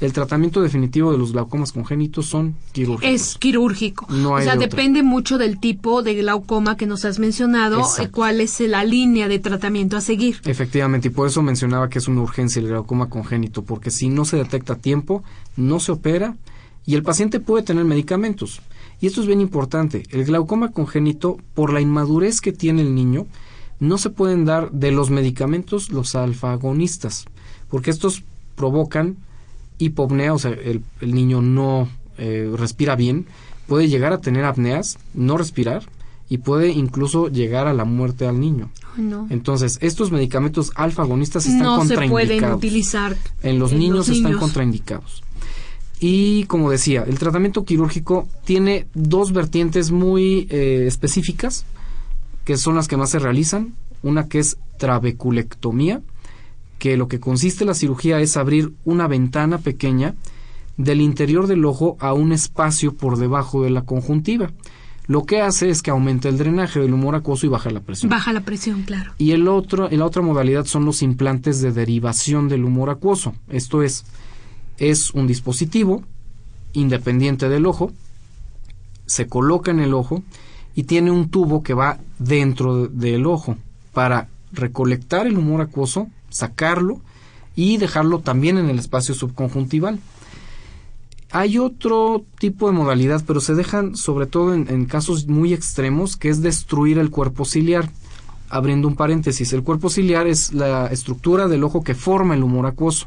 El 0.00 0.14
tratamiento 0.14 0.62
definitivo 0.62 1.12
de 1.12 1.18
los 1.18 1.32
glaucomas 1.32 1.72
congénitos 1.72 2.24
son 2.26 2.54
quirúrgicos. 2.72 3.14
Es 3.14 3.36
quirúrgico. 3.36 4.06
o 4.08 4.40
sea, 4.40 4.56
depende 4.56 5.02
mucho 5.02 5.36
del 5.36 5.60
tipo 5.60 6.02
de 6.02 6.14
glaucoma 6.14 6.78
que 6.78 6.86
nos 6.86 7.04
has 7.04 7.18
mencionado, 7.18 7.82
eh, 7.98 8.08
cuál 8.08 8.40
es 8.40 8.60
la 8.60 8.82
línea 8.82 9.28
de 9.28 9.38
tratamiento 9.38 9.98
a 9.98 10.00
seguir. 10.00 10.40
Efectivamente, 10.44 11.08
y 11.08 11.10
por 11.10 11.28
eso 11.28 11.42
mencionaba 11.42 11.90
que 11.90 11.98
es 11.98 12.08
una 12.08 12.22
urgencia 12.22 12.60
el 12.60 12.68
glaucoma 12.68 13.10
congénito, 13.10 13.62
porque 13.62 13.90
si 13.90 14.08
no 14.08 14.24
se 14.24 14.38
detecta 14.38 14.72
a 14.72 14.76
tiempo, 14.76 15.22
no 15.56 15.80
se 15.80 15.92
opera 15.92 16.34
y 16.86 16.94
el 16.94 17.02
paciente 17.02 17.38
puede 17.38 17.62
tener 17.62 17.84
medicamentos. 17.84 18.62
Y 19.02 19.06
esto 19.06 19.20
es 19.20 19.26
bien 19.26 19.40
importante. 19.40 20.04
El 20.10 20.24
glaucoma 20.24 20.72
congénito, 20.72 21.38
por 21.54 21.72
la 21.72 21.80
inmadurez 21.80 22.40
que 22.40 22.52
tiene 22.52 22.82
el 22.82 22.94
niño, 22.94 23.26
no 23.80 23.98
se 23.98 24.10
pueden 24.10 24.44
dar 24.44 24.70
de 24.70 24.92
los 24.92 25.10
medicamentos 25.10 25.90
los 25.90 26.14
alfa-agonistas, 26.14 27.26
porque 27.68 27.90
estos 27.90 28.22
provocan 28.56 29.16
hipopnea, 29.80 30.32
o 30.32 30.38
sea, 30.38 30.52
el, 30.52 30.82
niño 31.00 31.42
no 31.42 31.88
eh, 32.18 32.50
respira 32.56 32.94
bien, 32.94 33.26
puede 33.66 33.88
llegar 33.88 34.12
a 34.12 34.20
tener 34.20 34.44
apneas, 34.44 34.98
no 35.14 35.36
respirar, 35.36 35.82
y 36.28 36.38
puede 36.38 36.70
incluso 36.70 37.28
llegar 37.28 37.66
a 37.66 37.74
la 37.74 37.84
muerte 37.84 38.26
al 38.26 38.38
niño. 38.38 38.70
Entonces, 39.30 39.78
estos 39.80 40.12
medicamentos 40.12 40.72
alfa-agonistas 40.76 41.46
están 41.46 41.62
no 41.62 41.78
contraindicados. 41.78 42.28
se 42.28 42.36
pueden 42.38 42.54
utilizar. 42.54 43.16
En 43.42 43.58
los, 43.58 43.72
niños, 43.72 44.08
están 44.08 44.38
contraindicados. 44.38 45.22
Y 45.98 46.44
como 46.44 46.70
decía, 46.70 47.04
el 47.06 47.18
tratamiento 47.18 47.64
quirúrgico 47.64 48.28
tiene 48.44 48.86
dos 48.94 49.32
vertientes 49.32 49.90
muy 49.90 50.46
eh, 50.50 50.84
específicas, 50.86 51.64
que 52.44 52.56
son 52.56 52.76
las 52.76 52.88
que 52.88 52.96
más 52.96 53.10
se 53.10 53.18
realizan. 53.18 53.74
Una 54.02 54.28
que 54.28 54.38
es 54.38 54.56
trabeculectomía, 54.78 56.00
que 56.80 56.96
lo 56.96 57.06
que 57.06 57.20
consiste 57.20 57.64
la 57.64 57.74
cirugía 57.74 58.20
es 58.20 58.36
abrir 58.36 58.72
una 58.84 59.06
ventana 59.06 59.58
pequeña 59.58 60.14
del 60.78 61.02
interior 61.02 61.46
del 61.46 61.66
ojo 61.66 61.96
a 62.00 62.14
un 62.14 62.32
espacio 62.32 62.94
por 62.94 63.18
debajo 63.18 63.62
de 63.62 63.70
la 63.70 63.82
conjuntiva. 63.82 64.50
Lo 65.06 65.24
que 65.24 65.42
hace 65.42 65.68
es 65.68 65.82
que 65.82 65.90
aumenta 65.90 66.28
el 66.28 66.38
drenaje 66.38 66.80
del 66.80 66.94
humor 66.94 67.14
acuoso 67.14 67.44
y 67.44 67.50
baja 67.50 67.70
la 67.70 67.80
presión. 67.80 68.08
Baja 68.08 68.32
la 68.32 68.40
presión, 68.40 68.82
claro. 68.82 69.12
Y 69.18 69.32
el 69.32 69.46
otro, 69.46 69.90
la 69.90 70.06
otra 70.06 70.22
modalidad 70.22 70.64
son 70.64 70.86
los 70.86 71.02
implantes 71.02 71.60
de 71.60 71.70
derivación 71.70 72.48
del 72.48 72.64
humor 72.64 72.88
acuoso. 72.88 73.34
Esto 73.50 73.82
es, 73.82 74.06
es 74.78 75.10
un 75.10 75.26
dispositivo 75.26 76.02
independiente 76.72 77.50
del 77.50 77.66
ojo, 77.66 77.92
se 79.04 79.26
coloca 79.26 79.70
en 79.70 79.80
el 79.80 79.92
ojo 79.92 80.22
y 80.74 80.84
tiene 80.84 81.10
un 81.10 81.28
tubo 81.28 81.62
que 81.62 81.74
va 81.74 81.98
dentro 82.18 82.86
del 82.86 83.26
ojo 83.26 83.56
para 83.92 84.28
recolectar 84.52 85.26
el 85.26 85.36
humor 85.36 85.60
acuoso 85.60 86.08
sacarlo 86.30 87.00
y 87.54 87.76
dejarlo 87.76 88.20
también 88.20 88.58
en 88.58 88.70
el 88.70 88.78
espacio 88.78 89.14
subconjuntival. 89.14 89.98
Hay 91.32 91.58
otro 91.58 92.24
tipo 92.38 92.66
de 92.66 92.72
modalidad, 92.72 93.22
pero 93.26 93.40
se 93.40 93.54
dejan 93.54 93.94
sobre 93.94 94.26
todo 94.26 94.52
en, 94.52 94.84
casos 94.86 95.28
muy 95.28 95.54
extremos, 95.54 96.16
que 96.16 96.28
es 96.28 96.42
destruir 96.42 96.98
el 96.98 97.10
cuerpo 97.10 97.44
ciliar. 97.44 97.88
Abriendo 98.48 98.88
un 98.88 98.96
paréntesis, 98.96 99.52
el 99.52 99.62
cuerpo 99.62 99.90
ciliar 99.90 100.26
es 100.26 100.52
la 100.52 100.86
estructura 100.88 101.46
del 101.46 101.62
ojo 101.62 101.84
que 101.84 101.94
forma 101.94 102.34
el 102.34 102.42
humor 102.42 102.66
acuoso. 102.66 103.06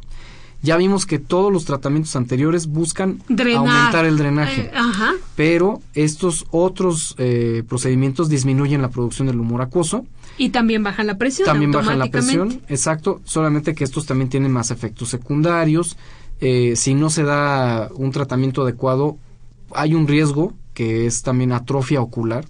Ya 0.64 0.78
vimos 0.78 1.06
que 1.06 1.20
todos 1.20 1.52
los 1.52 1.66
tratamientos 1.66 2.16
anteriores 2.16 2.68
buscan 2.68 3.22
aumentar 3.30 4.06
el 4.06 4.18
drenaje, 4.18 4.72
eh, 4.74 5.20
pero 5.36 5.82
estos 5.94 6.46
otros 6.52 7.16
eh, 7.18 7.64
procedimientos 7.68 8.30
disminuyen 8.30 8.82
la 8.82 8.90
producción 8.90 9.28
del 9.28 9.42
humor 9.42 9.62
acuoso. 9.62 10.06
Y 10.38 10.50
también 10.50 10.82
bajan 10.82 11.06
la 11.08 11.18
presión. 11.18 11.46
También 11.46 11.72
bajan 11.72 12.00
la 12.00 12.10
presión, 12.10 12.62
exacto, 12.70 13.20
solamente 13.26 13.76
que 13.76 13.84
estos 13.84 14.06
también 14.06 14.30
tienen 14.30 14.54
más 14.54 14.72
efectos 14.72 15.10
secundarios. 15.10 15.98
Eh, 16.40 16.78
si 16.78 16.94
no 16.94 17.10
se 17.10 17.24
da 17.24 17.90
un 17.94 18.12
tratamiento 18.12 18.62
adecuado, 18.62 19.18
hay 19.76 19.94
un 19.94 20.08
riesgo 20.08 20.54
que 20.74 21.06
es 21.06 21.24
también 21.24 21.52
atrofia 21.52 22.00
ocular. 22.00 22.46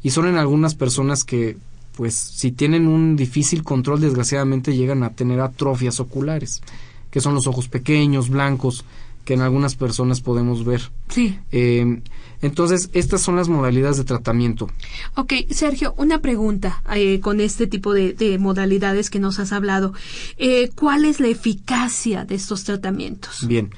Y 0.00 0.10
son 0.10 0.28
en 0.28 0.36
algunas 0.36 0.76
personas 0.76 1.24
que 1.24 1.56
pues 1.96 2.14
si 2.14 2.52
tienen 2.52 2.86
un 2.86 3.16
difícil 3.16 3.64
control 3.64 4.00
desgraciadamente 4.00 4.76
llegan 4.76 5.02
a 5.02 5.10
tener 5.10 5.40
atrofias 5.40 5.98
oculares 5.98 6.62
que 7.10 7.20
son 7.20 7.34
los 7.34 7.46
ojos 7.46 7.68
pequeños 7.68 8.28
blancos 8.28 8.84
que 9.28 9.34
en 9.34 9.42
algunas 9.42 9.74
personas 9.74 10.22
podemos 10.22 10.64
ver. 10.64 10.90
Sí. 11.10 11.38
Eh, 11.52 12.00
entonces, 12.40 12.88
estas 12.94 13.20
son 13.20 13.36
las 13.36 13.50
modalidades 13.50 13.98
de 13.98 14.04
tratamiento. 14.04 14.70
Ok, 15.16 15.34
Sergio, 15.50 15.92
una 15.98 16.20
pregunta 16.20 16.82
eh, 16.94 17.20
con 17.20 17.40
este 17.40 17.66
tipo 17.66 17.92
de, 17.92 18.38
modalidades 18.40 19.10
que 19.10 19.18
nos 19.18 19.38
has 19.38 19.52
hablado. 19.52 19.92
Eh, 20.38 20.70
¿Cuál 20.74 21.04
es 21.04 21.20
la 21.20 21.28
eficacia 21.28 22.24
de 22.24 22.36
estos 22.36 22.64
tratamientos? 22.64 23.46
Bien, 23.46 23.68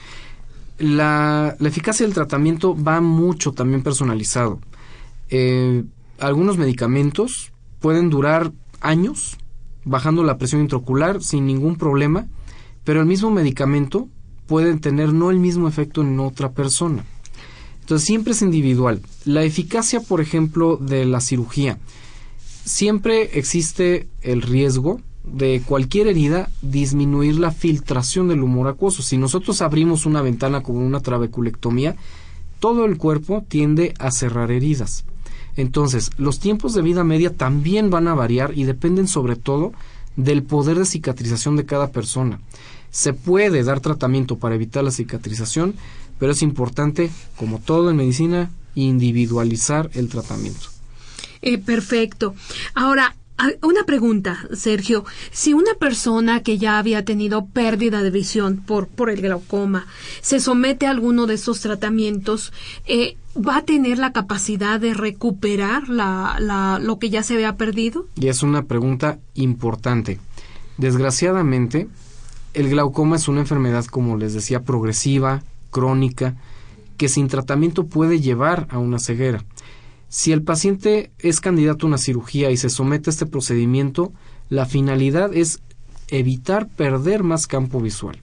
la, 0.79 1.57
la 1.59 1.69
eficacia 1.69 2.07
del 2.07 2.15
tratamiento 2.15 2.81
va 2.81 3.01
mucho 3.01 3.51
también 3.51 3.83
personalizado. 3.83 4.61
algunos 6.21 6.59
medicamentos 6.59 7.51
pueden 7.81 8.09
durar 8.09 8.53
años 8.81 9.37
bajando 9.85 10.23
la 10.23 10.39
presión 10.39 10.61
intraocular 10.61 11.23
sin 11.25 11.45
ningún 11.45 11.75
problema, 11.75 12.29
pero 12.85 13.01
el 13.01 13.07
mismo 13.07 13.31
medicamento 13.31 14.09
pueden 14.47 14.81
tener 14.81 15.13
no 15.13 15.31
el 15.31 15.39
mismo 15.39 15.69
efecto 15.69 16.03
en 16.03 16.19
otra 16.19 16.53
persona. 16.53 17.05
Entonces 17.81 18.07
siempre 18.07 18.33
es 18.33 18.43
individual. 18.43 19.01
La 19.25 19.43
eficacia, 19.43 20.01
por 20.01 20.21
ejemplo, 20.21 20.77
de 20.77 21.05
la 21.05 21.21
cirugía. 21.21 21.79
Siempre 22.65 23.39
existe 23.39 24.09
el 24.23 24.43
riesgo 24.43 25.01
de 25.25 25.63
cualquier 25.65 26.07
herida 26.07 26.51
disminuir 26.63 27.39
la 27.39 27.51
filtración 27.51 28.29
del 28.29 28.43
humor 28.43 28.69
acuoso. 28.69 29.03
Si 29.03 29.17
nosotros 29.17 29.63
abrimos 29.63 30.07
una 30.07 30.23
ventana 30.23 30.63
con 30.63 30.77
una 30.77 31.01
trabeculectomía, 31.01 31.97
todo 32.59 32.85
el 32.85 32.97
cuerpo 32.97 33.45
tiende 33.49 33.95
a 33.99 34.11
cerrar 34.11 34.51
heridas. 34.51 35.05
Entonces, 35.57 36.11
los 36.17 36.39
tiempos 36.39 36.75
de 36.75 36.83
vida 36.83 37.05
media 37.05 37.35
también 37.35 37.91
van 37.91 38.09
a 38.09 38.15
variar 38.15 38.57
y 38.57 38.65
dependen 38.65 39.09
sobre 39.09 39.37
todo 39.37 39.73
del 40.17 40.43
poder 40.43 40.79
de 40.79 40.87
cicatrización 40.87 41.57
de 41.57 41.67
cada 41.67 41.91
persona. 41.91 42.41
Se 42.91 43.13
puede 43.13 43.63
dar 43.63 43.81
tratamiento 43.81 44.39
para 44.39 44.55
evitar 44.55 44.83
la 44.85 44.91
cicatrización, 44.91 45.75
pero 46.19 46.33
es 46.33 46.43
importante, 46.43 47.11
como 47.37 47.59
todo 47.59 47.91
en 47.91 47.97
medicina, 47.97 48.51
individualizar 48.75 49.91
el 49.95 50.09
tratamiento. 50.09 50.69
Eh, 51.43 51.59
perfecto. 51.59 52.35
Ahora, 52.75 53.17
una 53.63 53.85
pregunta, 53.85 54.47
Sergio. 54.53 55.05
Si 55.31 55.55
una 55.55 55.75
persona 55.75 56.43
que 56.43 56.59
ya 56.59 56.79
había 56.79 57.05
tenido 57.05 57.47
pérdida 57.47 58.03
de 58.03 58.11
visión 58.11 58.59
por, 58.59 58.89
por 58.89 59.09
el 59.11 59.23
glaucoma 59.23 59.87
se 60.21 60.41
somete 60.41 60.87
a 60.87 60.91
alguno 60.91 61.27
de 61.27 61.35
estos 61.35 61.61
tratamientos, 61.61 62.53
eh, 62.87 63.17
¿va 63.37 63.59
a 63.59 63.65
tener 63.65 63.99
la 63.99 64.13
capacidad 64.13 64.81
de 64.81 64.95
recuperar 64.95 65.89
la, 65.89 66.37
la, 66.41 66.79
lo 66.81 66.99
que 66.99 67.11
ya 67.11 67.23
se 67.23 67.35
había 67.35 67.57
perdido? 67.57 68.07
Y 68.17 68.29
es 68.29 68.43
una 68.43 68.65
pregunta 68.65 69.19
importante. 69.35 70.19
Desgraciadamente, 70.79 71.89
el 72.55 72.69
glaucoma 72.69 73.17
es 73.17 73.29
una 73.29 73.41
enfermedad, 73.41 73.85
como 73.85 74.17
les 74.17 74.35
decía, 74.35 74.63
progresiva, 74.63 75.43
crónica, 75.71 76.37
que 76.97 77.09
sin 77.09 77.29
tratamiento 77.29 77.87
puede 77.87 78.21
llevar 78.21 78.67
a 78.71 78.79
una 78.79 78.99
ceguera. 78.99 79.45
Si 80.09 80.33
el 80.33 80.43
paciente 80.43 81.13
es 81.19 81.41
candidato 81.41 81.87
a 81.87 81.89
una 81.89 81.99
cirugía 81.99 82.51
y 82.51 82.57
se 82.57 82.69
somete 82.69 83.11
a 83.11 83.13
este 83.13 83.27
procedimiento, 83.27 84.13
la 84.49 84.67
finalidad 84.67 85.33
es 85.33 85.61
evitar 86.09 86.69
perder 86.69 87.23
más 87.23 87.47
campo 87.47 87.81
visual. 87.81 88.19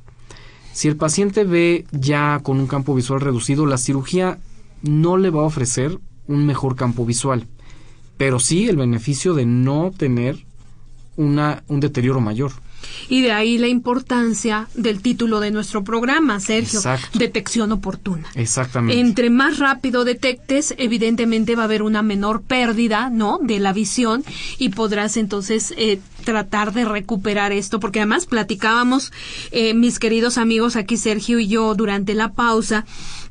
Si 0.74 0.88
el 0.88 0.98
paciente 0.98 1.46
ve 1.46 1.86
ya 1.92 2.42
con 2.44 2.60
un 2.60 2.68
campo 2.68 2.94
visual 2.94 3.22
reducido, 3.22 3.66
la 3.66 3.78
cirugía 3.78 4.38
no 4.82 5.18
le 5.18 5.30
va 5.30 5.42
a 5.42 5.46
ofrecer 5.46 5.98
un 6.28 6.46
mejor 6.46 6.76
campo 6.76 7.06
visual, 7.06 7.48
pero 8.18 8.40
sí 8.40 8.68
el 8.68 8.78
beneficio 8.78 9.34
de 9.34 9.46
no 9.46 9.92
tener 9.96 10.46
una, 11.16 11.64
un 11.68 11.80
deterioro 11.80 12.22
mayor. 12.22 12.52
Y 13.10 13.22
de 13.22 13.32
ahí 13.32 13.58
la 13.58 13.68
importancia 13.68 14.68
del 14.76 15.02
título 15.02 15.40
de 15.40 15.52
nuestro 15.52 15.84
programa, 15.84 16.40
Sergio, 16.40 16.80
Exacto. 16.80 17.18
detección 17.18 17.72
oportuna. 17.72 18.28
Exactamente. 18.36 19.00
Entre 19.00 19.30
más 19.30 19.60
rápido 19.60 20.04
detectes, 20.04 20.76
evidentemente 20.78 21.56
va 21.56 21.64
a 21.64 21.66
haber 21.66 21.82
una 21.82 22.02
menor 22.02 22.42
pérdida, 22.42 23.10
¿no? 23.10 23.40
De 23.42 23.60
la 23.60 23.74
visión 23.74 24.24
y 24.58 24.70
podrás 24.70 25.18
entonces 25.18 25.74
eh, 25.78 26.00
tratar 26.24 26.74
de 26.74 26.86
recuperar 26.86 27.52
esto, 27.52 27.80
porque 27.80 28.00
además 28.00 28.26
platicábamos, 28.26 29.12
eh, 29.52 29.74
mis 29.74 29.98
queridos 29.98 30.38
amigos 30.38 30.76
aquí, 30.76 30.98
Sergio 30.98 31.40
y 31.40 31.48
yo, 31.48 31.74
durante 31.74 32.14
la 32.14 32.34
pausa, 32.34 32.86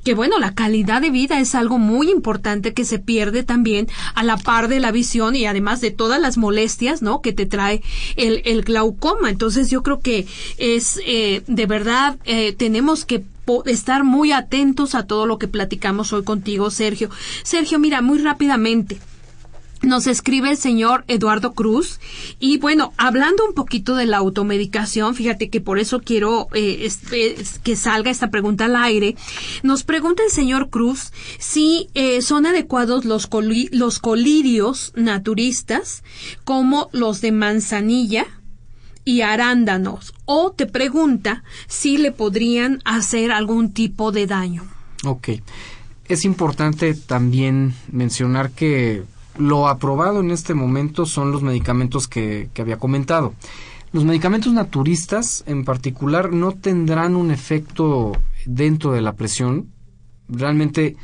que 0.07 0.15
bueno, 0.15 0.39
la 0.39 0.55
calidad 0.55 1.03
de 1.03 1.11
vida 1.11 1.41
es 1.41 1.57
algo 1.57 1.79
muy 1.79 2.13
importante 2.13 2.73
que 2.75 2.85
se 2.85 3.01
pierde 3.01 3.43
también 3.43 3.89
a 4.15 4.23
la 4.23 4.37
par 4.37 4.69
de 4.69 4.79
la 4.79 4.93
visión 4.93 5.35
y 5.35 5.47
además 5.47 5.81
de 5.81 5.91
todas 5.91 6.21
las 6.21 6.37
molestias, 6.37 7.03
¿no? 7.03 7.23
Que 7.23 7.33
te 7.33 7.45
trae 7.45 7.83
el, 8.15 8.41
el 8.45 8.63
glaucoma. 8.63 9.31
Entonces 9.31 9.69
yo 9.69 9.83
creo 9.83 9.99
que 9.99 10.25
es 10.59 11.01
eh, 11.05 11.43
de 11.49 11.67
verdad 11.67 12.19
eh, 12.25 12.55
tenemos 12.57 13.05
que 13.05 13.25
estar 13.65 14.05
muy 14.05 14.31
atentos 14.31 14.95
a 14.95 15.09
todo 15.09 15.27
lo 15.27 15.39
que 15.39 15.49
platicamos 15.49 16.13
hoy 16.13 16.23
contigo, 16.23 16.71
Sergio. 16.71 17.11
Sergio, 17.43 17.81
mira, 17.81 18.01
muy 18.01 18.19
rápidamente. 18.19 19.01
Nos 19.87 20.09
escribe 20.09 20.51
el 20.51 20.57
señor 20.57 21.05
Eduardo 21.07 21.53
Cruz 21.53 22.01
y 22.41 22.59
bueno, 22.59 22.93
hablando 22.97 23.45
un 23.47 23.55
poquito 23.55 23.95
de 23.95 24.05
la 24.05 24.17
automedicación, 24.17 25.15
fíjate 25.15 25.49
que 25.49 25.61
por 25.61 25.79
eso 25.79 26.01
quiero 26.01 26.49
eh, 26.55 26.79
es, 26.81 27.01
es, 27.13 27.61
que 27.61 27.77
salga 27.77 28.11
esta 28.11 28.29
pregunta 28.29 28.65
al 28.65 28.75
aire. 28.75 29.15
Nos 29.63 29.85
pregunta 29.85 30.25
el 30.25 30.33
señor 30.33 30.71
Cruz 30.71 31.13
si 31.39 31.89
eh, 31.95 32.21
son 32.21 32.47
adecuados 32.47 33.05
los, 33.05 33.29
los 33.71 33.99
colirios 34.01 34.93
naturistas 34.97 36.03
como 36.43 36.91
los 36.91 37.21
de 37.21 37.31
manzanilla 37.31 38.27
y 39.05 39.21
arándanos 39.21 40.15
o 40.25 40.51
te 40.51 40.67
pregunta 40.67 41.45
si 41.69 41.97
le 41.97 42.11
podrían 42.11 42.81
hacer 42.85 43.31
algún 43.31 43.73
tipo 43.73 44.11
de 44.11 44.27
daño. 44.27 44.65
Ok. 45.05 45.29
Es 46.09 46.25
importante 46.25 46.95
también 46.95 47.75
mencionar 47.93 48.51
que 48.51 49.05
lo 49.39 49.69
aprobado 49.69 50.21
en 50.21 50.31
este 50.31 50.55
momento 50.55 51.07
son 51.07 51.33
los 51.33 51.43
medicamentos 51.43 52.09
que, 52.09 52.49
había 52.59 52.79
comentado. 52.79 53.35
Los 53.93 54.05
medicamentos 54.05 54.53
naturistas 54.53 55.45
en 55.47 55.65
particular 55.65 56.33
no 56.33 56.53
tendrán 56.53 57.17
un 57.17 57.31
efecto 57.31 58.13
dentro 58.45 58.93
de 58.93 59.01
la 59.01 59.15
presión. 59.15 59.69
Realmente 60.29 60.97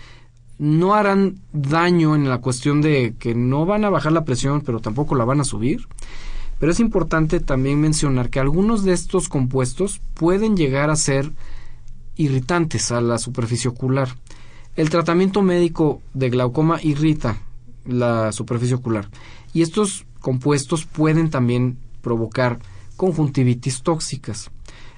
no 0.59 0.95
harán 0.95 1.41
daño 1.53 2.15
en 2.15 2.29
la 2.29 2.39
cuestión 2.39 2.83
de 2.83 3.15
que 3.19 3.35
no 3.35 3.67
van 3.67 3.85
a 3.85 3.91
bajar 3.91 4.13
la 4.13 4.25
presión, 4.25 4.61
pero 4.61 4.81
tampoco 4.81 5.15
la 5.15 5.25
van 5.25 5.41
a 5.41 5.45
subir. 5.45 5.87
Pero 6.59 6.73
es 6.73 6.81
importante 6.81 7.41
también 7.41 7.81
mencionar 7.81 8.31
que 8.31 8.41
algunos 8.41 8.85
de 8.85 8.93
estos 8.93 9.29
compuestos 9.29 10.01
pueden 10.15 10.57
llegar 10.57 10.91
a 10.91 10.97
ser 10.97 11.33
irritantes 12.17 12.93
a 12.93 13.01
la 13.01 13.19
superficie 13.19 13.71
ocular. 13.71 14.09
El 14.77 14.91
tratamiento 14.91 15.43
médico 15.43 16.01
de 16.15 16.31
glaucoma 16.31 16.79
irrita 16.83 17.39
la 17.87 18.33
superficie 18.33 18.77
ocular. 18.77 19.09
Y 19.53 19.63
estos 19.63 20.07
compuestos 20.21 20.85
pueden 20.87 21.31
también 21.31 21.77
provocar 22.01 22.59
conjuntivitis 22.97 23.83
tóxicas. 23.83 24.51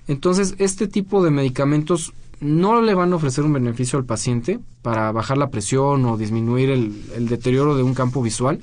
Entonces, 0.07 0.55
este 0.59 0.87
tipo 0.87 1.25
de 1.25 1.31
medicamentos 1.31 2.13
no 2.41 2.83
le 2.83 2.95
van 2.95 3.13
a 3.13 3.17
ofrecer 3.17 3.45
un 3.45 3.53
beneficio 3.53 3.99
al 3.99 4.05
paciente 4.05 4.61
para 4.83 5.11
bajar 5.13 5.39
la 5.39 5.51
presión 5.51 6.05
o 6.05 6.17
disminuir 6.17 6.71
el, 6.71 7.29
deterioro 7.29 7.77
de 7.77 7.83
un 7.83 7.95
campo 7.95 8.23
visual, 8.23 8.61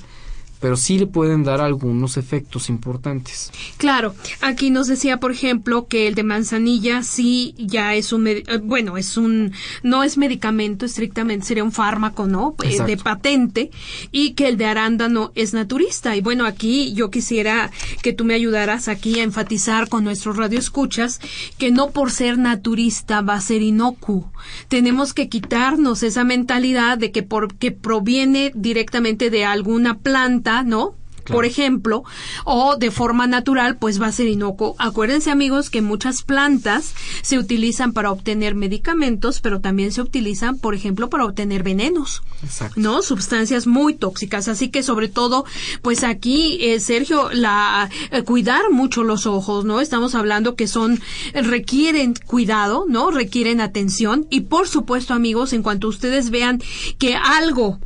pero 0.61 0.77
sí 0.77 0.99
le 0.99 1.07
pueden 1.07 1.43
dar 1.43 1.59
algunos 1.59 2.15
efectos 2.17 2.69
importantes. 2.69 3.51
Claro, 3.77 4.13
aquí 4.41 4.69
nos 4.69 4.87
decía, 4.87 5.19
por 5.19 5.31
ejemplo, 5.31 5.87
que 5.87 6.07
el 6.07 6.15
de 6.15 6.23
manzanilla 6.23 7.01
sí 7.01 7.55
ya 7.57 7.95
es 7.95 8.13
un, 8.13 8.29
bueno, 8.63 8.95
es 8.97 9.17
un, 9.17 9.53
no 9.81 10.03
es 10.03 10.17
medicamento 10.17 10.85
estrictamente, 10.85 11.47
sería 11.47 11.63
un 11.63 11.71
fármaco, 11.71 12.27
¿no? 12.27 12.55
Exacto. 12.63 12.85
De 12.85 12.97
patente, 12.97 13.71
y 14.11 14.33
que 14.33 14.47
el 14.47 14.57
de 14.57 14.65
arándano 14.65 15.31
es 15.33 15.53
naturista. 15.53 16.15
Y 16.15 16.21
bueno, 16.21 16.45
aquí 16.45 16.93
yo 16.93 17.09
quisiera 17.09 17.71
que 18.03 18.13
tú 18.13 18.23
me 18.23 18.35
ayudaras 18.35 18.87
aquí 18.87 19.19
a 19.19 19.23
enfatizar 19.23 19.89
con 19.89 20.03
nuestros 20.03 20.37
radioescuchas 20.37 21.19
que 21.57 21.71
no 21.71 21.89
por 21.89 22.11
ser 22.11 22.37
naturista 22.37 23.21
va 23.21 23.33
a 23.33 23.41
ser 23.41 23.63
inocuo. 23.63 24.31
Tenemos 24.67 25.13
que 25.13 25.27
quitarnos 25.27 26.03
esa 26.03 26.23
mentalidad 26.23 26.99
de 26.99 27.11
que 27.11 27.23
porque 27.23 27.71
proviene 27.71 28.51
directamente 28.53 29.31
de 29.31 29.45
alguna 29.45 29.97
planta 29.97 30.50
¿no? 30.65 30.95
Claro. 31.23 31.37
por 31.37 31.45
ejemplo, 31.45 32.03
o 32.45 32.77
de 32.77 32.89
forma 32.89 33.27
natural, 33.27 33.77
pues 33.77 34.01
va 34.01 34.07
a 34.07 34.11
ser 34.11 34.27
inocuo. 34.27 34.75
Acuérdense, 34.79 35.29
amigos, 35.29 35.69
que 35.69 35.81
muchas 35.81 36.23
plantas 36.23 36.93
se 37.21 37.37
utilizan 37.37 37.93
para 37.93 38.11
obtener 38.11 38.55
medicamentos, 38.55 39.39
pero 39.39 39.61
también 39.61 39.91
se 39.91 40.01
utilizan, 40.01 40.57
por 40.57 40.73
ejemplo, 40.73 41.09
para 41.09 41.25
obtener 41.25 41.61
venenos, 41.63 42.23
Exacto. 42.43 42.79
¿no? 42.79 43.01
Sustancias 43.03 43.67
muy 43.67 43.93
tóxicas. 43.93 44.47
Así 44.47 44.69
que, 44.69 44.81
sobre 44.81 45.09
todo, 45.09 45.45
pues 45.83 46.03
aquí, 46.03 46.57
eh, 46.61 46.79
Sergio, 46.79 47.29
la 47.31 47.89
eh, 48.11 48.23
cuidar 48.23 48.71
mucho 48.71 49.03
los 49.03 49.27
ojos, 49.27 49.63
¿no? 49.63 49.79
Estamos 49.79 50.15
hablando 50.15 50.55
que 50.55 50.67
son 50.67 50.99
requieren 51.33 52.15
cuidado, 52.25 52.85
¿no? 52.87 53.11
Requieren 53.11 53.61
atención 53.61 54.25
y, 54.31 54.41
por 54.41 54.67
supuesto, 54.67 55.13
amigos, 55.13 55.53
en 55.53 55.61
cuanto 55.61 55.87
ustedes 55.87 56.31
vean 56.31 56.61
que 56.97 57.15
algo 57.15 57.79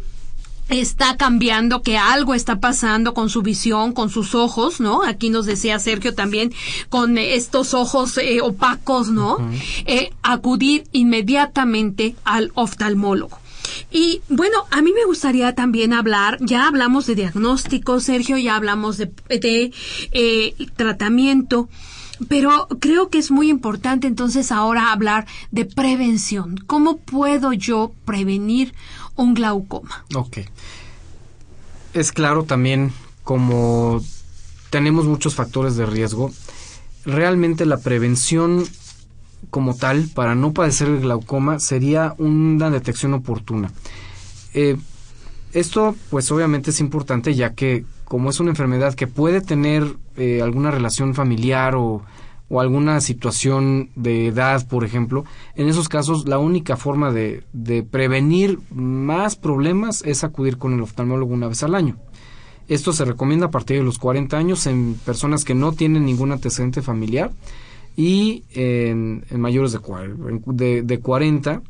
está 0.70 1.18
cambiando, 1.18 1.82
que 1.82 1.98
algo 1.98 2.34
está 2.34 2.60
pasando 2.60 3.14
con 3.14 3.30
su 3.30 3.42
visión, 3.42 3.94
con 3.94 4.10
sus 4.10 4.36
ojos, 4.36 4.80
¿no? 4.80 5.04
Aquí 5.04 5.30
nos 5.30 5.46
decía 5.46 5.80
Sergio 5.80 6.16
también 6.16 6.54
con 6.90 7.18
estos 7.18 7.74
ojos 7.74 8.18
eh, 8.18 8.42
opacos, 8.42 9.10
¿no? 9.10 9.36
Uh 9.36 9.40
-huh. 9.40 9.84
eh, 9.86 10.12
acudir 10.24 10.86
inmediatamente 10.92 12.16
al 12.24 12.52
oftalmólogo. 12.56 13.40
Y 13.92 14.22
bueno, 14.30 14.58
a 14.72 14.82
mí 14.82 14.92
me 14.94 15.06
gustaría 15.06 15.54
también 15.56 15.94
hablar, 15.94 16.38
ya 16.42 16.68
hablamos 16.68 17.06
de 17.06 17.16
diagnóstico, 17.16 18.00
Sergio, 18.00 18.38
ya 18.38 18.56
hablamos 18.56 18.98
de, 18.98 19.12
de 19.30 19.72
eh, 20.12 20.56
tratamiento. 20.76 21.70
Pero 22.30 22.68
creo 22.80 23.10
que 23.10 23.18
es 23.18 23.30
muy 23.30 23.50
importante 23.50 24.08
entonces 24.08 24.52
ahora 24.52 24.94
hablar 24.94 25.28
de 25.52 25.66
prevención. 25.66 26.56
¿Cómo 26.66 26.98
puedo 26.98 27.52
yo 27.52 27.92
prevenir 28.06 28.74
un 29.16 29.34
glaucoma? 29.34 30.06
Ok. 30.14 30.40
Es 31.94 32.12
claro 32.12 32.44
también 32.44 32.92
como 33.24 34.02
tenemos 34.70 35.06
muchos 35.06 35.36
factores 35.36 35.76
de 35.78 35.86
riesgo, 35.86 36.32
realmente 37.06 37.66
la 37.66 37.78
prevención 37.78 38.66
como 39.50 39.76
tal 39.76 40.10
para 40.14 40.36
no 40.36 40.54
padecer 40.54 40.88
el 40.88 41.00
glaucoma 41.00 41.60
sería 41.60 42.14
una 42.18 42.70
detección 42.70 43.14
oportuna. 43.14 43.72
Eh, 44.54 44.78
esto 45.54 45.96
pues 46.10 46.32
obviamente 46.32 46.72
es 46.72 46.80
importante 46.80 47.34
ya 47.36 47.54
que 47.54 47.86
como 48.04 48.30
es 48.30 48.40
una 48.40 48.50
enfermedad 48.52 48.94
que 48.94 49.08
puede 49.08 49.42
tener 49.42 49.96
eh, 50.18 50.42
alguna 50.42 50.72
relación 50.72 51.16
familiar 51.16 51.76
o, 51.76 52.04
o, 52.50 52.62
alguna 52.62 53.02
situación 53.02 53.90
de 53.96 54.28
edad, 54.28 54.68
por 54.68 54.84
ejemplo, 54.84 55.26
en 55.56 55.68
esos 55.68 55.90
casos 55.90 56.28
la 56.28 56.38
única 56.38 56.78
forma 56.78 57.12
de, 57.12 57.44
prevenir 57.90 58.60
más 58.72 59.36
problemas 59.36 60.04
es 60.06 60.24
acudir 60.24 60.58
con 60.58 60.74
el 60.74 60.82
oftalmólogo 60.82 61.34
una 61.34 61.48
vez 61.48 61.64
al 61.64 61.76
año. 61.76 61.98
Esto 62.68 62.94
se 62.94 63.06
recomienda 63.06 63.48
a 63.48 63.52
partir 63.52 63.78
de 63.78 63.84
los 63.84 64.00
40 64.00 64.38
años 64.38 64.66
en 64.66 64.96
personas 65.06 65.44
que 65.44 65.54
no 65.54 65.72
tienen 65.72 66.06
ningún 66.06 66.32
antecedente 66.32 66.82
familiar 66.82 67.32
y 67.96 68.44
en, 68.52 69.24
mayores 69.32 69.72
de, 69.72 69.80
de, 70.48 70.82
de 70.82 71.00
40 71.00 71.62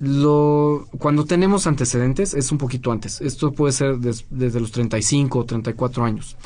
lo, 0.00 0.86
cuando 0.98 1.24
tenemos 1.24 1.66
antecedentes 1.66 2.34
es 2.34 2.52
un 2.52 2.58
poquito 2.58 2.92
antes. 2.92 3.20
Esto 3.20 3.52
puede 3.52 3.72
ser 3.72 3.98
des, 3.98 4.26
desde 4.30 4.60
los 4.60 4.70
35 4.70 5.38
o 5.38 5.44
34 5.44 6.04
años. 6.04 6.36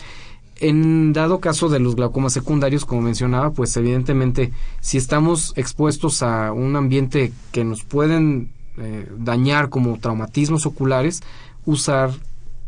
En 0.57 1.13
dado 1.13 1.41
caso 1.41 1.69
de 1.69 1.81
los 1.81 1.97
glaucomas 1.97 2.33
secundarios, 2.33 2.85
como 2.85 3.03
mencionaba, 3.03 3.51
pues 3.51 3.77
evidentemente 3.77 4.53
si 4.81 4.99
estamos 4.99 5.53
expuestos 5.57 6.23
a 6.23 6.53
un 6.53 6.77
ambiente 6.77 7.33
que 7.51 7.65
nos 7.65 7.83
pueden 7.83 8.53
eh, 8.79 9.09
dañar 9.19 9.69
como 9.69 9.99
traumatismos 9.99 10.65
oculares, 10.67 11.23
usar 11.67 12.11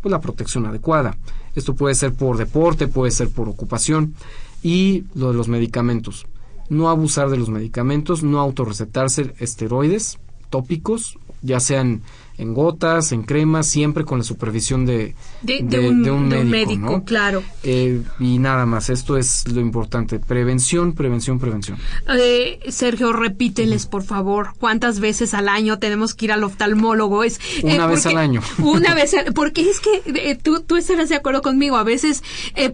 pues, 0.02 0.10
la 0.10 0.20
protección 0.20 0.66
adecuada. 0.66 1.16
Esto 1.54 1.74
puede 1.74 1.94
ser 1.94 2.12
por 2.14 2.36
deporte, 2.36 2.88
puede 2.88 3.10
ser 3.10 3.30
por 3.30 3.48
ocupación 3.48 4.14
y 4.62 5.04
lo 5.14 5.28
de 5.28 5.34
los 5.34 5.48
medicamentos. 5.48 6.26
No 6.68 6.88
abusar 6.88 7.30
de 7.30 7.36
los 7.36 7.48
medicamentos, 7.48 8.22
no 8.22 8.40
autorrecetarse 8.40 9.34
esteroides 9.38 10.18
tópicos, 10.50 11.18
ya 11.42 11.60
sean 11.60 12.02
en 12.36 12.54
gotas, 12.54 13.12
en 13.12 13.22
cremas, 13.22 13.66
siempre 13.66 14.04
con 14.04 14.18
la 14.18 14.24
supervisión 14.24 14.86
de, 14.86 15.14
de, 15.42 16.10
un, 16.10 16.28
médico, 16.48 17.04
claro. 17.04 17.42
Eh, 17.62 18.02
y 18.18 18.38
nada 18.38 18.66
más, 18.66 18.90
esto 18.90 19.16
es 19.16 19.46
lo 19.48 19.60
importante, 19.60 20.18
prevención, 20.18 20.94
prevención, 20.94 21.38
prevención. 21.38 21.78
Eh, 22.08 22.60
Sergio, 22.68 23.12
repíteles, 23.12 23.86
por 23.86 24.02
favor, 24.02 24.50
¿cuántas 24.58 25.00
veces 25.00 25.32
al 25.34 25.48
año 25.48 25.78
tenemos 25.78 26.14
que 26.14 26.26
ir 26.26 26.32
al 26.32 26.42
oftalmólogo? 26.42 27.22
Es, 27.22 27.40
eh, 27.62 27.74
una 27.76 27.86
vez 27.86 28.06
al 28.06 28.18
año. 28.18 28.40
Una 28.58 28.94
vez, 28.94 29.14
porque 29.34 29.68
es 29.68 29.80
que 29.80 30.38
tú, 30.42 30.60
tú 30.62 30.76
estarás 30.76 31.08
de 31.08 31.16
acuerdo 31.16 31.42
conmigo, 31.42 31.76
a 31.76 31.84
veces 31.84 32.22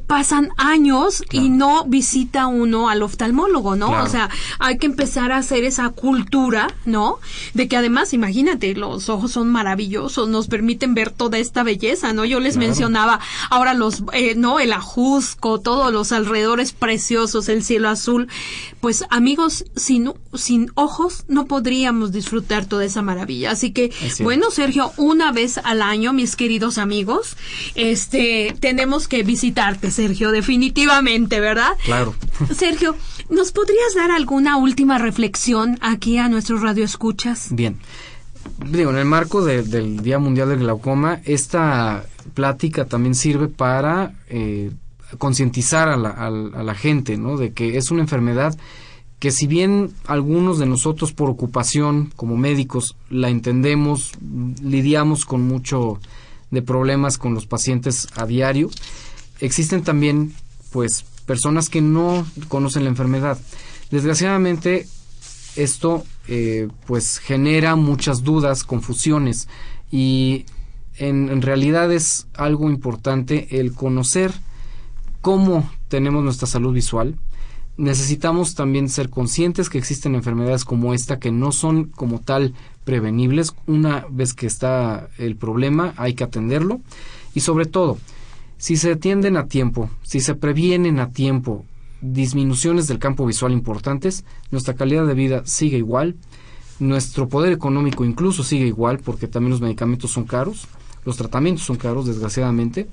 pasan 0.07 0.51
años 0.57 1.23
y 1.31 1.51
no 1.51 1.85
visita 1.85 2.47
uno 2.47 2.89
al 2.89 3.03
oftalmólogo, 3.03 3.77
¿no? 3.77 3.91
O 4.03 4.09
sea, 4.09 4.31
hay 4.59 4.79
que 4.79 4.87
empezar 4.87 5.33
a 5.33 5.39
hacer 5.39 5.65
esa 5.65 5.91
cultura, 5.91 6.75
¿no? 6.85 7.19
De 7.55 7.69
que 7.69 7.77
además, 7.77 8.15
imagínate, 8.15 8.75
los 8.75 9.09
ojos 9.09 9.33
son 9.33 9.50
maravillosos, 9.51 10.29
nos 10.29 10.49
permiten 10.49 10.95
ver 10.95 11.11
toda 11.11 11.39
esta 11.39 11.63
belleza, 11.63 12.13
¿no? 12.13 12.25
Yo 12.25 12.41
les 12.41 12.57
mencionaba 12.57 13.21
ahora 13.51 13.75
los, 13.75 14.03
eh, 14.13 14.35
¿no? 14.35 14.61
El 14.61 14.73
ajusco, 14.73 15.61
todos 15.61 15.93
los 15.93 16.13
alrededores 16.13 16.73
preciosos, 16.73 17.49
el 17.49 17.63
cielo 17.63 17.89
azul. 17.89 18.29
Pues 18.81 19.05
amigos, 19.11 19.65
sin, 19.77 20.13
sin 20.35 20.71
ojos 20.75 21.25
no 21.29 21.47
podríamos 21.47 22.13
disfrutar 22.13 22.65
toda 22.67 22.85
esa 22.85 23.03
maravilla. 23.03 23.51
Así 23.51 23.73
que, 23.73 23.93
bueno, 24.21 24.51
Sergio, 24.51 24.93
una 24.97 25.33
vez 25.33 25.59
al 25.59 25.83
año, 25.83 26.13
mis 26.13 26.37
queridos 26.37 26.79
amigos, 26.79 27.37
este, 27.75 28.57
tenemos 28.61 29.09
que 29.09 29.23
visitarte, 29.23 29.91
Sergio, 29.91 30.31
definitivamente, 30.31 31.41
¿verdad? 31.41 31.73
Claro. 31.85 32.15
Sergio, 32.57 32.97
¿nos 33.29 33.53
podrías 33.53 33.95
dar 33.95 34.11
alguna 34.11 34.57
última 34.57 34.99
reflexión 34.99 35.79
aquí 35.81 36.19
a 36.19 36.29
nuestros 36.29 36.63
radioescuchas? 36.63 37.49
Bien 37.51 37.79
digo, 38.71 38.91
en 38.91 38.97
el 38.97 39.05
marco 39.05 39.45
del 39.45 40.03
Día 40.03 40.19
Mundial 40.19 40.49
del 40.49 40.61
Glaucoma, 40.61 41.21
esta 41.25 42.05
plática 42.35 42.85
también 42.87 43.15
sirve 43.15 43.49
para 43.49 44.15
eh, 44.29 44.71
concientizar 45.19 45.89
a 45.89 45.97
la, 45.97 46.11
a 46.11 46.31
la 46.31 46.75
gente, 46.75 47.17
¿no? 47.17 47.37
De 47.37 47.53
que 47.53 47.77
es 47.77 47.91
una 47.91 48.03
enfermedad 48.03 48.57
que 49.21 49.31
si 49.31 49.47
bien 49.47 49.93
algunos 50.07 50.59
de 50.59 50.67
nosotros 50.67 51.13
por 51.13 51.29
ocupación 51.29 52.11
como 52.17 52.39
médicos 52.39 52.97
la 53.11 53.29
entendemos, 53.29 54.13
lidiamos 54.63 55.27
con 55.27 55.43
mucho 55.43 56.01
de 56.51 56.63
problemas 56.63 57.19
con 57.19 57.35
los 57.35 57.47
pacientes 57.47 58.09
a 58.17 58.25
diario, 58.25 58.71
existen 59.41 59.83
también 59.83 60.33
pues 60.73 61.05
personas 61.27 61.69
que 61.69 61.83
no 61.83 62.27
conocen 62.49 62.85
la 62.85 62.91
enfermedad. 62.91 63.39
Desgraciadamente 63.91 64.87
esto 65.55 66.03
eh, 66.29 66.69
pues 66.87 67.19
genera 67.19 67.77
muchas 67.77 68.23
dudas, 68.23 68.65
confusiones 68.65 69.49
y 69.91 70.47
en, 70.97 71.43
realidad 71.43 71.91
es 71.93 72.27
algo 72.35 72.71
importante 72.71 73.59
el 73.59 73.73
conocer 73.73 74.33
cómo 75.21 75.71
tenemos 75.89 76.23
nuestra 76.23 76.47
salud 76.47 76.75
visual. 76.75 77.17
Necesitamos 77.77 78.55
también 78.55 78.91
ser 78.91 79.09
conscientes 79.09 79.71
que 79.71 79.79
existen 79.79 80.15
enfermedades 80.15 80.65
como 80.65 80.93
esta 80.93 81.19
que 81.19 81.33
no 81.33 81.53
son 81.53 81.85
como 81.85 82.21
tal 82.21 82.55
prevenibles. 82.85 83.55
Una 83.67 84.05
vez 84.11 84.35
que 84.35 84.47
está 84.47 85.09
el 85.17 85.37
problema 85.37 85.95
hay 85.97 86.15
que 86.15 86.25
atenderlo 86.25 86.81
y 87.35 87.41
sobre 87.41 87.65
todo 87.65 87.97
si 88.59 88.77
se 88.77 88.93
atienden 88.93 89.39
a 89.39 89.47
tiempo, 89.47 89.89
si 90.03 90.21
se 90.21 90.35
previenen 90.35 91.01
a 91.01 91.13
tiempo 91.13 91.65
disminuciones 92.01 92.89
del 92.89 92.99
campo 92.99 93.27
visual 93.27 93.53
importantes, 93.53 94.25
nuestra 94.51 94.75
calidad 94.75 95.07
de 95.07 95.15
vida 95.15 95.43
sigue 95.45 95.79
igual, 95.79 96.17
nuestro 96.79 97.29
poder 97.29 97.53
económico 97.53 98.05
incluso 98.05 98.43
sigue 98.43 98.67
igual 98.67 98.99
porque 98.99 99.29
también 99.29 99.51
los 99.51 99.61
medicamentos 99.61 100.11
son 100.11 100.25
caros, 100.25 100.67
los 101.05 101.17
tratamientos 101.17 101.65
son 101.65 101.77
caros 101.77 102.07
desgraciadamente 102.07 102.89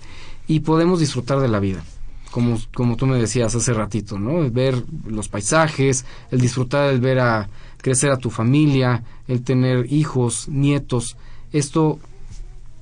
y 0.47 0.61
podemos 0.61 0.99
disfrutar 0.99 1.39
de 1.39 1.47
la 1.47 1.59
vida. 1.59 1.83
Como, 2.31 2.57
como 2.75 2.97
tú 2.97 3.07
me 3.07 3.17
decías 3.17 3.55
hace 3.55 3.73
ratito, 3.73 4.19
¿no? 4.19 4.49
ver 4.51 4.83
los 5.07 5.29
paisajes, 5.29 6.05
el 6.29 6.41
disfrutar, 6.41 6.89
el 6.93 6.99
ver 6.99 7.19
a 7.19 7.49
crecer 7.77 8.11
a 8.11 8.17
tu 8.17 8.29
familia, 8.29 9.03
el 9.27 9.43
tener 9.43 9.91
hijos, 9.91 10.47
nietos. 10.49 11.15
Esto, 11.51 11.99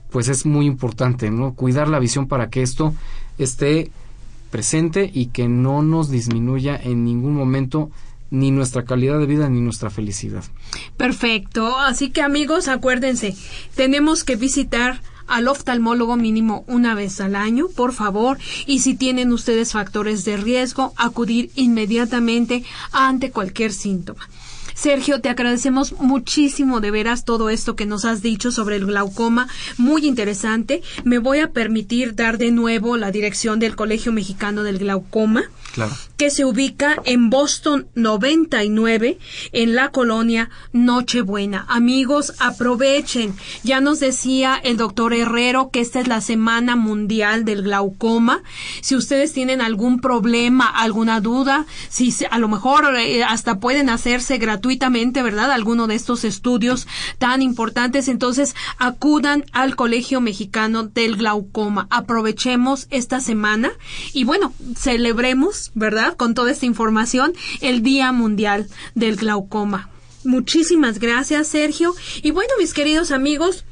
pues 0.10 0.28
es 0.28 0.46
muy 0.46 0.66
importante, 0.66 1.30
¿no? 1.30 1.54
Cuidar 1.54 1.88
la 1.88 2.00
visión 2.00 2.28
para 2.28 2.50
que 2.50 2.64
esto 2.64 2.94
esté 3.38 3.92
presente 4.56 5.12
y 5.14 5.26
que 5.26 5.50
no 5.50 5.82
nos 5.82 6.10
disminuya 6.10 6.80
en 6.82 7.04
ningún 7.04 7.36
momento 7.36 7.92
ni 8.32 8.52
nuestra 8.52 8.86
calidad 8.86 9.20
de 9.20 9.26
vida 9.26 9.50
ni 9.50 9.60
nuestra 9.60 9.90
felicidad. 9.90 10.46
Perfecto. 10.96 11.78
Así 11.78 12.10
que 12.10 12.22
amigos, 12.22 12.70
acuérdense, 12.70 13.36
tenemos 13.76 14.24
que 14.24 14.38
visitar 14.38 15.02
al 15.28 15.50
oftalmólogo 15.50 16.16
mínimo 16.16 16.64
una 16.68 16.96
vez 16.96 17.20
al 17.20 17.36
año, 17.36 17.68
por 17.76 17.92
favor, 17.92 18.38
y 18.66 18.80
si 18.80 18.96
tienen 18.96 19.34
ustedes 19.34 19.74
factores 19.74 20.24
de 20.24 20.38
riesgo, 20.38 20.94
acudir 20.96 21.52
inmediatamente 21.56 22.64
ante 22.94 23.32
cualquier 23.32 23.74
síntoma. 23.74 24.30
Sergio, 24.76 25.22
te 25.22 25.30
agradecemos 25.30 25.94
muchísimo 25.94 26.82
de 26.82 26.92
veras 26.92 27.24
todo 27.24 27.50
esto 27.50 27.78
que 27.78 27.86
nos 27.86 28.04
has 28.04 28.22
dicho 28.22 28.52
sobre 28.52 28.76
el 28.76 28.86
glaucoma, 28.86 29.48
muy 29.78 30.06
interesante. 30.06 30.84
Me 31.06 31.18
voy 31.18 31.40
a 31.40 31.52
permitir 31.52 32.14
dar 32.14 32.38
de 32.38 32.52
nuevo 32.52 32.98
la 32.98 33.10
dirección 33.10 33.58
del 33.60 33.78
Colegio 33.78 34.12
Mexicano 34.12 34.64
del 34.64 34.78
Glaucoma 34.78 35.46
que 36.18 36.30
se 36.30 36.46
ubica 36.46 37.02
en 37.06 37.30
Boston 37.30 37.88
99, 37.96 39.20
en 39.52 39.76
la 39.76 39.90
colonia 39.90 40.50
Nochebuena. 40.72 41.66
Amigos, 41.68 42.34
aprovechen. 42.40 43.36
Ya 43.64 43.82
nos 43.82 44.00
decía 44.00 44.60
el 44.64 44.78
doctor 44.78 45.14
Herrero 45.14 45.70
que 45.72 45.82
esta 45.82 46.00
es 46.00 46.08
la 46.08 46.22
Semana 46.22 46.76
Mundial 46.76 47.46
del 47.46 47.64
Glaucoma. 47.64 48.44
Si 48.82 48.96
ustedes 48.96 49.34
tienen 49.34 49.62
algún 49.62 50.00
problema, 50.00 50.68
alguna 50.68 51.20
duda, 51.20 51.66
si 51.90 52.14
a 52.30 52.40
lo 52.40 52.48
mejor 52.48 52.96
eh, 52.96 53.24
hasta 53.24 53.60
pueden 53.60 53.90
hacerse 53.90 54.38
gratuitamente, 54.38 55.22
¿verdad? 55.24 55.52
Alguno 55.52 55.88
de 55.88 55.96
estos 55.96 56.24
estudios 56.24 56.88
tan 57.18 57.42
importantes, 57.42 58.08
entonces 58.08 58.56
acudan 58.78 59.46
al 59.52 59.76
Colegio 59.76 60.22
Mexicano 60.22 60.84
del 60.84 61.18
Glaucoma. 61.18 61.88
Aprovechemos 61.90 62.88
esta 62.90 63.20
semana 63.20 63.72
y 64.14 64.24
bueno, 64.24 64.54
celebremos 64.78 65.65
¿verdad? 65.74 66.16
Con 66.16 66.34
toda 66.34 66.52
esta 66.52 66.66
información, 66.66 67.34
el 67.62 67.82
Día 67.82 68.12
Mundial 68.12 68.68
del 68.94 69.16
Glaucoma. 69.16 69.90
Muchísimas 70.24 71.00
gracias, 71.00 71.48
Sergio. 71.48 71.94
Y 72.22 72.32
bueno, 72.32 72.52
mis 72.60 72.74
queridos 72.74 73.12
amigos, 73.12 73.66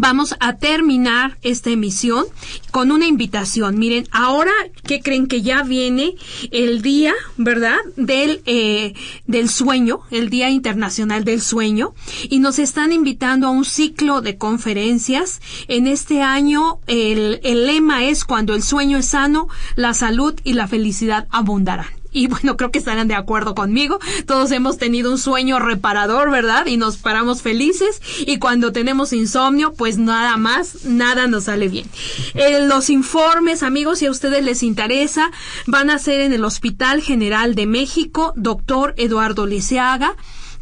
vamos 0.00 0.34
a 0.40 0.56
terminar 0.56 1.38
esta 1.42 1.70
emisión 1.70 2.24
con 2.70 2.92
una 2.92 3.06
invitación. 3.06 3.78
Miren, 3.78 4.08
ahora 4.12 4.52
que 4.84 5.00
creen 5.00 5.26
que 5.26 5.42
ya 5.42 5.62
viene 5.62 6.14
el 6.50 6.82
día, 6.82 7.14
¿verdad? 7.36 7.78
Del, 7.96 8.42
eh, 8.46 8.94
del 9.26 9.48
sueño, 9.48 10.00
el 10.10 10.30
Día 10.30 10.50
Internacional 10.50 11.24
del 11.24 11.40
Sueño, 11.40 11.94
y 12.28 12.38
nos 12.38 12.58
están 12.58 12.92
invitando 12.92 13.48
a 13.48 13.50
un 13.50 13.64
ciclo 13.64 14.20
de 14.20 14.38
conferencias. 14.38 15.40
En 15.66 15.86
este 15.86 16.22
año 16.22 16.80
el, 16.86 17.40
el 17.42 17.66
lema 17.66 18.04
es 18.04 18.24
cuando 18.24 18.54
el 18.54 18.62
sueño 18.62 18.98
es 18.98 19.06
sano, 19.06 19.48
la 19.74 19.94
salud 19.94 20.34
y 20.44 20.52
la 20.52 20.68
felicidad 20.68 21.26
abundarán 21.30 21.97
y 22.18 22.26
bueno, 22.26 22.56
creo 22.56 22.70
que 22.70 22.80
estarán 22.80 23.06
de 23.06 23.14
acuerdo 23.14 23.54
conmigo. 23.54 24.00
Todos 24.26 24.50
hemos 24.50 24.76
tenido 24.76 25.10
un 25.12 25.18
sueño 25.18 25.60
reparador, 25.60 26.30
¿verdad? 26.30 26.66
Y 26.66 26.76
nos 26.76 26.96
paramos 26.96 27.42
felices 27.42 28.02
y 28.26 28.38
cuando 28.38 28.72
tenemos 28.72 29.12
insomnio, 29.12 29.72
pues 29.74 29.98
nada 29.98 30.36
más, 30.36 30.84
nada 30.84 31.28
nos 31.28 31.44
sale 31.44 31.68
bien. 31.68 31.86
Eh, 32.34 32.66
los 32.66 32.90
informes, 32.90 33.62
amigos, 33.62 34.00
si 34.00 34.06
a 34.06 34.10
ustedes 34.10 34.44
les 34.44 34.62
interesa, 34.64 35.30
van 35.66 35.90
a 35.90 35.98
ser 35.98 36.20
en 36.20 36.32
el 36.32 36.44
Hospital 36.44 37.02
General 37.02 37.54
de 37.54 37.66
México, 37.66 38.32
doctor 38.36 38.94
Eduardo 38.96 39.46
Liceaga 39.46 40.16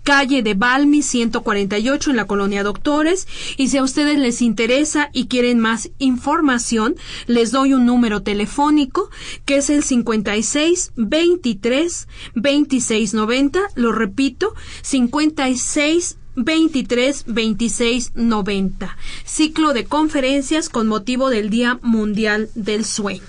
calle 0.07 0.43
de 0.45 0.55
Balmi 0.55 1.03
148 1.03 2.11
en 2.11 2.17
la 2.17 2.29
colonia 2.29 2.63
Doctores. 2.63 3.27
Y 3.57 3.69
si 3.69 3.77
a 3.77 3.83
ustedes 3.83 4.19
les 4.19 4.41
interesa 4.41 5.11
y 5.13 5.27
quieren 5.27 5.59
más 5.59 5.91
información, 5.99 6.95
les 7.27 7.51
doy 7.51 7.75
un 7.75 7.85
número 7.85 8.23
telefónico 8.23 9.11
que 9.45 9.57
es 9.57 9.69
el 9.69 9.83
56 9.83 10.93
23 10.95 12.09
26 12.37 13.15
90. 13.15 13.61
Lo 13.75 13.91
repito, 13.91 14.55
56 14.83 16.19
23 16.37 17.25
26 17.27 18.13
90. 18.15 18.97
Ciclo 19.25 19.73
de 19.73 19.87
conferencias 19.87 20.69
con 20.69 20.87
motivo 20.87 21.31
del 21.31 21.51
Día 21.51 21.81
Mundial 21.83 22.49
del 22.55 22.85
Sueño. 22.85 23.25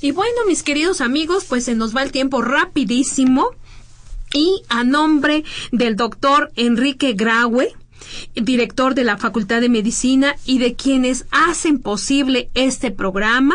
Y 0.00 0.12
bueno, 0.12 0.46
mis 0.46 0.62
queridos 0.62 1.02
amigos, 1.02 1.44
pues 1.46 1.64
se 1.64 1.74
nos 1.74 1.94
va 1.94 2.02
el 2.02 2.12
tiempo 2.12 2.40
rapidísimo 2.40 3.50
y 4.34 4.62
a 4.68 4.84
nombre 4.84 5.44
del 5.72 5.96
doctor 5.96 6.52
Enrique 6.56 7.14
Graue, 7.14 7.72
director 8.34 8.94
de 8.94 9.04
la 9.04 9.16
Facultad 9.16 9.62
de 9.62 9.70
Medicina 9.70 10.36
y 10.44 10.58
de 10.58 10.74
quienes 10.74 11.24
hacen 11.30 11.78
posible 11.78 12.50
este 12.52 12.90
programa, 12.90 13.54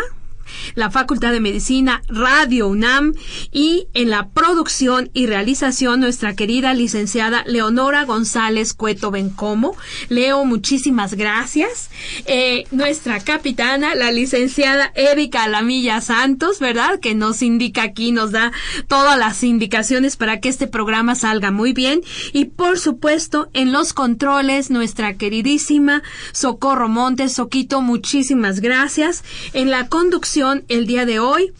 la 0.76 0.92
Facultad 0.92 1.32
de 1.32 1.40
Medicina, 1.40 2.02
Radio 2.08 2.68
UNAM 2.68 3.14
y 3.52 3.88
en 3.94 4.10
la 4.10 4.30
producción 4.30 5.10
y 5.14 5.28
realización 5.28 6.00
nuestra 6.00 6.36
querida 6.36 6.74
licenciada 6.74 7.44
Leonora 7.46 8.06
González 8.06 8.74
Cueto 8.74 9.12
Bencomo. 9.12 9.76
Leo, 10.10 10.46
muchísimas 10.46 11.14
gracias. 11.14 11.90
Eh, 12.26 12.66
nuestra 12.72 13.20
capitana, 13.20 13.96
la 13.96 14.12
licenciada 14.12 14.92
Erika 14.96 15.48
Lamilla 15.48 16.02
Santos, 16.02 16.60
¿verdad? 16.60 17.00
Que 17.00 17.16
nos 17.16 17.42
indica 17.42 17.84
aquí, 17.84 18.12
nos 18.12 18.32
da 18.32 18.52
todas 18.88 19.18
las 19.18 19.44
indicaciones 19.44 20.16
para 20.16 20.40
que 20.40 20.50
este 20.50 20.68
programa 20.68 21.16
salga 21.16 21.52
muy 21.52 21.74
bien. 21.74 22.02
Y 22.34 22.46
por 22.46 22.80
supuesto, 22.80 23.50
en 23.54 23.72
los 23.72 23.94
controles, 23.94 24.70
nuestra 24.70 25.16
queridísima 25.16 26.04
Socorro 26.32 26.90
Montes. 26.90 27.34
Soquito, 27.34 27.82
muchísimas 27.82 28.60
gracias. 28.60 29.24
En 29.54 29.70
la 29.70 29.88
conducción 29.88 30.39
el 30.40 30.88
día 30.88 31.06
de 31.06 31.20
hoy, 31.20 31.52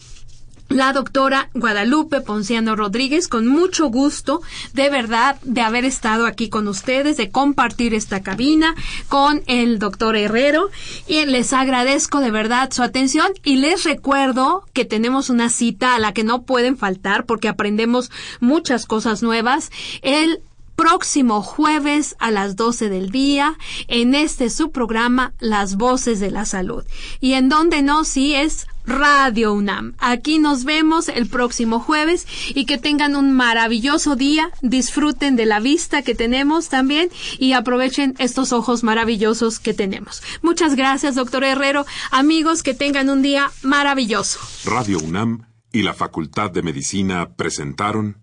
la 0.70 0.94
doctora 0.94 1.50
Guadalupe 1.52 2.22
Ponciano 2.22 2.76
Rodríguez, 2.76 3.28
con 3.28 3.46
mucho 3.46 3.88
gusto, 3.88 4.40
de 4.72 4.88
verdad, 4.88 5.38
de 5.42 5.60
haber 5.60 5.84
estado 5.84 6.24
aquí 6.24 6.48
con 6.48 6.66
ustedes, 6.66 7.18
de 7.18 7.30
compartir 7.30 7.92
esta 7.92 8.22
cabina 8.22 8.74
con 9.10 9.42
el 9.46 9.78
doctor 9.78 10.16
Herrero. 10.16 10.70
Y 11.06 11.26
les 11.26 11.52
agradezco 11.52 12.20
de 12.20 12.30
verdad 12.30 12.70
su 12.72 12.82
atención 12.82 13.30
y 13.44 13.56
les 13.56 13.84
recuerdo 13.84 14.64
que 14.72 14.86
tenemos 14.86 15.28
una 15.28 15.50
cita 15.50 15.94
a 15.94 15.98
la 15.98 16.14
que 16.14 16.24
no 16.24 16.44
pueden 16.44 16.78
faltar 16.78 17.26
porque 17.26 17.48
aprendemos 17.48 18.10
muchas 18.40 18.86
cosas 18.86 19.22
nuevas. 19.22 19.70
El 20.00 20.40
próximo 20.80 21.42
jueves 21.42 22.16
a 22.20 22.30
las 22.30 22.56
12 22.56 22.88
del 22.88 23.10
día 23.10 23.58
en 23.86 24.14
este 24.14 24.48
su 24.48 24.70
programa 24.70 25.34
Las 25.38 25.76
Voces 25.76 26.20
de 26.20 26.30
la 26.30 26.46
Salud. 26.46 26.84
Y 27.20 27.34
en 27.34 27.50
donde 27.50 27.82
no, 27.82 28.04
sí 28.04 28.34
es 28.34 28.66
Radio 28.86 29.52
UNAM. 29.52 29.94
Aquí 29.98 30.38
nos 30.38 30.64
vemos 30.64 31.08
el 31.08 31.28
próximo 31.28 31.80
jueves 31.80 32.26
y 32.54 32.64
que 32.66 32.78
tengan 32.78 33.16
un 33.16 33.32
maravilloso 33.32 34.16
día, 34.16 34.50
disfruten 34.62 35.36
de 35.36 35.46
la 35.46 35.60
vista 35.60 36.02
que 36.02 36.14
tenemos 36.14 36.68
también 36.68 37.10
y 37.38 37.52
aprovechen 37.52 38.14
estos 38.18 38.52
ojos 38.52 38.82
maravillosos 38.82 39.58
que 39.58 39.74
tenemos. 39.74 40.22
Muchas 40.42 40.74
gracias, 40.74 41.14
doctor 41.14 41.44
Herrero. 41.44 41.86
Amigos, 42.10 42.62
que 42.62 42.74
tengan 42.74 43.10
un 43.10 43.22
día 43.22 43.50
maravilloso. 43.62 44.40
Radio 44.64 44.98
UNAM 44.98 45.46
y 45.72 45.82
la 45.82 45.94
Facultad 45.94 46.50
de 46.50 46.62
Medicina 46.62 47.30
presentaron 47.36 48.22